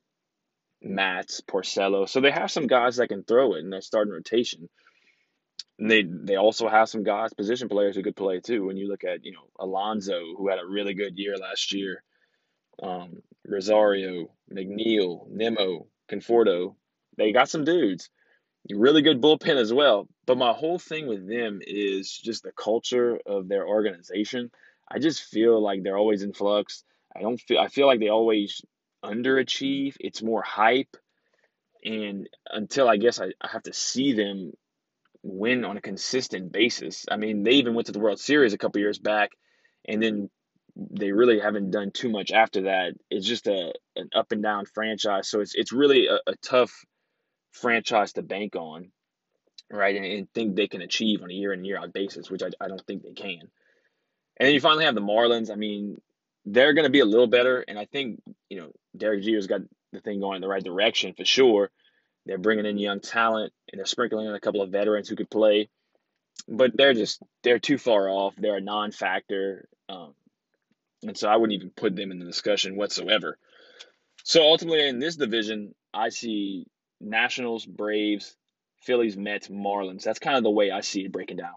Matz, 0.81 1.41
Porcello, 1.41 2.07
so 2.07 2.21
they 2.21 2.31
have 2.31 2.51
some 2.51 2.67
guys 2.67 2.97
that 2.97 3.07
can 3.07 3.23
throw 3.23 3.55
it 3.55 3.59
in 3.59 3.69
their 3.69 3.81
starting 3.81 4.13
rotation. 4.13 4.69
And 5.79 5.89
they 5.91 6.03
they 6.03 6.35
also 6.35 6.69
have 6.69 6.89
some 6.89 7.03
guys, 7.03 7.33
position 7.33 7.69
players 7.69 7.95
who 7.95 8.03
could 8.03 8.15
play 8.15 8.39
too. 8.39 8.65
When 8.65 8.77
you 8.77 8.87
look 8.87 9.03
at 9.03 9.25
you 9.25 9.33
know 9.33 9.49
Alonso, 9.59 10.35
who 10.37 10.49
had 10.49 10.59
a 10.59 10.65
really 10.65 10.93
good 10.93 11.17
year 11.17 11.35
last 11.37 11.73
year, 11.73 12.03
um, 12.81 13.21
Rosario, 13.45 14.27
McNeil, 14.51 15.27
Nimmo, 15.29 15.87
Conforto, 16.09 16.75
they 17.17 17.31
got 17.31 17.49
some 17.49 17.63
dudes. 17.65 18.09
Really 18.73 19.01
good 19.01 19.21
bullpen 19.21 19.57
as 19.57 19.71
well. 19.71 20.07
But 20.25 20.37
my 20.37 20.53
whole 20.53 20.79
thing 20.79 21.07
with 21.07 21.27
them 21.27 21.59
is 21.61 22.11
just 22.11 22.43
the 22.43 22.51
culture 22.51 23.19
of 23.25 23.47
their 23.47 23.67
organization. 23.67 24.49
I 24.89 24.99
just 24.99 25.23
feel 25.23 25.61
like 25.61 25.83
they're 25.83 25.97
always 25.97 26.23
in 26.23 26.33
flux. 26.33 26.83
I 27.15 27.21
don't 27.21 27.39
feel 27.39 27.59
I 27.59 27.67
feel 27.67 27.87
like 27.87 27.99
they 27.99 28.09
always 28.09 28.61
underachieve. 29.03 29.95
It's 29.99 30.23
more 30.23 30.41
hype. 30.41 30.97
And 31.83 32.27
until 32.49 32.89
I 32.89 32.97
guess 32.97 33.19
I, 33.19 33.27
I 33.39 33.49
have 33.49 33.63
to 33.63 33.73
see 33.73 34.13
them 34.13 34.53
win 35.21 35.65
on 35.65 35.77
a 35.77 35.81
consistent 35.81 36.51
basis. 36.51 37.05
I 37.09 37.17
mean, 37.17 37.43
they 37.43 37.53
even 37.53 37.73
went 37.73 37.87
to 37.87 37.91
the 37.91 37.99
World 37.99 38.19
Series 38.19 38.53
a 38.53 38.57
couple 38.57 38.81
years 38.81 38.99
back, 38.99 39.31
and 39.87 40.01
then 40.01 40.29
they 40.75 41.11
really 41.11 41.39
haven't 41.39 41.71
done 41.71 41.91
too 41.91 42.09
much 42.09 42.31
after 42.31 42.63
that. 42.63 42.93
It's 43.09 43.27
just 43.27 43.47
a 43.47 43.73
an 43.95 44.09
up 44.15 44.31
and 44.31 44.43
down 44.43 44.65
franchise, 44.65 45.29
so 45.29 45.39
it's 45.41 45.55
it's 45.55 45.71
really 45.71 46.07
a, 46.07 46.19
a 46.27 46.35
tough 46.41 46.71
franchise 47.55 48.13
to 48.13 48.21
bank 48.21 48.55
on, 48.55 48.91
right? 49.71 49.95
And, 49.95 50.05
and, 50.05 50.33
think 50.33 50.55
they 50.55 50.67
can 50.67 50.81
achieve 50.81 51.21
on 51.21 51.31
a 51.31 51.33
year 51.33 51.53
in 51.53 51.65
year 51.65 51.77
out 51.77 51.93
basis, 51.93 52.29
which 52.29 52.43
I, 52.43 52.49
I 52.59 52.67
don't 52.67 52.85
think 52.85 53.03
they 53.03 53.13
can. 53.13 53.39
And 54.37 54.47
then 54.47 54.53
you 54.53 54.59
finally 54.59 54.85
have 54.85 54.95
the 54.95 55.01
Marlins. 55.01 55.49
I 55.49 55.55
mean, 55.55 55.99
they're 56.45 56.73
going 56.73 56.85
to 56.85 56.91
be 56.91 56.99
a 56.99 57.05
little 57.05 57.27
better, 57.27 57.63
and 57.67 57.79
I 57.79 57.85
think 57.85 58.21
you 58.49 58.57
know 58.61 58.71
Derek 58.95 59.23
Jeter's 59.23 59.47
got 59.47 59.61
the 59.91 60.01
thing 60.01 60.19
going 60.19 60.35
in 60.35 60.41
the 60.41 60.47
right 60.47 60.63
direction 60.63 61.13
for 61.15 61.25
sure. 61.25 61.71
They're 62.25 62.37
bringing 62.37 62.65
in 62.65 62.77
young 62.77 62.99
talent 62.99 63.53
and 63.71 63.79
they're 63.79 63.85
sprinkling 63.85 64.27
in 64.27 64.33
a 64.33 64.39
couple 64.39 64.61
of 64.61 64.71
veterans 64.71 65.07
who 65.07 65.15
could 65.15 65.29
play, 65.29 65.69
but 66.47 66.75
they're 66.75 66.93
just 66.93 67.21
they're 67.43 67.59
too 67.59 67.77
far 67.77 68.09
off. 68.09 68.35
They're 68.37 68.57
a 68.57 68.61
non-factor, 68.61 69.67
um, 69.89 70.13
and 71.03 71.17
so 71.17 71.29
I 71.29 71.37
wouldn't 71.37 71.57
even 71.57 71.71
put 71.71 71.95
them 71.95 72.11
in 72.11 72.19
the 72.19 72.25
discussion 72.25 72.75
whatsoever. 72.75 73.37
So 74.23 74.41
ultimately, 74.41 74.87
in 74.87 74.99
this 74.99 75.15
division, 75.15 75.73
I 75.93 76.09
see 76.09 76.65
Nationals, 76.99 77.65
Braves, 77.65 78.35
Phillies, 78.81 79.17
Mets, 79.17 79.47
Marlins. 79.47 80.03
That's 80.03 80.19
kind 80.19 80.37
of 80.37 80.43
the 80.43 80.51
way 80.51 80.71
I 80.71 80.81
see 80.81 81.05
it 81.05 81.11
breaking 81.11 81.37
down. 81.37 81.55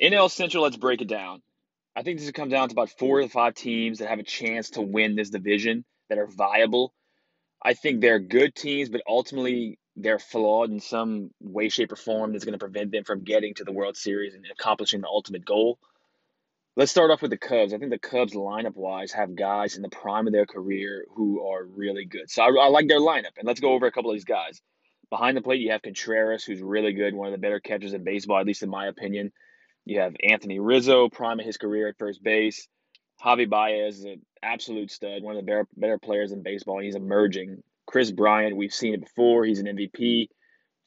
NL 0.00 0.30
Central, 0.30 0.64
let's 0.64 0.76
break 0.76 1.00
it 1.00 1.08
down. 1.08 1.42
I 1.96 2.02
think 2.02 2.18
this 2.18 2.30
comes 2.32 2.50
down 2.50 2.68
to 2.68 2.72
about 2.72 2.90
four 2.90 3.20
to 3.20 3.28
five 3.28 3.54
teams 3.54 3.98
that 3.98 4.08
have 4.08 4.18
a 4.18 4.24
chance 4.24 4.70
to 4.70 4.82
win 4.82 5.14
this 5.14 5.30
division 5.30 5.84
that 6.08 6.18
are 6.18 6.26
viable. 6.26 6.92
I 7.62 7.74
think 7.74 8.00
they're 8.00 8.18
good 8.18 8.54
teams, 8.54 8.88
but 8.88 9.02
ultimately 9.06 9.78
they're 9.96 10.18
flawed 10.18 10.70
in 10.70 10.80
some 10.80 11.30
way, 11.40 11.68
shape, 11.68 11.92
or 11.92 11.96
form 11.96 12.32
that's 12.32 12.44
going 12.44 12.52
to 12.52 12.58
prevent 12.58 12.90
them 12.90 13.04
from 13.04 13.22
getting 13.22 13.54
to 13.54 13.64
the 13.64 13.72
World 13.72 13.96
Series 13.96 14.34
and 14.34 14.44
accomplishing 14.50 15.00
the 15.00 15.08
ultimate 15.08 15.44
goal. 15.44 15.78
Let's 16.76 16.90
start 16.90 17.12
off 17.12 17.22
with 17.22 17.30
the 17.30 17.38
Cubs. 17.38 17.72
I 17.72 17.78
think 17.78 17.92
the 17.92 17.98
Cubs, 18.00 18.34
lineup 18.34 18.74
wise, 18.74 19.12
have 19.12 19.36
guys 19.36 19.76
in 19.76 19.82
the 19.82 19.88
prime 19.88 20.26
of 20.26 20.32
their 20.32 20.44
career 20.44 21.04
who 21.14 21.46
are 21.46 21.64
really 21.64 22.04
good. 22.04 22.28
So 22.28 22.42
I, 22.42 22.48
I 22.48 22.68
like 22.68 22.88
their 22.88 22.98
lineup. 22.98 23.38
And 23.38 23.46
let's 23.46 23.60
go 23.60 23.74
over 23.74 23.86
a 23.86 23.92
couple 23.92 24.10
of 24.10 24.16
these 24.16 24.24
guys. 24.24 24.60
Behind 25.08 25.36
the 25.36 25.42
plate, 25.42 25.60
you 25.60 25.70
have 25.70 25.82
Contreras, 25.82 26.42
who's 26.42 26.60
really 26.60 26.92
good, 26.92 27.14
one 27.14 27.28
of 27.28 27.32
the 27.32 27.38
better 27.38 27.60
catchers 27.60 27.92
in 27.92 28.02
baseball, 28.02 28.40
at 28.40 28.46
least 28.46 28.64
in 28.64 28.70
my 28.70 28.88
opinion. 28.88 29.30
You 29.84 30.00
have 30.00 30.16
Anthony 30.20 30.58
Rizzo, 30.58 31.08
prime 31.08 31.38
of 31.38 31.46
his 31.46 31.58
career 31.58 31.86
at 31.86 31.98
first 31.98 32.24
base. 32.24 32.66
Javi 33.24 33.48
Baez 33.48 33.98
is 33.98 34.04
an 34.04 34.22
absolute 34.42 34.90
stud, 34.90 35.22
one 35.22 35.36
of 35.36 35.42
the 35.42 35.46
better, 35.46 35.68
better 35.76 35.98
players 35.98 36.32
in 36.32 36.42
baseball. 36.42 36.80
He's 36.80 36.96
emerging. 36.96 37.62
Kris 37.86 38.10
Bryant, 38.10 38.56
we've 38.56 38.74
seen 38.74 38.94
it 38.94 39.00
before. 39.00 39.44
He's 39.44 39.60
an 39.60 39.66
MVP, 39.66 40.26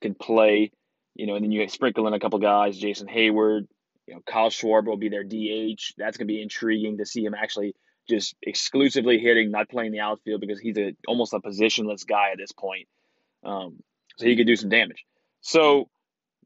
can 0.02 0.16
play. 0.16 0.72
You 1.16 1.28
know, 1.28 1.36
and 1.36 1.46
then 1.46 1.52
you 1.54 1.66
sprinkle 1.70 2.08
in 2.08 2.14
a 2.14 2.20
couple 2.20 2.40
guys, 2.40 2.78
Jason 2.78 3.08
Heyward. 3.08 3.68
You 4.08 4.16
know, 4.16 4.22
Kyle 4.26 4.50
Schwarber 4.50 4.88
will 4.88 4.98
be 4.98 5.10
their 5.10 5.24
DH. 5.24 5.94
That's 5.98 6.18
going 6.18 6.28
to 6.28 6.34
be 6.34 6.42
intriguing 6.42 6.98
to 6.98 7.06
see 7.06 7.24
him 7.24 7.36
actually 7.36 7.76
just 8.10 8.36
exclusively 8.42 9.20
hitting, 9.20 9.52
not 9.52 9.70
playing 9.70 9.92
the 9.92 10.00
outfield 10.00 10.42
because 10.42 10.60
he's 10.60 10.78
a 10.78 10.96
almost 11.08 11.34
a 11.34 11.40
positionless 11.40 12.08
guy 12.08 12.32
at 12.32 12.38
this 12.38 12.54
point. 12.54 12.88
Um, 13.44 13.84
so 14.18 14.26
he 14.26 14.36
could 14.36 14.48
do 14.48 14.56
some 14.56 14.70
damage. 14.70 15.06
So 15.42 15.90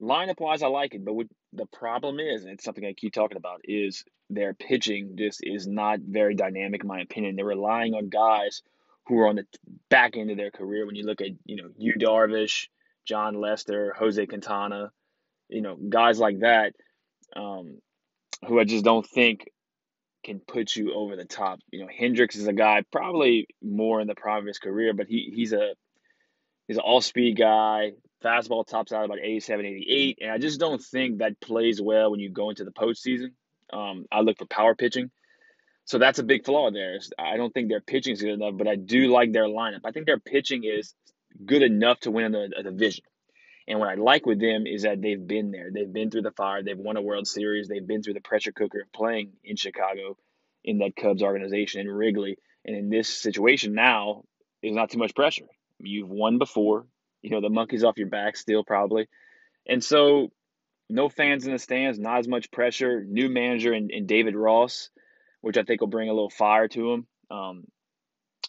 lineup 0.02 0.40
wise, 0.40 0.64
I 0.64 0.68
like 0.68 0.96
it, 0.96 1.06
but 1.06 1.14
what 1.14 1.28
the 1.54 1.68
problem 1.68 2.20
is, 2.20 2.44
and 2.44 2.54
it's 2.54 2.64
something 2.64 2.86
I 2.86 2.94
keep 2.94 3.14
talking 3.14 3.38
about, 3.38 3.62
is 3.64 4.04
their 4.30 4.54
pitching 4.54 5.16
just 5.18 5.42
is 5.44 5.68
not 5.68 6.00
very 6.00 6.36
dynamic, 6.36 6.84
in 6.84 6.88
my 6.88 7.02
opinion. 7.02 7.36
They're 7.36 7.46
relying 7.46 7.94
on 7.94 8.10
guys 8.10 8.62
who 9.08 9.20
are 9.20 9.28
on 9.28 9.36
the 9.36 9.46
back 9.90 10.18
end 10.18 10.32
of 10.32 10.38
their 10.38 10.52
career. 10.52 10.86
When 10.86 10.96
you 10.96 11.06
look 11.06 11.22
at, 11.22 11.32
you 11.46 11.58
know, 11.58 11.70
Yu 11.78 11.94
Darvish, 12.00 12.68
Jon 13.06 13.36
Lester, 13.36 13.94
Jose 13.98 14.26
Quintana, 14.26 14.92
you 15.50 15.62
know, 15.62 15.76
guys 15.76 16.20
like 16.20 16.40
that, 16.40 16.74
um, 17.36 17.80
who 18.48 18.60
I 18.60 18.64
just 18.64 18.84
don't 18.84 19.08
think 19.08 19.50
can 20.24 20.40
put 20.40 20.76
you 20.76 20.94
over 20.94 21.16
the 21.16 21.26
top. 21.26 21.60
You 21.72 21.82
know, 21.82 21.90
Hendricks 21.96 22.36
is 22.36 22.48
a 22.48 22.54
guy 22.54 22.84
probably 22.92 23.48
more 23.62 24.02
in 24.02 24.08
the 24.08 24.16
prime 24.16 24.40
of 24.40 24.48
his 24.48 24.60
career, 24.60 24.94
but 24.94 25.08
he 25.08 25.32
he's 25.36 25.54
a 25.54 25.74
he's 26.68 26.78
an 26.78 26.84
all 26.84 27.02
speed 27.02 27.38
guy, 27.38 27.92
Fastball 28.24 28.66
tops 28.66 28.92
out 28.92 29.06
about 29.06 29.20
87, 29.20 29.66
88, 29.66 30.20
and 30.22 30.32
I 30.32 30.38
just 30.38 30.60
don't 30.60 30.82
think 30.82 31.20
that 31.20 31.40
plays 31.42 31.82
well 31.82 32.12
when 32.12 32.20
you 32.20 32.30
go 32.30 32.50
into 32.50 32.64
the 32.64 32.72
postseason. 32.72 33.32
Um, 33.74 34.06
I 34.12 34.22
look 34.22 34.38
for 34.38 34.46
power 34.46 34.76
pitching. 34.76 35.10
So 35.86 35.98
that's 35.98 36.20
a 36.20 36.24
big 36.24 36.46
flaw 36.46 36.72
there. 36.72 37.00
I 37.18 37.38
don't 37.38 37.54
think 37.54 37.70
their 37.70 37.82
pitching 37.82 38.14
is 38.14 38.22
good 38.22 38.34
enough, 38.34 38.54
but 38.58 38.68
I 38.68 38.76
do 38.76 39.08
like 39.08 39.34
their 39.34 39.46
lineup. 39.46 39.82
I 39.84 39.92
think 39.92 40.06
their 40.06 40.20
pitching 40.20 40.64
is 40.64 40.94
good 41.46 41.64
enough 41.64 42.00
to 42.02 42.12
win 42.12 42.36
a, 42.36 42.48
a 42.58 42.64
division. 42.64 43.04
And 43.68 43.80
what 43.80 43.90
I 43.90 43.96
like 43.96 44.26
with 44.26 44.40
them 44.40 44.66
is 44.66 44.84
that 44.84 45.02
they've 45.02 45.28
been 45.28 45.52
there. 45.52 45.70
They've 45.72 45.92
been 45.92 46.10
through 46.10 46.24
the 46.24 46.32
fire. 46.32 46.64
They've 46.64 46.78
won 46.78 46.98
a 46.98 47.02
World 47.02 47.28
Series. 47.28 47.68
They've 47.68 47.86
been 47.86 48.02
through 48.02 48.16
the 48.16 48.22
pressure 48.22 48.52
cooker 48.52 48.82
of 48.82 48.92
playing 48.92 49.34
in 49.44 49.56
Chicago 49.56 50.18
in 50.64 50.80
that 50.80 50.96
Cubs 50.96 51.24
organization 51.24 51.82
in 51.82 51.90
Wrigley. 51.90 52.38
And 52.66 52.76
in 52.76 52.90
this 52.90 53.10
situation 53.10 53.74
now, 53.74 54.24
there's 54.62 54.76
not 54.76 54.90
too 54.90 55.00
much 55.00 55.16
pressure. 55.16 55.46
You've 55.80 56.10
won 56.10 56.38
before 56.38 56.86
you 57.22 57.30
know, 57.30 57.42
the 57.42 57.50
monkey's 57.50 57.84
off 57.84 57.98
your 57.98 58.08
back 58.08 58.36
still 58.36 58.64
probably. 58.64 59.08
And 59.68 59.84
so 59.84 60.32
no 60.90 61.10
fans 61.10 61.46
in 61.46 61.54
the 61.54 61.60
stands, 61.60 62.00
not 62.00 62.20
as 62.20 62.28
much 62.28 62.52
pressure. 62.52 63.04
New 63.04 63.30
manager 63.30 63.74
and, 63.74 63.92
in 63.92 64.06
David 64.06 64.36
Ross, 64.36 64.90
which 65.42 65.58
I 65.58 65.64
think 65.64 65.82
will 65.82 65.88
bring 65.88 66.10
a 66.10 66.14
little 66.14 66.30
fire 66.30 66.68
to 66.70 66.92
him. 66.94 67.08
Um, 67.30 67.64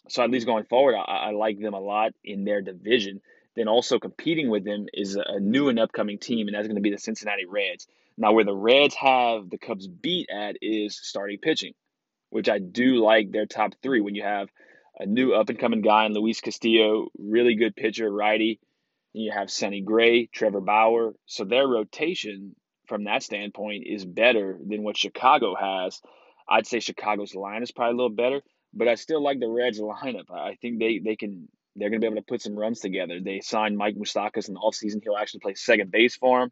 so 0.09 0.23
at 0.23 0.31
least 0.31 0.45
going 0.45 0.65
forward, 0.65 0.95
I, 0.95 1.27
I, 1.27 1.31
like 1.31 1.59
them 1.59 1.73
a 1.73 1.79
lot 1.79 2.11
in 2.23 2.43
their 2.43 2.61
division. 2.61 3.21
Then 3.55 3.67
also 3.67 3.99
competing 3.99 4.49
with 4.49 4.63
them 4.65 4.87
is 4.93 5.15
a 5.15 5.39
new 5.39 5.69
and 5.69 5.79
upcoming 5.79 6.17
team, 6.17 6.47
and 6.47 6.55
that's 6.55 6.67
going 6.67 6.75
to 6.75 6.81
be 6.81 6.91
the 6.91 6.97
Cincinnati 6.97 7.45
Reds. 7.45 7.87
Now, 8.17 8.33
where 8.33 8.45
the 8.45 8.55
Reds 8.55 8.95
have 8.95 9.49
the 9.49 9.57
Cubs 9.57 9.87
beat 9.87 10.29
at 10.29 10.57
is 10.61 10.99
starting 11.01 11.39
pitching, 11.39 11.73
which 12.29 12.49
I 12.49 12.59
do 12.59 13.03
like 13.03 13.31
their 13.31 13.45
top 13.45 13.73
three. 13.81 14.01
When 14.01 14.15
you 14.15 14.23
have 14.23 14.49
a 14.99 15.05
new 15.05 15.33
up 15.33 15.49
and 15.49 15.59
coming 15.59 15.81
guy 15.81 16.05
in 16.05 16.13
Luis 16.13 16.41
Castillo, 16.41 17.07
really 17.17 17.55
good 17.55 17.75
pitcher, 17.75 18.11
righty. 18.11 18.59
And 19.13 19.23
you 19.23 19.31
have 19.31 19.51
Sonny 19.51 19.81
Gray, 19.81 20.27
Trevor 20.27 20.61
Bauer. 20.61 21.13
So 21.25 21.45
their 21.45 21.67
rotation 21.67 22.55
from 22.87 23.05
that 23.05 23.23
standpoint 23.23 23.85
is 23.85 24.05
better 24.05 24.57
than 24.65 24.83
what 24.83 24.97
Chicago 24.97 25.55
has. 25.55 26.01
I'd 26.47 26.67
say 26.67 26.79
Chicago's 26.79 27.35
line 27.35 27.63
is 27.63 27.71
probably 27.71 27.93
a 27.93 27.97
little 27.97 28.15
better, 28.15 28.41
but 28.73 28.87
I 28.87 28.95
still 28.95 29.23
like 29.23 29.39
the 29.39 29.47
Reds 29.47 29.79
lineup. 29.79 30.29
I 30.31 30.55
think 30.55 30.79
they, 30.79 30.99
they 30.99 31.15
can 31.15 31.47
they're 31.75 31.89
gonna 31.89 31.99
be 31.99 32.07
able 32.07 32.17
to 32.17 32.23
put 32.23 32.41
some 32.41 32.55
runs 32.57 32.79
together. 32.79 33.19
They 33.19 33.41
signed 33.41 33.77
Mike 33.77 33.95
Moustakas 33.95 34.47
in 34.47 34.53
the 34.53 34.59
offseason. 34.59 35.01
He'll 35.03 35.17
actually 35.17 35.41
play 35.41 35.55
second 35.55 35.91
base 35.91 36.15
for 36.15 36.43
him. 36.43 36.51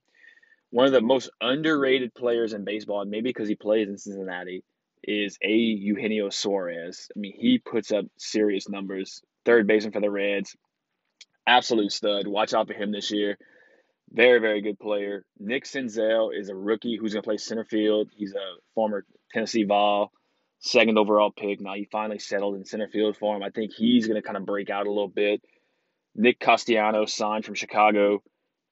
One 0.72 0.86
of 0.86 0.94
the 0.94 1.02
most 1.02 1.30
underrated 1.42 2.14
players 2.14 2.54
in 2.54 2.64
baseball, 2.64 3.04
maybe 3.06 3.30
because 3.30 3.50
he 3.50 3.56
plays 3.56 3.90
in 3.90 3.98
Cincinnati, 3.98 4.64
is 5.04 5.38
a 5.44 5.52
Eugenio 5.52 6.30
Suarez. 6.30 7.10
I 7.16 7.20
mean, 7.20 7.34
he 7.36 7.60
puts 7.60 7.92
up 7.92 8.06
serious 8.18 8.70
numbers. 8.70 9.22
Third 9.44 9.68
baseman 9.68 9.92
for 9.92 10.02
the 10.02 10.10
Reds, 10.10 10.56
absolute 11.48 11.92
stud. 11.92 12.28
Watch 12.28 12.54
out 12.54 12.68
for 12.68 12.74
him 12.74 12.92
this 12.92 13.12
year. 13.12 13.38
Very, 14.12 14.40
very 14.40 14.62
good 14.62 14.80
player. 14.80 15.26
Nick 15.40 15.66
Senzel 15.66 16.38
is 16.38 16.50
a 16.50 16.56
rookie 16.56 16.98
who's 16.98 17.14
going 17.14 17.24
to 17.24 17.28
play 17.28 17.38
center 17.38 17.66
field. 17.66 18.10
He's 18.16 18.34
a 18.34 18.60
former 18.76 19.06
Tennessee 19.34 19.64
Vol. 19.64 20.12
second 20.62 20.97
overall 20.97 21.32
pick. 21.32 21.59
Now 21.59 21.74
he 21.74 21.88
finally 21.91 22.20
settled 22.20 22.55
in 22.55 22.66
center 22.66 22.88
field 22.88 23.18
for 23.18 23.36
him. 23.36 23.43
I 23.43 23.49
think 23.49 23.74
he's 23.74 24.07
going 24.07 24.22
to 24.22 24.26
kind 24.26 24.38
of 24.38 24.45
break 24.45 24.70
out 24.70 24.88
a 24.88 24.91
little 24.91 25.07
bit. 25.07 25.41
Nick 26.16 26.39
Castellanos 26.39 27.14
signed 27.14 27.45
from 27.45 27.55
Chicago. 27.55 28.22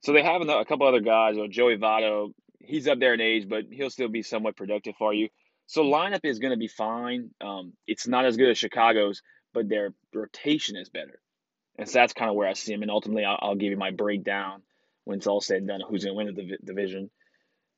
So 0.02 0.14
they 0.14 0.24
have 0.24 0.42
a 0.42 0.66
couple 0.66 0.88
other 0.88 1.02
guys. 1.02 1.38
Or 1.38 1.48
Joey 1.48 1.78
Votto, 1.78 2.32
he's 2.60 2.88
up 2.88 3.00
there 3.00 3.14
in 3.14 3.22
age, 3.22 3.50
but 3.50 3.66
he'll 3.72 3.90
still 3.90 4.08
be 4.08 4.22
somewhat 4.22 4.56
productive 4.56 4.96
for 4.98 5.14
you. 5.14 5.30
So 5.66 5.84
lineup 5.84 6.22
is 6.24 6.40
going 6.40 6.52
to 6.52 6.58
be 6.58 6.68
fine. 6.68 7.32
Um, 7.42 7.74
it's 7.86 8.08
not 8.08 8.26
as 8.26 8.38
good 8.38 8.50
as 8.50 8.58
Chicago's, 8.58 9.22
but 9.54 9.68
their 9.68 9.94
rotation 10.14 10.78
is 10.78 10.90
better. 10.90 11.20
And 11.78 11.88
so 11.88 12.00
that's 12.00 12.14
kind 12.14 12.30
of 12.30 12.36
where 12.36 12.48
I 12.48 12.54
see 12.54 12.74
him. 12.74 12.82
And 12.82 12.92
ultimately, 12.92 13.26
I'll, 13.26 13.40
I'll 13.42 13.56
give 13.56 13.72
you 13.72 13.78
my 13.78 13.92
breakdown 13.92 14.62
when 15.06 15.18
it's 15.18 15.28
all 15.28 15.42
said 15.42 15.58
and 15.58 15.68
done 15.68 15.82
who's 15.88 16.04
going 16.04 16.14
to 16.14 16.18
win 16.18 16.36
the 16.36 16.44
div- 16.44 16.66
division. 16.66 17.10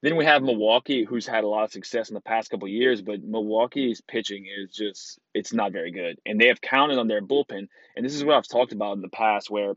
Then 0.02 0.16
we 0.16 0.26
have 0.26 0.41
Milwaukee, 0.41 1.04
who's 1.04 1.28
had 1.28 1.43
a 1.43 1.47
lot 1.47 1.64
of 1.64 1.72
success 1.72 2.10
in 2.10 2.16
the 2.16 2.22
past 2.22 2.49
couple 2.49 2.68
years, 2.68 3.02
but 3.02 3.22
Milwaukee's 3.22 4.02
pitching 4.02 4.47
is 4.47 4.74
just 4.74 5.20
it's 5.34 5.54
not 5.54 5.72
very 5.72 5.91
good. 5.91 6.20
And 6.26 6.39
they 6.39 6.47
have 6.47 6.60
counted 6.60 6.97
on 6.97 7.08
their 7.08 7.22
bullpen. 7.22 7.68
And 7.95 8.06
this 8.06 8.16
is 8.16 8.24
what 8.24 8.36
I've 8.36 8.47
talked 8.47 8.74
about 8.74 8.95
in 8.95 9.02
the 9.02 9.10
past 9.10 9.52
where 9.52 9.74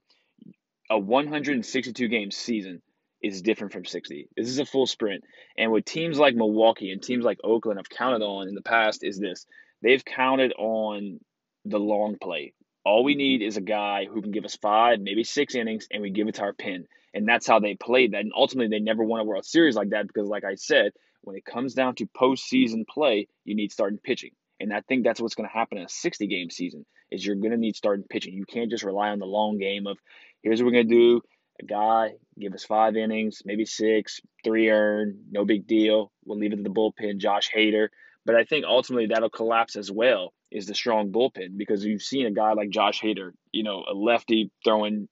a 0.91 0.99
162 0.99 2.09
game 2.09 2.31
season 2.31 2.81
is 3.23 3.43
different 3.43 3.73
from 3.73 3.85
60. 3.85 4.29
This 4.37 4.49
is 4.49 4.59
a 4.59 4.67
full 4.67 4.87
sprint. 4.87 5.25
And 5.59 5.71
what 5.71 5.85
teams 5.85 6.19
like 6.19 6.35
Milwaukee 6.35 6.91
and 6.91 7.03
teams 7.03 7.25
like 7.25 7.39
Oakland 7.45 7.79
have 7.79 7.89
counted 7.89 8.23
on 8.23 8.49
in 8.49 8.55
the 8.55 8.63
past 8.63 9.05
is 9.05 9.19
this. 9.19 9.47
They've 9.83 10.05
counted 10.05 10.53
on 10.57 11.21
the 11.67 11.79
long 11.79 12.17
play. 12.21 12.55
All 12.85 13.05
we 13.05 13.15
need 13.15 13.43
is 13.43 13.57
a 13.57 13.63
guy 13.63 14.07
who 14.07 14.21
can 14.21 14.31
give 14.31 14.45
us 14.45 14.57
five, 14.57 15.01
maybe 15.01 15.25
six 15.25 15.55
innings, 15.55 15.87
and 15.91 16.03
we 16.03 16.11
give 16.11 16.29
it 16.29 16.35
to 16.37 16.43
our 16.43 16.53
pin. 16.53 16.87
And 17.15 17.29
that's 17.29 17.47
how 17.47 17.61
they 17.61 17.77
played 17.77 18.13
that. 18.13 18.23
And 18.23 18.33
ultimately, 18.37 18.77
they 18.77 18.83
never 18.83 19.05
won 19.05 19.21
a 19.21 19.25
World 19.25 19.47
Series 19.47 19.77
like 19.77 19.91
that 19.91 20.07
because, 20.07 20.29
like 20.29 20.45
I 20.45 20.57
said, 20.57 20.93
when 21.23 21.37
it 21.37 21.45
comes 21.45 21.75
down 21.75 21.95
to 21.97 22.07
postseason 22.07 22.87
play, 22.87 23.29
you 23.45 23.55
need 23.55 23.73
starting 23.73 23.99
pitching. 24.03 24.33
And 24.61 24.73
I 24.73 24.81
think 24.83 25.05
that's 25.05 25.21
what's 25.21 25.35
going 25.35 25.49
to 25.49 25.53
happen 25.53 25.79
in 25.79 25.85
a 25.85 25.89
60 25.89 26.27
game 26.27 26.51
season 26.51 26.85
is 27.11 27.25
you're 27.25 27.37
going 27.37 27.53
to 27.53 27.57
need 27.57 27.77
starting 27.77 28.05
pitching. 28.09 28.35
You 28.35 28.45
can't 28.45 28.71
just 28.71 28.85
rely 28.85 29.11
on 29.11 29.19
the 29.19 29.27
long 29.27 29.59
game 29.59 29.87
of 29.87 29.99
here's 30.43 30.61
what 30.61 30.67
we're 30.67 30.83
going 30.83 30.89
to 30.89 30.95
do. 30.95 31.21
A 31.63 31.67
guy, 31.67 32.15
give 32.39 32.53
us 32.53 32.65
five 32.65 32.97
innings, 32.97 33.43
maybe 33.45 33.65
six, 33.65 34.21
three 34.43 34.71
earned, 34.71 35.17
no 35.31 35.45
big 35.45 35.67
deal. 35.67 36.11
We'll 36.25 36.39
leave 36.39 36.53
it 36.53 36.57
to 36.57 36.63
the 36.63 36.69
bullpen, 36.71 37.19
Josh 37.19 37.51
Hader. 37.55 37.89
But 38.27 38.35
I 38.35 38.45
think 38.45 38.65
ultimately 38.65 39.07
that'll 39.07 39.31
collapse 39.31 39.77
as 39.77 39.91
well 39.91 40.33
is 40.51 40.67
the 40.67 40.75
strong 40.75 41.13
bullpen 41.13 41.57
because 41.57 41.85
you've 41.85 42.03
seen 42.03 42.27
a 42.27 42.31
guy 42.31 42.55
like 42.55 42.71
Josh 42.71 43.01
Hader, 43.01 43.33
you 43.53 43.63
know, 43.63 43.85
a 43.89 43.95
lefty 43.95 44.51
throwing 44.65 45.09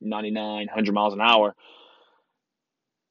99, 0.00 0.66
100 0.66 0.92
miles 0.94 1.14
an 1.14 1.20
hour. 1.20 1.54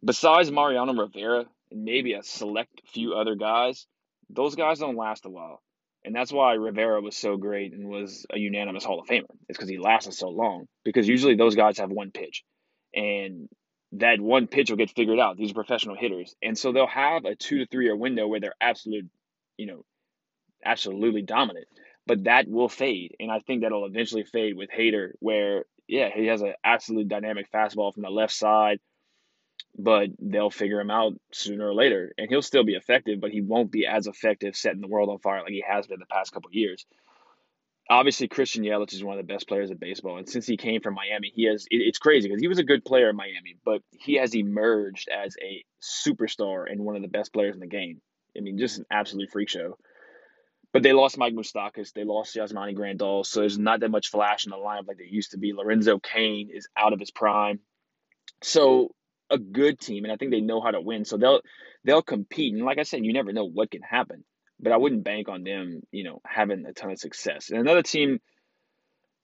Besides 0.03 0.51
Mariano 0.51 0.93
Rivera 0.93 1.45
and 1.71 1.83
maybe 1.83 2.13
a 2.13 2.23
select 2.23 2.81
few 2.93 3.13
other 3.13 3.35
guys, 3.35 3.87
those 4.29 4.55
guys 4.55 4.79
don't 4.79 4.95
last 4.95 5.25
a 5.25 5.29
while. 5.29 5.61
And 6.03 6.13
that's 6.13 6.31
why 6.31 6.53
Rivera 6.53 7.01
was 7.01 7.17
so 7.17 7.35
great 7.35 7.73
and 7.73 7.87
was 7.89 8.27
a 8.31 8.37
unanimous 8.37 8.83
Hall 8.83 8.99
of 8.99 9.07
Famer. 9.07 9.25
It's 9.49 9.57
because 9.57 9.69
he 9.69 9.79
lasted 9.79 10.13
so 10.13 10.29
long. 10.29 10.67
Because 10.83 11.07
usually 11.07 11.35
those 11.35 11.55
guys 11.55 11.79
have 11.79 11.89
one 11.89 12.11
pitch. 12.11 12.43
And 12.93 13.49
that 13.93 14.21
one 14.21 14.45
pitch 14.45 14.69
will 14.69 14.77
get 14.77 14.91
figured 14.91 15.19
out. 15.19 15.35
These 15.35 15.51
are 15.51 15.55
professional 15.55 15.95
hitters. 15.95 16.35
And 16.43 16.55
so 16.55 16.71
they'll 16.71 16.85
have 16.85 17.25
a 17.25 17.35
two 17.35 17.59
to 17.59 17.65
three 17.65 17.85
year 17.85 17.95
window 17.95 18.27
where 18.27 18.39
they're 18.39 18.55
absolute, 18.61 19.09
you 19.57 19.65
know, 19.65 19.83
absolutely 20.63 21.23
dominant. 21.23 21.65
But 22.05 22.25
that 22.25 22.47
will 22.47 22.69
fade. 22.69 23.15
And 23.19 23.31
I 23.31 23.39
think 23.39 23.63
that'll 23.63 23.85
eventually 23.85 24.25
fade 24.25 24.55
with 24.55 24.69
Hader, 24.69 25.13
where 25.19 25.65
yeah, 25.87 26.09
he 26.13 26.27
has 26.27 26.41
an 26.41 26.53
absolute 26.63 27.07
dynamic 27.07 27.51
fastball 27.51 27.93
from 27.93 28.03
the 28.03 28.09
left 28.09 28.33
side, 28.33 28.79
but 29.77 30.09
they'll 30.19 30.49
figure 30.49 30.79
him 30.79 30.91
out 30.91 31.13
sooner 31.31 31.67
or 31.67 31.73
later, 31.73 32.13
and 32.17 32.29
he'll 32.29 32.41
still 32.41 32.63
be 32.63 32.75
effective, 32.75 33.19
but 33.19 33.31
he 33.31 33.41
won't 33.41 33.71
be 33.71 33.85
as 33.85 34.07
effective 34.07 34.55
setting 34.55 34.81
the 34.81 34.87
world 34.87 35.09
on 35.09 35.19
fire 35.19 35.41
like 35.41 35.51
he 35.51 35.63
has 35.67 35.87
been 35.87 35.99
the 35.99 36.05
past 36.05 36.31
couple 36.31 36.49
years. 36.51 36.85
Obviously, 37.87 38.27
Christian 38.27 38.63
Yelich 38.63 38.93
is 38.93 39.03
one 39.03 39.19
of 39.19 39.25
the 39.25 39.31
best 39.31 39.47
players 39.47 39.69
in 39.69 39.77
baseball, 39.77 40.17
and 40.17 40.27
since 40.27 40.47
he 40.47 40.57
came 40.57 40.81
from 40.81 40.95
Miami, 40.95 41.31
he 41.35 41.43
has 41.43 41.65
it, 41.69 41.77
it's 41.77 41.99
crazy 41.99 42.27
because 42.27 42.41
he 42.41 42.47
was 42.47 42.57
a 42.57 42.63
good 42.63 42.83
player 42.83 43.09
in 43.09 43.15
Miami, 43.15 43.57
but 43.63 43.81
he 43.91 44.15
has 44.15 44.35
emerged 44.35 45.07
as 45.09 45.35
a 45.41 45.63
superstar 45.83 46.65
and 46.69 46.83
one 46.83 46.95
of 46.95 47.03
the 47.03 47.07
best 47.07 47.31
players 47.31 47.53
in 47.53 47.59
the 47.59 47.67
game. 47.67 48.01
I 48.35 48.41
mean, 48.41 48.57
just 48.57 48.79
an 48.79 48.85
absolute 48.89 49.29
freak 49.31 49.49
show. 49.49 49.77
But 50.75 50.83
they 50.83 50.91
lost 50.91 51.17
Mike 51.17 51.33
Moustakas. 51.33 51.93
They 51.93 52.03
lost 52.03 52.35
Yasmani 52.35 52.75
Grandal. 52.75 53.25
So 53.25 53.39
there's 53.39 53.57
not 53.57 53.79
that 53.79 53.91
much 53.91 54.09
flash 54.09 54.45
in 54.45 54.49
the 54.49 54.57
lineup 54.57 54.89
like 54.89 54.97
there 54.97 55.05
used 55.05 55.31
to 55.31 55.37
be. 55.37 55.53
Lorenzo 55.53 55.99
Cain 55.99 56.49
is 56.53 56.67
out 56.75 56.91
of 56.91 56.99
his 56.99 57.11
prime. 57.11 57.61
So 58.43 58.93
a 59.29 59.37
good 59.37 59.79
team, 59.79 60.03
and 60.03 60.11
I 60.11 60.17
think 60.17 60.31
they 60.31 60.41
know 60.41 60.59
how 60.59 60.71
to 60.71 60.81
win. 60.81 61.05
So 61.05 61.15
they'll 61.15 61.39
they'll 61.85 62.01
compete. 62.01 62.53
And 62.53 62.65
like 62.65 62.77
I 62.77 62.83
said, 62.83 63.05
you 63.05 63.13
never 63.13 63.31
know 63.31 63.45
what 63.45 63.71
can 63.71 63.83
happen. 63.83 64.25
But 64.59 64.73
I 64.73 64.75
wouldn't 64.75 65.05
bank 65.05 65.29
on 65.29 65.45
them, 65.45 65.79
you 65.91 66.03
know, 66.03 66.19
having 66.25 66.65
a 66.65 66.73
ton 66.73 66.91
of 66.91 66.99
success. 66.99 67.51
And 67.51 67.61
another 67.61 67.81
team 67.81 68.19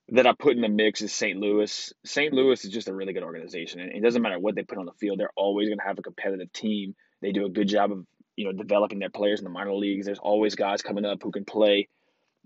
that 0.08 0.26
I 0.26 0.32
put 0.32 0.56
in 0.56 0.62
the 0.62 0.70
mix 0.70 1.02
is 1.02 1.12
St. 1.12 1.38
Louis. 1.38 1.92
St. 2.02 2.32
Louis 2.32 2.64
is 2.64 2.70
just 2.70 2.88
a 2.88 2.94
really 2.94 3.12
good 3.12 3.24
organization. 3.24 3.80
And 3.80 3.92
it 3.92 4.02
doesn't 4.02 4.22
matter 4.22 4.38
what 4.38 4.54
they 4.54 4.62
put 4.62 4.78
on 4.78 4.86
the 4.86 4.92
field, 4.92 5.20
they're 5.20 5.28
always 5.36 5.68
going 5.68 5.80
to 5.80 5.84
have 5.84 5.98
a 5.98 6.02
competitive 6.02 6.50
team. 6.54 6.94
They 7.20 7.32
do 7.32 7.44
a 7.44 7.50
good 7.50 7.68
job 7.68 7.92
of 7.92 8.06
you 8.36 8.44
know, 8.44 8.52
developing 8.52 8.98
their 8.98 9.10
players 9.10 9.40
in 9.40 9.44
the 9.44 9.50
minor 9.50 9.74
leagues. 9.74 10.06
There's 10.06 10.18
always 10.18 10.54
guys 10.54 10.82
coming 10.82 11.04
up 11.04 11.22
who 11.22 11.30
can 11.30 11.44
play, 11.44 11.88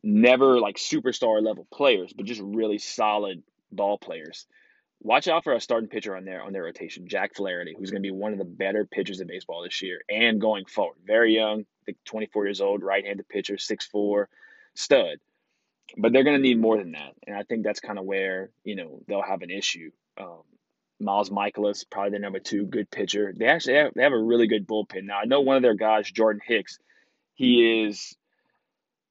never 0.03 0.61
like 0.61 0.77
superstar 0.77 1.43
level 1.43 1.67
players, 1.73 2.13
but 2.13 2.27
just 2.27 2.41
really 2.43 2.79
solid 2.79 3.43
ball 3.71 3.99
players. 3.99 4.47
Watch 5.03 5.29
out 5.29 5.45
for 5.45 5.53
a 5.53 5.61
starting 5.61 5.91
pitcher 5.91 6.17
on 6.17 6.25
their 6.25 6.43
on 6.43 6.53
their 6.53 6.65
rotation, 6.65 7.07
Jack 7.07 7.35
Flaherty, 7.35 7.75
who's 7.79 7.91
going 7.91 8.03
to 8.03 8.07
be 8.07 8.11
one 8.11 8.33
of 8.33 8.39
the 8.39 8.45
better 8.45 8.87
pitchers 8.87 9.21
in 9.21 9.27
baseball 9.27 9.63
this 9.63 9.83
year 9.83 10.01
and 10.09 10.41
going 10.41 10.65
forward. 10.65 10.97
Very 11.07 11.35
young, 11.35 11.61
I 11.61 11.85
think 11.85 11.99
24 12.07 12.47
years 12.47 12.61
old, 12.61 12.83
right-handed 12.83 13.29
pitcher, 13.29 13.57
6'4", 13.57 14.27
stud. 14.75 15.19
But 15.97 16.13
they're 16.13 16.25
going 16.25 16.37
to 16.37 16.43
need 16.43 16.59
more 16.59 16.79
than 16.79 16.93
that, 16.93 17.15
and 17.27 17.37
I 17.37 17.43
think 17.43 17.63
that's 17.63 17.79
kind 17.79 17.99
of 17.99 18.07
where 18.07 18.51
you 18.65 18.75
know 18.75 19.03
they'll 19.07 19.23
have 19.23 19.43
an 19.43 19.51
issue. 19.51 19.91
Um, 20.19 20.43
Miles 20.99 21.31
Mikolas, 21.31 21.85
probably 21.89 22.11
their 22.11 22.21
number 22.21 22.39
two, 22.39 22.67
good 22.67 22.91
pitcher. 22.91 23.35
They 23.37 23.47
actually 23.47 23.75
have, 23.75 23.93
they 23.95 24.03
have 24.03 24.13
a 24.13 24.23
really 24.23 24.47
good 24.47 24.67
bullpen. 24.67 25.05
Now 25.05 25.19
I 25.19 25.25
know 25.25 25.41
one 25.41 25.57
of 25.57 25.63
their 25.63 25.75
guys, 25.75 26.11
Jordan 26.11 26.41
Hicks, 26.47 26.79
he 27.35 27.85
is 27.85 28.17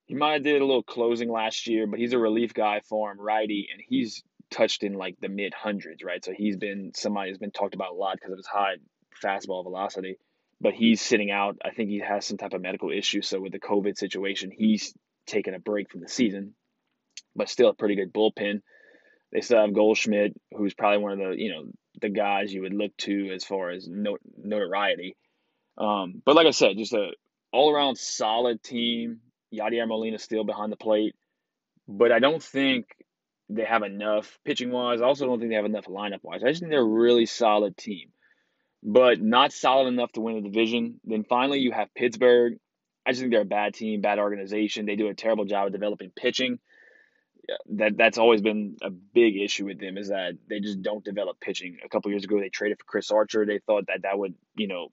he 0.05 0.13
might 0.13 0.33
have 0.33 0.43
did 0.43 0.61
a 0.61 0.65
little 0.65 0.83
closing 0.83 1.31
last 1.31 1.67
year, 1.67 1.87
but 1.87 1.99
he's 1.99 2.13
a 2.13 2.19
relief 2.19 2.53
guy 2.53 2.81
for 2.87 3.11
him, 3.11 3.19
righty, 3.19 3.69
and 3.71 3.81
he's 3.87 4.23
touched 4.51 4.83
in 4.83 4.93
like 4.93 5.19
the 5.19 5.29
mid 5.29 5.53
hundreds, 5.53 6.03
right? 6.03 6.23
So 6.23 6.31
he's 6.31 6.57
been 6.57 6.91
somebody 6.93 7.29
who's 7.29 7.39
been 7.39 7.51
talked 7.51 7.73
about 7.73 7.91
a 7.91 7.95
lot 7.95 8.15
because 8.15 8.31
of 8.31 8.37
his 8.37 8.47
high 8.47 8.75
fastball 9.23 9.63
velocity. 9.63 10.17
But 10.61 10.73
he's 10.73 11.01
sitting 11.01 11.31
out. 11.31 11.57
I 11.65 11.71
think 11.71 11.89
he 11.89 11.99
has 11.99 12.25
some 12.25 12.37
type 12.37 12.53
of 12.53 12.61
medical 12.61 12.91
issue. 12.91 13.21
So 13.21 13.41
with 13.41 13.51
the 13.51 13.59
COVID 13.59 13.97
situation, 13.97 14.51
he's 14.55 14.93
taken 15.27 15.53
a 15.53 15.59
break 15.59 15.89
from 15.89 16.01
the 16.01 16.07
season, 16.07 16.53
but 17.35 17.49
still 17.49 17.69
a 17.69 17.73
pretty 17.73 17.95
good 17.95 18.13
bullpen. 18.13 18.61
They 19.35 19.41
still 19.41 19.59
have 19.59 19.73
Goldschmidt, 19.73 20.33
who's 20.55 20.73
probably 20.73 20.99
one 20.99 21.11
of 21.11 21.19
the 21.19 21.37
you 21.37 21.51
know 21.51 21.65
the 21.99 22.07
guys 22.07 22.53
you 22.53 22.61
would 22.61 22.73
look 22.73 22.95
to 22.99 23.31
as 23.33 23.43
far 23.43 23.69
as 23.69 23.85
notoriety. 23.85 25.17
Um, 25.77 26.21
but 26.23 26.37
like 26.37 26.47
I 26.47 26.51
said, 26.51 26.77
just 26.77 26.93
a 26.93 27.09
all 27.51 27.69
around 27.69 27.97
solid 27.97 28.63
team. 28.63 29.19
Yadier 29.53 29.89
Molina 29.89 30.19
still 30.19 30.45
behind 30.45 30.71
the 30.71 30.77
plate, 30.77 31.15
but 31.85 32.13
I 32.13 32.19
don't 32.19 32.41
think 32.41 32.85
they 33.49 33.65
have 33.65 33.83
enough 33.83 34.39
pitching 34.45 34.71
wise. 34.71 35.01
I 35.01 35.05
also 35.05 35.25
don't 35.25 35.39
think 35.39 35.51
they 35.51 35.57
have 35.57 35.65
enough 35.65 35.87
lineup 35.87 36.23
wise. 36.23 36.41
I 36.41 36.47
just 36.47 36.61
think 36.61 36.69
they're 36.69 36.79
a 36.79 36.85
really 36.85 37.25
solid 37.25 37.75
team, 37.75 38.11
but 38.83 39.19
not 39.19 39.51
solid 39.51 39.89
enough 39.89 40.13
to 40.13 40.21
win 40.21 40.35
the 40.35 40.49
division. 40.49 41.01
Then 41.03 41.25
finally, 41.25 41.59
you 41.59 41.73
have 41.73 41.93
Pittsburgh. 41.93 42.53
I 43.05 43.11
just 43.11 43.19
think 43.19 43.33
they're 43.33 43.41
a 43.41 43.45
bad 43.45 43.73
team, 43.73 43.99
bad 43.99 44.17
organization. 44.17 44.85
They 44.85 44.95
do 44.95 45.09
a 45.09 45.13
terrible 45.13 45.43
job 45.43 45.67
of 45.67 45.73
developing 45.73 46.11
pitching 46.15 46.59
that 47.69 47.97
that's 47.97 48.17
always 48.17 48.41
been 48.41 48.77
a 48.81 48.89
big 48.89 49.37
issue 49.37 49.65
with 49.65 49.79
them 49.79 49.97
is 49.97 50.09
that 50.09 50.33
they 50.49 50.59
just 50.59 50.81
don't 50.81 51.03
develop 51.03 51.39
pitching. 51.39 51.77
A 51.83 51.89
couple 51.89 52.11
years 52.11 52.23
ago, 52.23 52.39
they 52.39 52.49
traded 52.49 52.79
for 52.79 52.85
Chris 52.85 53.11
Archer. 53.11 53.45
They 53.45 53.59
thought 53.59 53.87
that 53.87 54.03
that 54.03 54.17
would 54.17 54.35
you 54.55 54.67
know 54.67 54.89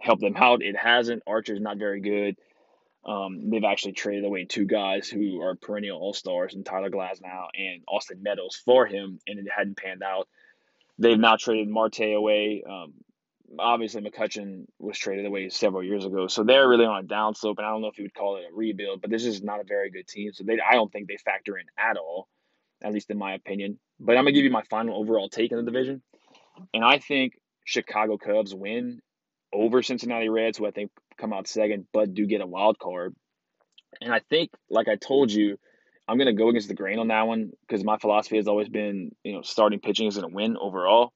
help 0.00 0.20
them 0.20 0.36
out. 0.36 0.62
It 0.62 0.76
hasn't. 0.76 1.22
Archer's 1.26 1.60
not 1.60 1.78
very 1.78 2.00
good. 2.00 2.36
Um, 3.04 3.50
they've 3.50 3.64
actually 3.64 3.92
traded 3.92 4.24
away 4.24 4.46
two 4.46 4.64
guys 4.64 5.08
who 5.08 5.40
are 5.40 5.54
perennial 5.54 5.98
all 5.98 6.12
stars, 6.12 6.54
and 6.54 6.66
Tyler 6.66 6.90
Glasnow 6.90 7.46
and 7.54 7.82
Austin 7.86 8.22
Meadows 8.22 8.60
for 8.64 8.86
him, 8.86 9.20
and 9.26 9.38
it 9.38 9.46
hadn't 9.54 9.76
panned 9.76 10.02
out. 10.02 10.28
They've 10.98 11.18
now 11.18 11.36
traded 11.36 11.68
Marte 11.68 12.00
away. 12.00 12.64
Um, 12.68 12.94
obviously 13.58 14.02
McCutcheon 14.02 14.66
was 14.78 14.98
traded 14.98 15.26
away 15.26 15.48
several 15.48 15.82
years 15.82 16.04
ago, 16.04 16.26
so 16.26 16.44
they're 16.44 16.68
really 16.68 16.84
on 16.84 17.04
a 17.04 17.06
downslope. 17.06 17.58
And 17.58 17.66
I 17.66 17.70
don't 17.70 17.80
know 17.80 17.88
if 17.88 17.98
you 17.98 18.04
would 18.04 18.14
call 18.14 18.36
it 18.36 18.44
a 18.50 18.54
rebuild, 18.54 19.00
but 19.00 19.10
this 19.10 19.24
is 19.24 19.42
not 19.42 19.60
a 19.60 19.64
very 19.64 19.90
good 19.90 20.06
team. 20.06 20.32
So 20.32 20.44
they, 20.44 20.58
I 20.60 20.74
don't 20.74 20.92
think 20.92 21.08
they 21.08 21.16
factor 21.16 21.56
in 21.56 21.66
at 21.78 21.96
all, 21.96 22.28
at 22.82 22.92
least 22.92 23.10
in 23.10 23.18
my 23.18 23.34
opinion. 23.34 23.78
But 23.98 24.16
I'm 24.16 24.24
gonna 24.24 24.32
give 24.32 24.44
you 24.44 24.50
my 24.50 24.64
final 24.68 24.98
overall 24.98 25.28
take 25.28 25.52
in 25.52 25.58
the 25.58 25.64
division, 25.64 26.02
and 26.74 26.84
I 26.84 26.98
think 26.98 27.34
Chicago 27.64 28.18
Cubs 28.18 28.54
win 28.54 29.00
over 29.52 29.82
Cincinnati 29.82 30.28
Reds, 30.28 30.58
who 30.58 30.66
I 30.66 30.70
think 30.70 30.90
come 31.18 31.32
out 31.32 31.48
second, 31.48 31.86
but 31.92 32.14
do 32.14 32.26
get 32.26 32.40
a 32.40 32.46
wild 32.46 32.78
card. 32.78 33.14
And 34.00 34.12
I 34.12 34.20
think, 34.28 34.50
like 34.68 34.88
I 34.88 34.96
told 34.96 35.32
you, 35.32 35.58
I'm 36.08 36.18
gonna 36.18 36.34
go 36.34 36.48
against 36.48 36.68
the 36.68 36.74
grain 36.74 36.98
on 36.98 37.08
that 37.08 37.26
one 37.26 37.52
because 37.66 37.84
my 37.84 37.96
philosophy 37.98 38.36
has 38.36 38.48
always 38.48 38.68
been, 38.68 39.12
you 39.24 39.32
know, 39.32 39.42
starting 39.42 39.80
pitching 39.80 40.06
is 40.06 40.16
gonna 40.16 40.28
win 40.28 40.56
overall 40.56 41.12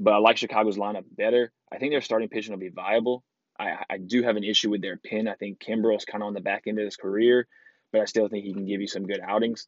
but 0.00 0.14
I 0.14 0.18
like 0.18 0.38
Chicago's 0.38 0.78
lineup 0.78 1.04
better. 1.16 1.52
I 1.70 1.78
think 1.78 1.92
their 1.92 2.00
starting 2.00 2.30
pitching 2.30 2.52
will 2.52 2.58
be 2.58 2.70
viable. 2.70 3.22
I, 3.58 3.84
I 3.88 3.98
do 3.98 4.22
have 4.22 4.36
an 4.36 4.44
issue 4.44 4.70
with 4.70 4.80
their 4.80 4.96
pin. 4.96 5.28
I 5.28 5.34
think 5.34 5.60
Kimbrel's 5.60 6.06
kind 6.06 6.22
of 6.22 6.28
on 6.28 6.34
the 6.34 6.40
back 6.40 6.62
end 6.66 6.78
of 6.78 6.86
his 6.86 6.96
career, 6.96 7.46
but 7.92 8.00
I 8.00 8.06
still 8.06 8.26
think 8.28 8.44
he 8.44 8.54
can 8.54 8.64
give 8.64 8.80
you 8.80 8.86
some 8.86 9.06
good 9.06 9.20
outings. 9.20 9.66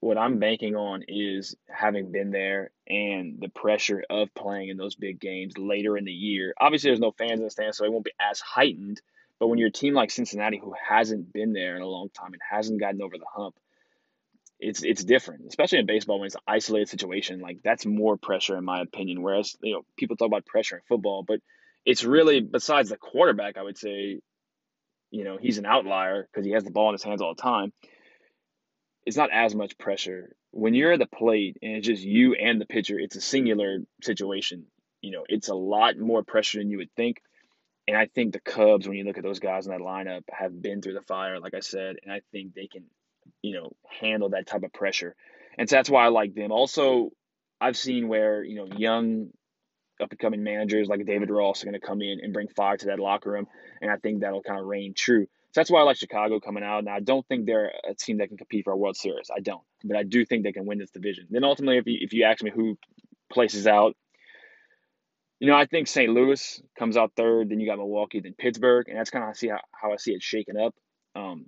What 0.00 0.18
I'm 0.18 0.40
banking 0.40 0.74
on 0.74 1.04
is 1.06 1.54
having 1.70 2.10
been 2.10 2.32
there 2.32 2.72
and 2.88 3.40
the 3.40 3.48
pressure 3.48 4.02
of 4.10 4.34
playing 4.34 4.70
in 4.70 4.76
those 4.76 4.96
big 4.96 5.20
games 5.20 5.56
later 5.56 5.96
in 5.96 6.04
the 6.04 6.12
year. 6.12 6.52
Obviously, 6.60 6.90
there's 6.90 6.98
no 6.98 7.12
fans 7.12 7.38
in 7.38 7.44
the 7.44 7.50
stands, 7.50 7.78
so 7.78 7.84
it 7.84 7.92
won't 7.92 8.04
be 8.04 8.10
as 8.20 8.40
heightened. 8.40 9.00
But 9.38 9.46
when 9.46 9.60
you're 9.60 9.68
a 9.68 9.72
team 9.72 9.94
like 9.94 10.10
Cincinnati, 10.10 10.58
who 10.58 10.74
hasn't 10.88 11.32
been 11.32 11.52
there 11.52 11.76
in 11.76 11.82
a 11.82 11.86
long 11.86 12.08
time 12.08 12.32
and 12.32 12.42
hasn't 12.50 12.80
gotten 12.80 13.00
over 13.00 13.16
the 13.16 13.24
hump, 13.32 13.54
it's 14.62 14.82
it's 14.82 15.04
different, 15.04 15.46
especially 15.48 15.78
in 15.78 15.86
baseball 15.86 16.20
when 16.20 16.26
it's 16.26 16.36
an 16.36 16.42
isolated 16.46 16.88
situation. 16.88 17.40
Like 17.40 17.58
that's 17.62 17.84
more 17.84 18.16
pressure, 18.16 18.56
in 18.56 18.64
my 18.64 18.80
opinion. 18.80 19.22
Whereas 19.22 19.56
you 19.62 19.74
know 19.74 19.82
people 19.96 20.16
talk 20.16 20.28
about 20.28 20.46
pressure 20.46 20.76
in 20.76 20.82
football, 20.88 21.24
but 21.26 21.40
it's 21.84 22.04
really 22.04 22.40
besides 22.40 22.90
the 22.90 22.96
quarterback, 22.96 23.56
I 23.56 23.62
would 23.62 23.76
say, 23.76 24.20
you 25.10 25.24
know, 25.24 25.36
he's 25.40 25.58
an 25.58 25.66
outlier 25.66 26.28
because 26.32 26.46
he 26.46 26.52
has 26.52 26.64
the 26.64 26.70
ball 26.70 26.88
in 26.88 26.94
his 26.94 27.02
hands 27.02 27.20
all 27.20 27.34
the 27.34 27.42
time. 27.42 27.72
It's 29.04 29.16
not 29.16 29.30
as 29.32 29.54
much 29.54 29.78
pressure 29.78 30.36
when 30.52 30.74
you're 30.74 30.92
at 30.92 31.00
the 31.00 31.06
plate 31.06 31.56
and 31.60 31.72
it's 31.72 31.86
just 31.86 32.02
you 32.02 32.34
and 32.34 32.60
the 32.60 32.66
pitcher. 32.66 32.98
It's 32.98 33.16
a 33.16 33.20
singular 33.20 33.78
situation. 34.02 34.66
You 35.00 35.10
know, 35.10 35.24
it's 35.28 35.48
a 35.48 35.54
lot 35.54 35.98
more 35.98 36.22
pressure 36.22 36.58
than 36.58 36.70
you 36.70 36.78
would 36.78 36.94
think. 36.94 37.20
And 37.88 37.96
I 37.96 38.06
think 38.06 38.32
the 38.32 38.40
Cubs, 38.40 38.86
when 38.86 38.96
you 38.96 39.02
look 39.02 39.18
at 39.18 39.24
those 39.24 39.40
guys 39.40 39.66
in 39.66 39.72
that 39.72 39.80
lineup, 39.80 40.22
have 40.30 40.62
been 40.62 40.80
through 40.80 40.94
the 40.94 41.02
fire, 41.02 41.40
like 41.40 41.54
I 41.54 41.60
said, 41.60 41.96
and 42.04 42.12
I 42.12 42.20
think 42.30 42.54
they 42.54 42.68
can 42.68 42.84
you 43.42 43.54
know, 43.54 43.72
handle 44.00 44.30
that 44.30 44.46
type 44.46 44.62
of 44.62 44.72
pressure. 44.72 45.14
And 45.58 45.68
so 45.68 45.76
that's 45.76 45.90
why 45.90 46.04
I 46.04 46.08
like 46.08 46.34
them. 46.34 46.52
Also, 46.52 47.10
I've 47.60 47.76
seen 47.76 48.08
where, 48.08 48.42
you 48.42 48.56
know, 48.56 48.66
young 48.76 49.28
up 50.02 50.10
and 50.10 50.18
coming 50.18 50.42
managers 50.42 50.88
like 50.88 51.04
David 51.06 51.30
Ross 51.30 51.62
are 51.62 51.66
going 51.66 51.80
to 51.80 51.86
come 51.86 52.02
in 52.02 52.18
and 52.22 52.32
bring 52.32 52.48
fire 52.48 52.76
to 52.76 52.86
that 52.86 52.98
locker 52.98 53.30
room. 53.30 53.46
And 53.80 53.90
I 53.90 53.96
think 53.96 54.20
that'll 54.20 54.42
kind 54.42 54.58
of 54.58 54.66
reign 54.66 54.94
true. 54.96 55.26
So 55.52 55.60
that's 55.60 55.70
why 55.70 55.80
I 55.80 55.84
like 55.84 55.96
Chicago 55.96 56.40
coming 56.40 56.64
out. 56.64 56.84
Now, 56.84 56.94
I 56.94 57.00
don't 57.00 57.26
think 57.26 57.46
they're 57.46 57.72
a 57.88 57.94
team 57.94 58.18
that 58.18 58.28
can 58.28 58.38
compete 58.38 58.64
for 58.64 58.72
a 58.72 58.76
World 58.76 58.96
Series. 58.96 59.30
I 59.34 59.40
don't. 59.40 59.62
But 59.84 59.96
I 59.96 60.02
do 60.02 60.24
think 60.24 60.44
they 60.44 60.52
can 60.52 60.64
win 60.64 60.78
this 60.78 60.90
division. 60.90 61.26
Then 61.30 61.44
ultimately, 61.44 61.78
if 61.78 61.86
you, 61.86 61.98
if 62.00 62.12
you 62.14 62.24
ask 62.24 62.42
me 62.42 62.50
who 62.50 62.78
places 63.30 63.66
out, 63.66 63.94
you 65.40 65.48
know, 65.48 65.56
I 65.56 65.66
think 65.66 65.88
St. 65.88 66.10
Louis 66.10 66.62
comes 66.78 66.96
out 66.96 67.12
third. 67.16 67.50
Then 67.50 67.60
you 67.60 67.66
got 67.66 67.78
Milwaukee, 67.78 68.20
then 68.20 68.34
Pittsburgh. 68.38 68.88
And 68.88 68.96
that's 68.98 69.10
kind 69.10 69.28
of 69.28 69.36
see 69.36 69.48
how, 69.48 69.60
how 69.72 69.92
I 69.92 69.96
see 69.96 70.12
it 70.12 70.22
shaking 70.22 70.56
up. 70.56 70.74
Um, 71.14 71.46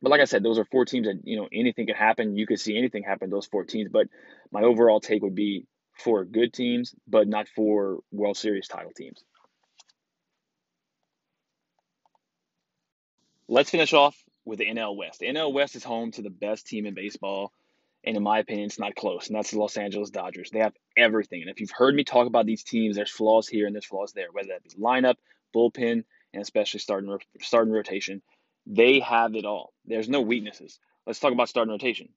but 0.00 0.10
like 0.10 0.20
I 0.20 0.24
said, 0.24 0.42
those 0.42 0.58
are 0.58 0.64
four 0.64 0.84
teams 0.84 1.06
that 1.06 1.20
you 1.24 1.36
know 1.36 1.48
anything 1.52 1.86
could 1.86 1.96
happen. 1.96 2.36
You 2.36 2.46
could 2.46 2.60
see 2.60 2.76
anything 2.76 3.02
happen 3.02 3.30
those 3.30 3.46
four 3.46 3.64
teams. 3.64 3.90
But 3.90 4.08
my 4.50 4.62
overall 4.62 5.00
take 5.00 5.22
would 5.22 5.34
be 5.34 5.66
for 5.98 6.24
good 6.24 6.52
teams, 6.52 6.94
but 7.06 7.26
not 7.26 7.48
for 7.48 8.00
World 8.12 8.36
Series 8.36 8.68
title 8.68 8.92
teams. 8.96 9.22
Let's 13.48 13.70
finish 13.70 13.92
off 13.92 14.16
with 14.44 14.58
the 14.58 14.66
NL 14.66 14.96
West. 14.96 15.20
The 15.20 15.26
NL 15.26 15.52
West 15.52 15.74
is 15.74 15.82
home 15.82 16.12
to 16.12 16.22
the 16.22 16.30
best 16.30 16.66
team 16.66 16.86
in 16.86 16.94
baseball, 16.94 17.52
and 18.04 18.16
in 18.16 18.22
my 18.22 18.38
opinion, 18.38 18.66
it's 18.66 18.78
not 18.78 18.94
close. 18.94 19.26
And 19.26 19.36
that's 19.36 19.50
the 19.50 19.58
Los 19.58 19.76
Angeles 19.76 20.10
Dodgers. 20.10 20.50
They 20.50 20.60
have 20.60 20.74
everything. 20.96 21.40
And 21.40 21.50
if 21.50 21.60
you've 21.60 21.70
heard 21.70 21.94
me 21.94 22.04
talk 22.04 22.26
about 22.26 22.46
these 22.46 22.62
teams, 22.62 22.96
there's 22.96 23.10
flaws 23.10 23.48
here 23.48 23.66
and 23.66 23.74
there's 23.74 23.86
flaws 23.86 24.12
there, 24.12 24.28
whether 24.30 24.48
that 24.48 24.62
be 24.62 24.70
lineup, 24.80 25.16
bullpen, 25.54 26.04
and 26.32 26.42
especially 26.42 26.80
starting 26.80 27.16
starting 27.40 27.72
rotation. 27.72 28.22
They 28.68 29.00
have 29.00 29.34
it 29.34 29.46
all. 29.46 29.72
There's 29.86 30.08
no 30.08 30.20
weaknesses. 30.20 30.78
Let's 31.06 31.18
talk 31.18 31.32
about 31.32 31.48
starting 31.48 31.72
rotation. 31.72 32.10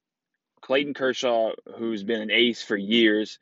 Clayton 0.62 0.94
Kershaw, 0.94 1.54
who's 1.78 2.04
been 2.04 2.22
an 2.22 2.30
ace 2.30 2.62
for 2.62 2.76
years, 2.76 3.40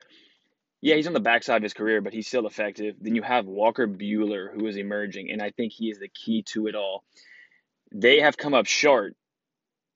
yeah, 0.82 0.96
he's 0.96 1.08
on 1.08 1.14
the 1.14 1.20
backside 1.20 1.58
of 1.58 1.64
his 1.64 1.74
career, 1.74 2.00
but 2.02 2.14
he's 2.14 2.28
still 2.28 2.48
effective. 2.48 2.96
Then 3.02 3.16
you 3.16 3.24
have 3.24 3.46
Walker 3.46 3.88
Buehler, 3.88 4.54
who 4.54 4.68
is 4.68 4.78
emerging, 4.78 5.30
and 5.32 5.42
I 5.42 5.50
think 5.50 5.74
he 5.74 5.90
is 5.90 6.00
the 6.00 6.08
key 6.08 6.44
to 6.54 6.68
it 6.68 6.76
all. 6.76 7.04
They 7.92 8.22
have 8.22 8.38
come 8.38 8.54
up 8.54 8.68
short 8.68 9.16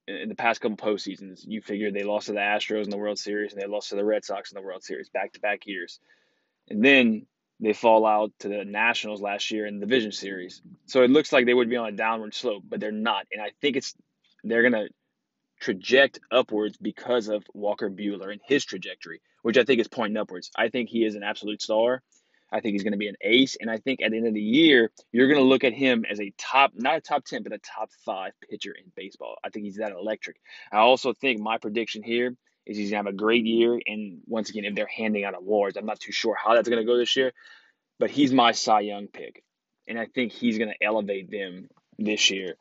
in 0.08 0.28
the 0.28 0.36
past 0.36 0.60
couple 0.60 0.76
postseasons. 0.76 1.42
You 1.46 1.62
figure 1.62 1.92
they 1.92 2.04
lost 2.04 2.26
to 2.26 2.34
the 2.34 2.40
Astros 2.40 2.84
in 2.84 2.90
the 2.90 2.98
World 2.98 3.20
Series 3.20 3.54
and 3.54 3.62
they 3.62 3.68
lost 3.68 3.90
to 3.90 3.96
the 3.96 4.04
Red 4.04 4.26
Sox 4.26 4.52
in 4.52 4.56
the 4.56 4.66
World 4.66 4.84
Series 4.84 5.10
back 5.10 5.34
to 5.34 5.40
back 5.40 5.66
years. 5.66 6.00
And 6.70 6.84
then 6.84 7.28
they 7.60 7.74
fall 7.74 8.06
out 8.06 8.32
to 8.40 8.50
the 8.50 8.66
Nationals 8.66 9.22
last 9.22 9.52
year 9.52 9.66
in 9.66 9.80
the 9.80 9.86
Division 9.86 10.12
Series. 10.12 10.62
So 10.86 11.04
it 11.04 11.10
looks 11.10 11.32
like 11.32 11.46
they 11.46 11.54
would 11.54 11.70
be 11.70 11.78
on 11.78 11.90
a 11.90 11.96
downward 11.96 12.34
slope, 12.34 12.64
but 12.68 12.80
they're 12.80 12.92
not. 12.92 13.26
And 13.32 13.42
I 13.42 13.52
think 13.62 13.78
it's 13.78 13.96
they're 14.44 14.64
gonna 14.64 14.88
traject 15.60 16.20
upwards 16.30 16.78
because 16.78 17.30
of 17.30 17.46
Walker 17.54 17.90
Buehler 17.90 18.32
and 18.32 18.42
his 18.46 18.66
trajectory, 18.66 19.22
which 19.44 19.58
I 19.58 19.64
think 19.64 19.80
is 19.80 19.88
pointing 19.88 20.18
upwards. 20.18 20.52
I 20.58 20.70
think 20.70 20.90
he 20.90 21.06
is 21.06 21.16
an 21.16 21.24
absolute 21.24 21.62
star. 21.62 22.02
I 22.52 22.60
think 22.60 22.74
he's 22.74 22.84
going 22.84 22.94
to 22.94 23.00
be 23.00 23.08
an 23.08 23.16
ace. 23.22 23.58
And 23.60 23.72
I 23.72 23.78
think 23.78 24.02
at 24.02 24.12
the 24.12 24.18
end 24.18 24.28
of 24.28 24.34
the 24.36 24.42
year, 24.42 24.92
you're 25.12 25.28
going 25.28 25.40
to 25.40 25.46
look 25.46 25.64
at 25.64 25.74
him 25.74 26.06
as 26.08 26.20
a 26.20 26.32
top, 26.38 26.74
not 26.76 26.98
a 26.98 27.02
top 27.02 27.26
10, 27.26 27.42
but 27.42 27.52
a 27.52 27.58
top 27.58 27.90
five 28.06 28.34
pitcher 28.48 28.74
in 28.74 28.92
baseball. 28.96 29.38
I 29.44 29.50
think 29.50 29.66
he's 29.66 29.78
that 29.78 29.92
electric. 29.92 30.38
I 30.72 30.78
also 30.78 31.14
think 31.14 31.40
my 31.40 31.58
prediction 31.58 32.04
here 32.04 32.36
is 32.66 32.78
he's 32.78 32.90
gonna 32.92 33.04
have 33.04 33.14
a 33.14 33.18
great 33.18 33.46
year. 33.46 33.80
And 33.86 34.22
once 34.26 34.50
again, 34.50 34.66
if 34.66 34.76
they're 34.76 34.88
handing 34.88 35.24
out 35.24 35.36
awards, 35.36 35.78
I'm 35.78 35.86
not 35.86 36.00
too 36.00 36.12
sure 36.12 36.36
how 36.36 36.56
that's 36.56 36.70
gonna 36.70 36.86
go 36.86 36.98
this 36.98 37.16
year, 37.16 37.34
but 38.00 38.10
he's 38.10 38.34
my 38.34 38.52
Cy 38.52 38.82
Young 38.82 39.08
pick, 39.08 39.44
and 39.88 40.00
I 40.00 40.08
think 40.08 40.32
he's 40.32 40.58
gonna 40.58 40.76
elevate 40.82 41.30
them 41.30 41.70
this 41.98 42.30
year. 42.30 42.56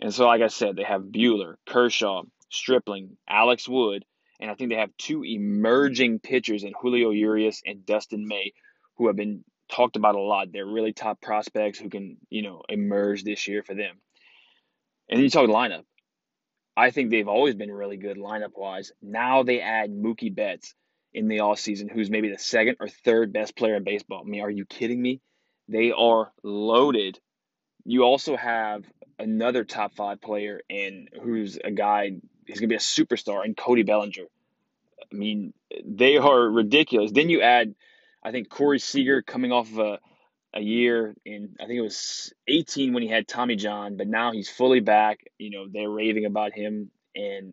And 0.00 0.12
so, 0.12 0.26
like 0.26 0.42
I 0.42 0.48
said, 0.48 0.76
they 0.76 0.82
have 0.82 1.02
Buehler, 1.02 1.54
Kershaw, 1.66 2.22
Stripling, 2.50 3.16
Alex 3.28 3.68
Wood, 3.68 4.04
and 4.40 4.50
I 4.50 4.54
think 4.54 4.70
they 4.70 4.76
have 4.76 4.96
two 4.98 5.24
emerging 5.24 6.18
pitchers 6.18 6.64
in 6.64 6.72
Julio 6.80 7.10
Urias 7.10 7.62
and 7.64 7.86
Dustin 7.86 8.26
May, 8.26 8.52
who 8.96 9.06
have 9.06 9.16
been 9.16 9.44
talked 9.70 9.96
about 9.96 10.14
a 10.14 10.20
lot. 10.20 10.52
They're 10.52 10.66
really 10.66 10.92
top 10.92 11.20
prospects 11.20 11.78
who 11.78 11.88
can, 11.88 12.16
you 12.30 12.42
know, 12.42 12.62
emerge 12.68 13.24
this 13.24 13.48
year 13.48 13.62
for 13.62 13.74
them. 13.74 13.96
And 15.08 15.18
then 15.18 15.24
you 15.24 15.30
talk 15.30 15.48
lineup. 15.48 15.84
I 16.76 16.90
think 16.90 17.10
they've 17.10 17.28
always 17.28 17.54
been 17.54 17.70
really 17.70 17.96
good 17.96 18.16
lineup 18.16 18.56
wise. 18.56 18.92
Now 19.00 19.42
they 19.42 19.60
add 19.60 19.90
Mookie 19.90 20.34
Betts 20.34 20.74
in 21.12 21.28
the 21.28 21.40
off 21.40 21.60
season, 21.60 21.88
who's 21.88 22.10
maybe 22.10 22.30
the 22.30 22.38
second 22.38 22.76
or 22.80 22.88
third 22.88 23.32
best 23.32 23.56
player 23.56 23.76
in 23.76 23.84
baseball. 23.84 24.22
I 24.24 24.28
mean, 24.28 24.40
are 24.40 24.50
you 24.50 24.64
kidding 24.64 25.00
me? 25.00 25.20
They 25.68 25.92
are 25.92 26.32
loaded. 26.42 27.20
You 27.84 28.02
also 28.02 28.36
have 28.36 28.84
another 29.18 29.64
top 29.64 29.94
five 29.94 30.20
player 30.20 30.60
and 30.68 31.08
who's 31.22 31.58
a 31.62 31.70
guy 31.70 32.16
he's 32.46 32.58
gonna 32.58 32.68
be 32.68 32.74
a 32.74 32.78
superstar 32.78 33.44
and 33.44 33.56
Cody 33.56 33.82
Bellinger. 33.82 34.24
I 35.00 35.14
mean, 35.14 35.52
they 35.84 36.16
are 36.16 36.40
ridiculous. 36.40 37.12
Then 37.12 37.30
you 37.30 37.40
add, 37.40 37.74
I 38.22 38.32
think 38.32 38.48
Corey 38.48 38.78
Seager 38.78 39.22
coming 39.22 39.52
off 39.52 39.70
of 39.70 39.78
a 39.78 39.98
a 40.54 40.60
year 40.60 41.14
in 41.24 41.56
I 41.60 41.66
think 41.66 41.78
it 41.78 41.82
was 41.82 42.32
18 42.46 42.94
when 42.94 43.02
he 43.02 43.08
had 43.08 43.26
Tommy 43.26 43.56
John, 43.56 43.96
but 43.96 44.06
now 44.06 44.32
he's 44.32 44.48
fully 44.48 44.80
back. 44.80 45.18
You 45.36 45.50
know, 45.50 45.66
they're 45.70 45.90
raving 45.90 46.24
about 46.24 46.52
him 46.52 46.90
and 47.14 47.52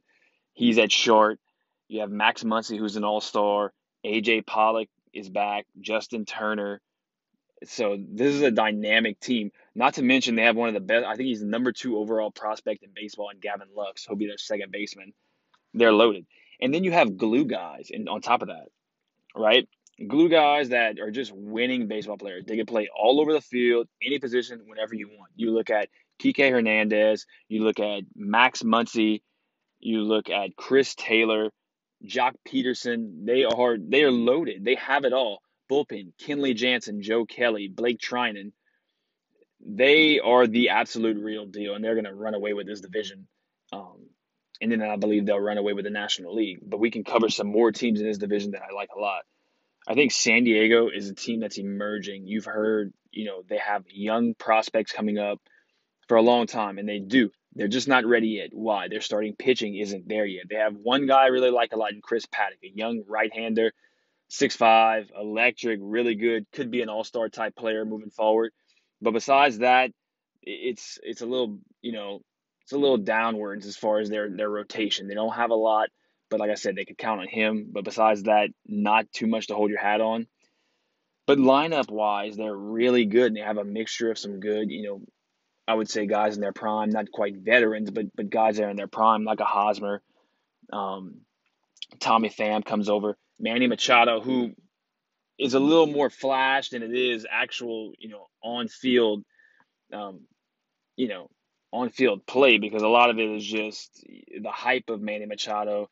he's 0.54 0.78
at 0.78 0.92
short. 0.92 1.40
You 1.88 2.02
have 2.02 2.12
Max 2.12 2.44
Muncy 2.44 2.78
who's 2.78 2.96
an 2.96 3.04
all-star, 3.04 3.74
AJ 4.06 4.46
Pollock 4.46 4.88
is 5.14 5.30
back, 5.30 5.66
Justin 5.80 6.26
Turner. 6.26 6.80
So 7.66 7.98
this 8.00 8.34
is 8.34 8.42
a 8.44 8.52
dynamic 8.52 9.20
team. 9.20 9.52
Not 9.76 9.96
to 9.96 10.04
mention 10.04 10.36
they 10.36 10.44
have 10.44 10.56
one 10.56 10.70
of 10.70 10.74
the 10.74 10.80
best 10.80 11.06
I 11.06 11.16
think 11.16 11.28
he's 11.28 11.42
the 11.42 11.48
number 11.48 11.72
2 11.72 11.98
overall 11.98 12.32
prospect 12.32 12.84
in 12.84 12.92
baseball 12.96 13.30
and 13.30 13.42
Gavin 13.42 13.68
Lux. 13.76 14.06
He'll 14.06 14.16
be 14.16 14.28
their 14.28 14.38
second 14.38 14.72
baseman. 14.72 15.14
They're 15.74 15.92
loaded. 15.92 16.26
And 16.60 16.74
then 16.74 16.84
you 16.84 16.92
have 16.92 17.18
glue 17.18 17.46
guys 17.46 17.90
and 17.92 18.08
on 18.08 18.22
top 18.22 18.44
of 18.44 18.50
that, 18.50 18.68
right? 19.36 19.68
Glue 20.08 20.30
guys 20.30 20.70
that 20.70 21.00
are 21.00 21.12
just 21.12 21.32
winning 21.34 21.88
baseball 21.88 22.18
players. 22.18 22.44
They 22.46 22.58
can 22.58 22.66
play 22.66 22.90
all 22.96 23.22
over 23.22 23.34
the 23.34 23.42
field, 23.42 23.88
any 24.04 24.20
position, 24.20 24.62
whenever 24.66 24.96
you 24.96 25.10
want. 25.10 25.32
You 25.36 25.52
look 25.52 25.70
at 25.70 25.90
Kike 26.22 26.50
Hernandez, 26.50 27.26
you 27.48 27.64
look 27.64 27.80
at 27.80 28.04
Max 28.16 28.64
Muncy, 28.64 29.22
you 29.80 30.02
look 30.02 30.30
at 30.30 30.56
Chris 30.56 30.96
Taylor, 30.96 31.50
Joc 32.06 32.34
Pederson. 32.48 33.26
They 33.26 33.44
are 33.44 33.78
they 33.78 34.04
are 34.04 34.12
loaded. 34.12 34.64
They 34.64 34.76
have 34.76 35.06
it 35.06 35.14
all. 35.14 35.40
Bullpen, 35.72 36.14
Kenley 36.22 36.56
Jansen, 36.56 37.02
Joe 37.02 37.26
Kelly, 37.26 37.68
Blake 37.68 38.00
Treinen. 38.00 38.52
They 39.66 40.20
are 40.20 40.48
the 40.48 40.70
absolute 40.70 41.24
real 41.24 41.46
deal, 41.46 41.76
and 41.76 41.84
they're 41.84 41.96
going 41.96 42.06
to 42.06 42.14
run 42.14 42.34
away 42.34 42.54
with 42.54 42.68
this 42.68 42.82
division. 42.82 43.28
Um, 43.72 44.10
and 44.60 44.72
then 44.72 44.82
I 44.82 44.96
believe 44.98 45.26
they'll 45.26 45.40
run 45.40 45.58
away 45.58 45.74
with 45.74 45.86
the 45.86 45.92
National 45.92 46.36
League. 46.36 46.60
But 46.62 46.80
we 46.80 46.92
can 46.92 47.04
cover 47.04 47.30
some 47.30 47.48
more 47.48 47.72
teams 47.72 48.02
in 48.02 48.08
this 48.08 48.18
division 48.18 48.52
that 48.52 48.64
I 48.70 48.74
like 48.74 48.90
a 48.96 49.00
lot. 49.00 49.24
I 49.88 49.96
think 49.96 50.12
San 50.12 50.44
Diego 50.44 50.90
is 50.90 51.10
a 51.10 51.16
team 51.16 51.40
that's 51.40 51.58
emerging. 51.58 52.28
You've 52.28 52.46
heard, 52.46 52.94
you 53.12 53.26
know, 53.26 53.44
they 53.48 53.58
have 53.58 53.84
young 53.90 54.36
prospects 54.36 54.92
coming 54.92 55.18
up 55.18 55.40
for 56.08 56.18
a 56.18 56.22
long 56.22 56.46
time, 56.46 56.78
and 56.78 56.88
they 56.88 57.00
do. 57.00 57.32
They're 57.56 57.68
just 57.68 57.88
not 57.88 58.06
ready 58.06 58.28
yet. 58.30 58.50
Why? 58.54 58.88
Their 58.88 59.02
starting 59.02 59.36
pitching 59.36 59.76
isn't 59.76 60.08
there 60.08 60.26
yet. 60.26 60.46
They 60.50 60.56
have 60.56 60.76
one 60.76 61.08
guy 61.08 61.24
I 61.24 61.28
really 61.28 61.52
like 61.52 61.74
a 61.74 61.78
lot 61.78 61.94
in 61.94 62.02
Chris 62.02 62.26
Paddack, 62.26 62.64
a 62.64 62.72
young 62.74 63.04
right-hander, 63.08 63.74
six-five, 64.30 65.12
electric, 65.20 65.80
really 65.82 66.16
good, 66.16 66.46
could 66.54 66.72
be 66.72 66.82
an 66.82 66.90
all-star 66.90 67.28
type 67.30 67.56
player 67.56 67.84
moving 67.84 68.12
forward. 68.12 68.52
But 69.02 69.12
besides 69.12 69.58
that, 69.58 69.92
it's 70.44 71.00
it's 71.04 71.22
a 71.22 71.26
little, 71.26 71.60
you 71.82 71.92
know, 71.92 72.22
it's 72.64 72.72
a 72.72 72.78
little 72.78 72.98
downwards 72.98 73.66
as 73.66 73.76
far 73.76 74.00
as 74.00 74.10
their 74.10 74.30
their 74.30 74.50
rotation. 74.50 75.08
They 75.08 75.16
don't 75.16 75.34
have 75.34 75.52
a 75.52 75.56
lot 75.56 75.90
but 76.32 76.40
like 76.40 76.50
I 76.50 76.56
said, 76.56 76.76
they 76.76 76.86
could 76.86 76.98
count 76.98 77.22
on 77.22 77.28
him. 77.28 77.68
But 77.72 77.84
besides 77.84 78.24
that, 78.24 78.50
not 78.66 79.12
too 79.12 79.28
much 79.28 79.48
to 79.48 79.56
hold 79.56 79.70
your 79.70 79.80
hat 79.80 80.02
on. 80.02 80.28
But 81.28 81.38
lineup 81.38 81.92
wise, 81.92 82.36
they're 82.36 82.56
really 82.56 83.06
good 83.06 83.28
and 83.28 83.36
they 83.36 83.42
have 83.42 83.58
a 83.58 83.64
mixture 83.64 84.10
of 84.10 84.18
some 84.18 84.40
good, 84.40 84.72
you 84.72 84.84
know, 84.84 85.02
I 85.68 85.76
would 85.76 85.90
say 85.90 86.08
guys 86.08 86.36
in 86.36 86.42
their 86.42 86.54
prime, 86.54 86.90
not 86.90 87.12
quite 87.12 87.38
veterans, 87.38 87.92
but 87.92 88.08
but 88.16 88.30
guys 88.30 88.58
that 88.58 88.64
are 88.64 88.70
in 88.70 88.78
their 88.78 88.88
prime, 88.88 89.24
like 89.24 89.40
a 89.40 89.46
Hosmer. 89.46 90.02
Um, 90.74 91.22
Tommy 92.00 92.30
Pham 92.30 92.66
comes 92.66 92.90
over. 92.90 93.18
Manny 93.40 93.68
Machado, 93.68 94.22
who 94.22 94.54
is 95.38 95.54
a 95.54 95.60
little 95.60 95.88
more 95.88 96.10
flash 96.10 96.70
than 96.70 96.84
it 96.84 96.94
is 96.94 97.26
actual, 97.30 97.94
you 98.00 98.10
know, 98.10 98.28
on 98.44 98.68
field, 98.68 99.24
um, 99.94 100.22
you 100.96 101.08
know, 101.08 101.30
on 101.72 101.90
field 101.90 102.26
play 102.26 102.58
because 102.58 102.82
a 102.82 102.88
lot 102.88 103.10
of 103.10 103.20
it 103.20 103.30
is 103.30 103.46
just 103.46 104.04
the 104.06 104.52
hype 104.52 104.90
of 104.90 105.02
Manny 105.02 105.26
Machado. 105.26 105.90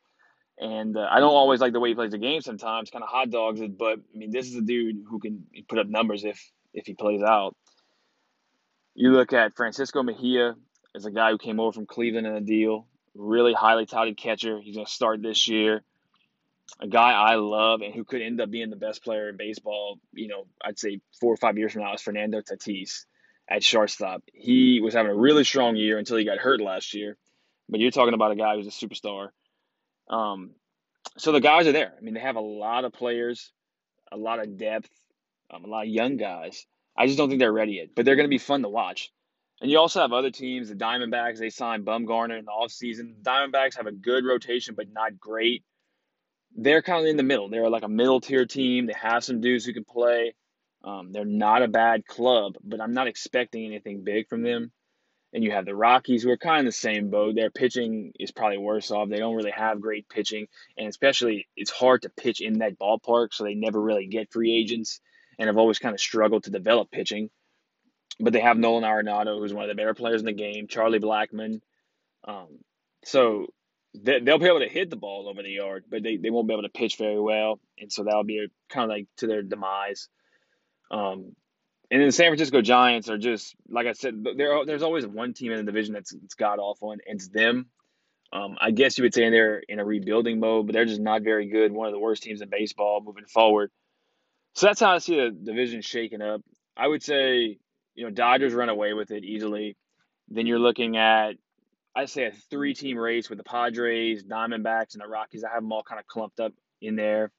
And 0.60 0.98
uh, 0.98 1.08
I 1.10 1.20
don't 1.20 1.34
always 1.34 1.62
like 1.62 1.72
the 1.72 1.80
way 1.80 1.90
he 1.90 1.96
plays 1.96 2.12
the 2.12 2.18
game 2.18 2.42
sometimes, 2.42 2.90
kind 2.90 3.04
of 3.04 3.10
hot 3.10 3.30
dogs 3.30 3.62
it. 3.62 3.78
But 3.78 4.00
I 4.14 4.18
mean, 4.18 4.32
this 4.32 4.48
is 4.48 4.56
a 4.56 4.62
dude 4.62 5.06
who 5.08 5.20
can 5.20 5.46
put 5.68 5.80
up 5.80 5.88
numbers 5.88 6.26
if 6.26 6.52
if 6.74 6.86
he 6.86 6.94
plays 6.94 7.24
out. 7.24 7.56
You 8.94 9.12
look 9.12 9.32
at 9.32 9.56
Francisco 9.56 10.04
Mejia 10.04 10.56
as 10.96 11.06
a 11.06 11.12
guy 11.12 11.32
who 11.32 11.38
came 11.38 11.60
over 11.60 11.72
from 11.72 11.86
Cleveland 11.86 12.28
in 12.28 12.36
a 12.36 12.42
deal, 12.42 12.88
really 13.16 13.54
highly 13.54 13.86
touted 13.86 14.18
catcher. 14.18 14.60
He's 14.60 14.76
going 14.76 14.86
to 14.86 14.92
start 14.92 15.22
this 15.22 15.48
year. 15.48 15.84
A 16.82 16.88
guy 16.88 17.12
I 17.12 17.36
love 17.36 17.82
and 17.82 17.94
who 17.94 18.04
could 18.04 18.22
end 18.22 18.42
up 18.42 18.52
being 18.52 18.70
the 18.70 18.76
best 18.76 19.04
player 19.04 19.30
in 19.30 19.38
baseball, 19.38 20.00
you 20.14 20.28
know, 20.28 20.46
I'd 20.64 20.78
say 20.78 21.02
four 21.20 21.34
or 21.34 21.38
five 21.38 21.58
years 21.58 21.74
from 21.74 21.82
now 21.84 21.94
is 21.94 22.02
Fernando 22.02 22.42
Tatis 22.42 23.06
at 23.50 23.64
shortstop. 23.64 24.24
He 24.34 24.80
was 24.82 24.94
having 24.94 25.12
a 25.12 25.16
really 25.16 25.44
strong 25.44 25.76
year 25.76 25.98
until 25.98 26.18
he 26.18 26.26
got 26.26 26.38
hurt 26.38 26.62
last 26.62 26.94
year. 26.94 27.18
But 27.70 27.80
you're 27.80 27.92
talking 27.92 28.14
about 28.14 28.32
a 28.32 28.36
guy 28.36 28.56
who's 28.56 28.68
a 28.68 28.72
superstar. 28.72 29.30
Um, 30.10 30.52
so 31.18 31.32
the 31.32 31.42
guys 31.42 31.68
are 31.68 31.72
there. 31.72 31.94
I 31.98 32.02
mean, 32.02 32.14
they 32.14 32.20
have 32.20 32.36
a 32.36 32.42
lot 32.42 32.86
of 32.86 32.94
players, 32.94 33.52
a 34.12 34.18
lot 34.18 34.40
of 34.40 34.58
depth, 34.58 34.90
um, 35.52 35.66
a 35.66 35.68
lot 35.68 35.84
of 35.84 35.90
young 35.90 36.18
guys. 36.18 36.66
I 36.98 37.06
just 37.06 37.18
don't 37.18 37.30
think 37.30 37.40
they're 37.40 37.52
ready 37.52 37.74
yet, 37.74 37.90
but 37.96 38.06
they're 38.06 38.16
going 38.16 38.28
to 38.28 38.30
be 38.30 38.38
fun 38.38 38.62
to 38.64 38.70
watch. 38.70 39.12
And 39.62 39.70
you 39.70 39.78
also 39.78 40.00
have 40.02 40.14
other 40.14 40.32
teams, 40.32 40.70
the 40.70 40.76
Diamondbacks, 40.76 41.38
they 41.38 41.50
signed 41.50 41.86
Bumgarner 41.86 42.40
in 42.40 42.46
the 42.46 42.52
offseason. 42.52 43.22
Diamondbacks 43.22 43.76
have 43.76 43.88
a 43.88 43.92
good 43.92 44.26
rotation, 44.26 44.76
but 44.76 44.92
not 44.92 45.20
great. 45.20 45.64
They're 46.56 46.82
kind 46.82 47.02
of 47.02 47.10
in 47.10 47.18
the 47.18 47.24
middle. 47.24 47.50
They're 47.50 47.70
like 47.70 47.84
a 47.84 47.90
middle 47.90 48.22
tier 48.22 48.46
team. 48.46 48.86
They 48.86 48.96
have 49.00 49.24
some 49.24 49.42
dudes 49.42 49.66
who 49.66 49.74
can 49.74 49.84
play. 49.84 50.34
Um, 50.84 51.12
they're 51.12 51.26
not 51.26 51.62
a 51.62 51.68
bad 51.68 52.06
club, 52.06 52.54
but 52.64 52.80
I'm 52.80 52.94
not 52.94 53.08
expecting 53.08 53.66
anything 53.66 54.04
big 54.04 54.30
from 54.30 54.44
them. 54.44 54.72
And 55.32 55.44
you 55.44 55.52
have 55.52 55.66
the 55.66 55.76
Rockies, 55.76 56.24
who 56.24 56.32
are 56.32 56.38
kind 56.38 56.62
of 56.62 56.66
the 56.66 56.78
same 56.78 57.12
boat. 57.12 57.36
Their 57.36 57.52
pitching 57.52 58.14
is 58.20 58.32
probably 58.32 58.58
worse 58.58 58.90
off. 58.90 59.10
They 59.10 59.20
don't 59.20 59.36
really 59.36 59.52
have 59.52 59.80
great 59.80 60.10
pitching, 60.10 60.48
and 60.76 60.88
especially 60.88 61.48
it's 61.56 61.70
hard 61.70 62.02
to 62.02 62.10
pitch 62.10 62.42
in 62.42 62.60
that 62.60 62.80
ballpark, 62.80 63.34
so 63.34 63.44
they 63.44 63.54
never 63.54 63.80
really 63.80 64.08
get 64.08 64.32
free 64.32 64.58
agents 64.58 65.02
and 65.38 65.48
have 65.48 65.58
always 65.58 65.80
kind 65.80 65.94
of 65.94 66.02
struggled 66.02 66.44
to 66.44 66.52
develop 66.52 66.90
pitching. 66.92 67.30
But 68.20 68.34
they 68.34 68.42
have 68.42 68.58
Nolan 68.58 68.84
Arenado, 68.84 69.40
who's 69.40 69.54
one 69.54 69.64
of 69.64 69.70
the 69.70 69.76
better 69.76 69.94
players 69.94 70.22
in 70.22 70.26
the 70.26 70.34
game, 70.34 70.68
Charlie 70.68 71.00
Blackmon. 71.00 71.62
Um, 72.28 72.48
so 73.06 73.48
they, 73.94 74.20
will 74.20 74.40
be 74.40 74.48
able 74.48 74.60
to 74.60 74.68
hit 74.68 74.90
the 74.90 74.96
ball 74.96 75.30
over 75.30 75.42
the 75.42 75.50
yard, 75.50 75.86
but 75.90 76.04
they, 76.04 76.18
they 76.18 76.30
won't 76.30 76.48
be 76.48 76.54
able 76.54 76.64
to 76.64 76.70
pitch 76.70 76.98
very 76.98 77.20
well. 77.20 77.60
And 77.80 77.92
so 77.92 78.04
that'll 78.04 78.24
be 78.24 78.40
a, 78.40 78.74
kind 78.74 78.84
of 78.84 78.90
like 78.90 79.08
to 79.18 79.28
their 79.28 79.42
demise. 79.42 80.10
Um, 80.92 81.36
and 81.92 82.00
then 82.00 82.08
the 82.08 82.12
San 82.12 82.28
Francisco 82.28 82.62
Giants 82.62 83.10
are 83.10 83.18
just, 83.18 83.56
like 83.68 83.88
I 83.88 83.94
said, 83.94 84.24
there, 84.38 84.66
there's 84.66 84.84
always 84.84 85.08
one 85.08 85.34
team 85.34 85.52
in 85.52 85.58
the 85.58 85.64
division 85.64 85.94
that's, 85.94 86.12
that's 86.12 86.36
god 86.36 86.60
awful, 86.60 86.92
and 86.92 87.02
it's 87.06 87.28
them. 87.30 87.68
Um, 88.32 88.58
I 88.62 88.70
guess 88.72 88.98
you 88.98 89.04
would 89.04 89.14
say 89.14 89.30
they're 89.30 89.60
in 89.68 89.80
a 89.80 89.86
rebuilding 89.86 90.40
mode, 90.40 90.68
but 90.68 90.74
they're 90.74 90.86
just 90.86 91.02
not 91.02 91.24
very 91.24 91.48
good. 91.48 91.72
One 91.72 91.88
of 91.88 91.94
the 91.94 92.00
worst 92.00 92.22
teams 92.22 92.42
in 92.42 92.50
baseball 92.50 93.02
moving 93.04 93.26
forward. 93.26 93.72
So 94.54 94.68
that's 94.68 94.80
how 94.80 94.94
I 94.94 95.00
see 95.00 95.16
the 95.16 95.32
division 95.32 95.82
shaking 95.82 96.22
up. 96.22 96.42
I 96.78 96.88
would 96.88 97.02
say, 97.02 97.58
you 97.96 98.04
know, 98.06 98.12
Dodgers 98.12 98.54
run 98.54 98.70
away 98.70 98.94
with 98.94 99.10
it 99.10 99.24
easily. 99.24 99.76
Then 100.30 100.46
you're 100.46 100.60
looking 100.60 100.96
at, 100.96 101.32
I'd 101.96 102.10
say, 102.10 102.26
a 102.26 102.32
three 102.52 102.76
team 102.76 102.98
race 102.98 103.30
with 103.30 103.40
the 103.40 103.44
Padres, 103.44 104.24
Diamondbacks, 104.24 104.94
and 104.94 105.02
the 105.02 105.08
Rockies. 105.08 105.44
I 105.44 105.50
have 105.52 105.64
them 105.64 105.72
all 105.72 105.84
kind 105.84 106.00
of 106.00 106.06
clumped 106.06 106.40
up 106.40 106.54
in 106.82 106.96
there. 106.96 107.32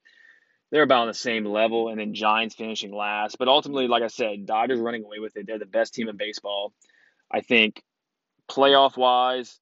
They're 0.71 0.83
about 0.83 1.03
on 1.03 1.09
the 1.09 1.15
same 1.15 1.45
level, 1.45 1.89
and 1.89 1.99
then 1.99 2.15
Giants 2.15 2.55
finishing 2.55 2.93
last. 2.95 3.39
But 3.39 3.49
ultimately, 3.49 3.89
like 3.89 4.03
I 4.03 4.09
said, 4.09 4.47
Dodgers 4.47 4.79
running 4.79 5.05
away 5.05 5.19
with 5.19 5.37
it. 5.37 5.47
They're 5.47 5.59
the 5.59 5.67
best 5.67 5.95
team 5.95 6.09
in 6.09 6.17
baseball. 6.17 6.73
I 7.31 7.41
think 7.41 7.83
playoff 8.49 8.97
wise, 8.97 9.59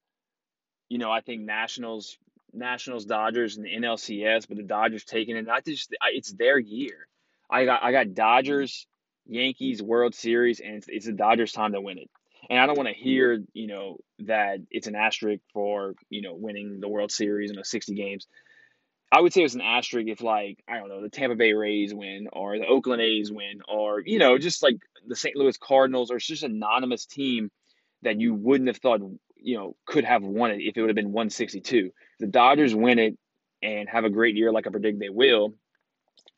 you 0.89 0.99
know, 0.99 1.11
I 1.11 1.21
think 1.21 1.43
Nationals, 1.43 2.19
Nationals, 2.53 3.05
Dodgers, 3.05 3.57
and 3.57 3.65
the 3.65 3.75
NLCS, 3.75 4.49
but 4.49 4.57
the 4.57 4.63
Dodgers 4.63 5.05
taking 5.05 5.37
it. 5.37 5.49
I 5.49 5.61
just, 5.61 5.95
it's 6.13 6.33
their 6.33 6.59
year. 6.59 7.07
I 7.51 7.65
got 7.65 7.83
I 7.83 7.93
got 7.93 8.15
Dodgers, 8.15 8.87
Yankees 9.27 9.83
World 9.83 10.15
Series, 10.15 10.61
and 10.61 10.77
it's, 10.77 10.87
it's 10.89 11.07
the 11.07 11.13
Dodgers' 11.13 11.53
time 11.53 11.73
to 11.73 11.81
win 11.81 11.99
it. 11.99 12.11
And 12.51 12.59
I 12.59 12.67
don't 12.67 12.77
want 12.77 12.89
to 12.89 12.95
hear 12.95 13.43
you 13.53 13.67
know 13.67 13.99
that 14.21 14.59
it's 14.71 14.87
an 14.87 14.95
asterisk 14.95 15.43
for 15.53 15.95
you 16.11 16.23
know 16.23 16.35
winning 16.35 16.81
the 16.81 16.89
World 16.89 17.11
Series 17.11 17.51
in 17.51 17.57
the 17.57 17.65
sixty 17.65 17.95
games. 17.95 18.27
I 19.11 19.21
would 19.21 19.33
say 19.33 19.43
it's 19.43 19.55
an 19.55 19.61
asterisk 19.61 20.09
if 20.09 20.23
like 20.23 20.63
I 20.69 20.79
don't 20.79 20.89
know 20.89 21.03
the 21.03 21.09
Tampa 21.09 21.37
Bay 21.37 21.53
Rays 21.53 21.95
win 21.95 22.29
or 22.33 22.59
the 22.59 22.67
Oakland 22.67 23.03
A's 23.03 23.33
win 23.33 23.61
or 23.69 24.01
you 24.01 24.19
know 24.19 24.39
just 24.39 24.63
like 24.63 24.77
the 25.07 25.17
St. 25.17 25.37
Louis 25.37 25.57
Cardinals 25.57 26.11
or 26.11 26.19
just 26.19 26.43
an 26.43 26.53
anonymous 26.53 27.07
team 27.07 27.51
that 28.03 28.21
you 28.21 28.35
wouldn't 28.35 28.69
have 28.69 28.79
thought 28.79 29.01
you 29.37 29.57
know 29.57 29.77
could 29.87 30.05
have 30.05 30.23
won 30.23 30.51
it 30.51 30.61
if 30.61 30.77
it 30.77 30.81
would 30.81 30.91
have 30.91 30.97
been 30.97 31.13
162. 31.13 31.91
The 32.21 32.27
Dodgers 32.27 32.75
win 32.75 32.99
it 32.99 33.17
and 33.63 33.89
have 33.89 34.05
a 34.05 34.11
great 34.11 34.37
year 34.37 34.53
like 34.53 34.67
I 34.67 34.71
predict 34.71 35.01
they 35.01 35.09
will 35.09 35.55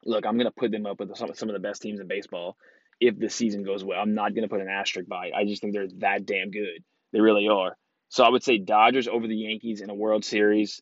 look, 0.05 0.27
I'm 0.27 0.37
going 0.37 0.47
to 0.47 0.53
put 0.53 0.71
them 0.71 0.87
up 0.87 1.01
with 1.01 1.15
some, 1.17 1.35
some 1.35 1.49
of 1.49 1.55
the 1.55 1.61
best 1.61 1.83
teams 1.83 2.01
in 2.01 2.07
baseball 2.07 2.57
if 3.01 3.19
the 3.19 3.31
season 3.31 3.63
goes 3.63 3.85
well. 3.85 4.01
I'm 4.01 4.15
not 4.15 4.35
going 4.35 4.43
to 4.43 4.49
put 4.49 4.61
an 4.61 4.69
asterisk 4.69 5.09
by 5.09 5.27
it. 5.27 5.35
I 5.35 5.45
just 5.45 5.63
think 5.63 5.75
they're 5.75 5.89
that 5.99 6.27
damn 6.27 6.51
good. 6.51 6.85
They 7.13 7.21
really 7.21 7.49
are. 7.49 7.77
So 8.09 8.25
I 8.25 8.29
would 8.29 8.43
say 8.43 8.59
Dodgers 8.59 9.09
over 9.09 9.27
the 9.27 9.37
Yankees 9.37 9.81
in 9.81 9.91
a 9.91 9.95
World 9.95 10.25
Series. 10.25 10.81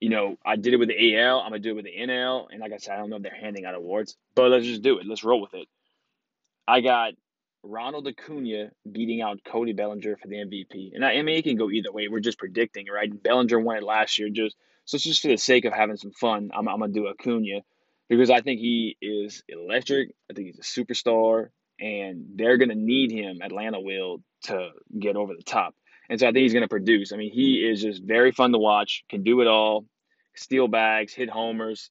You 0.00 0.08
know, 0.08 0.36
I 0.44 0.56
did 0.56 0.72
it 0.72 0.78
with 0.78 0.88
the 0.88 1.18
AL. 1.18 1.40
I'm 1.40 1.52
to 1.52 1.58
do 1.58 1.70
it 1.70 1.76
with 1.76 1.84
the 1.84 1.94
NL. 1.96 2.46
And 2.50 2.60
like 2.60 2.72
I 2.72 2.78
said, 2.78 2.94
I 2.94 2.98
don't 2.98 3.10
know 3.10 3.16
if 3.16 3.22
they're 3.22 3.34
handing 3.34 3.66
out 3.66 3.74
awards, 3.74 4.16
but 4.34 4.50
let's 4.50 4.64
just 4.64 4.82
do 4.82 4.98
it. 4.98 5.06
Let's 5.06 5.24
roll 5.24 5.40
with 5.40 5.54
it. 5.54 5.68
I 6.66 6.80
got 6.80 7.12
Ronald 7.62 8.08
Acuna 8.08 8.70
beating 8.90 9.20
out 9.20 9.44
Cody 9.44 9.74
Bellinger 9.74 10.16
for 10.16 10.28
the 10.28 10.36
MVP. 10.36 10.94
And 10.94 11.04
I, 11.04 11.12
I 11.12 11.22
mean, 11.22 11.36
it 11.36 11.42
can 11.42 11.56
go 11.56 11.70
either 11.70 11.92
way. 11.92 12.08
We're 12.08 12.20
just 12.20 12.38
predicting, 12.38 12.86
right? 12.92 13.22
Bellinger 13.22 13.60
won 13.60 13.76
it 13.76 13.82
last 13.82 14.18
year 14.18 14.30
just– 14.30 14.56
so 14.90 14.96
it's 14.96 15.04
just 15.04 15.22
for 15.22 15.28
the 15.28 15.36
sake 15.36 15.64
of 15.66 15.72
having 15.72 15.96
some 15.96 16.10
fun, 16.10 16.50
I'm, 16.52 16.68
I'm 16.68 16.80
gonna 16.80 16.92
do 16.92 17.06
Acuna 17.06 17.60
because 18.08 18.28
I 18.28 18.40
think 18.40 18.58
he 18.58 18.96
is 19.00 19.44
electric. 19.48 20.10
I 20.28 20.34
think 20.34 20.48
he's 20.48 20.58
a 20.58 20.62
superstar, 20.62 21.50
and 21.78 22.26
they're 22.34 22.56
gonna 22.56 22.74
need 22.74 23.12
him. 23.12 23.40
Atlanta 23.40 23.80
will 23.80 24.20
to 24.44 24.70
get 24.98 25.14
over 25.14 25.34
the 25.36 25.44
top, 25.44 25.76
and 26.10 26.20
so 26.20 26.26
I 26.26 26.32
think 26.32 26.42
he's 26.42 26.52
gonna 26.52 26.68
produce. 26.68 27.12
I 27.12 27.16
mean, 27.16 27.32
he 27.32 27.66
is 27.66 27.80
just 27.80 28.02
very 28.02 28.32
fun 28.32 28.52
to 28.52 28.58
watch. 28.58 29.04
Can 29.08 29.22
do 29.22 29.40
it 29.40 29.46
all, 29.46 29.86
steal 30.34 30.68
bags, 30.68 31.14
hit 31.14 31.30
homers, 31.30 31.90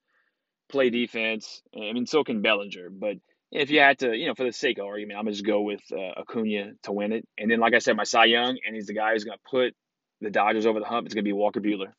play 0.68 0.92
defense. 0.92 1.64
I 1.76 1.94
mean, 1.94 2.06
so 2.06 2.24
can 2.24 2.42
Bellinger, 2.42 2.90
but 2.92 3.16
if 3.52 3.72
you 3.72 3.80
had 3.80 3.98
to, 4.00 4.16
you 4.16 4.28
know, 4.28 4.36
for 4.36 4.44
the 4.44 4.52
sake 4.52 4.78
of 4.78 4.86
argument, 4.86 5.18
I'm 5.18 5.26
gonna 5.26 5.32
just 5.32 5.46
go 5.46 5.62
with 5.62 5.82
uh, 5.92 6.22
Acuna 6.22 6.74
to 6.84 6.92
win 6.92 7.14
it. 7.14 7.28
And 7.38 7.50
then, 7.50 7.60
like 7.60 7.74
I 7.74 7.80
said, 7.80 7.96
my 7.96 8.04
Cy 8.04 8.26
Young, 8.26 8.58
and 8.66 8.76
he's 8.76 8.86
the 8.86 8.94
guy 8.94 9.14
who's 9.14 9.24
gonna 9.24 9.38
put 9.50 9.74
the 10.22 10.30
Dodgers 10.30 10.66
over 10.66 10.80
the 10.80 10.86
hump. 10.86 11.06
It's 11.06 11.16
gonna 11.16 11.24
be 11.24 11.34
Walker 11.34 11.62
Buehler. 11.62 11.94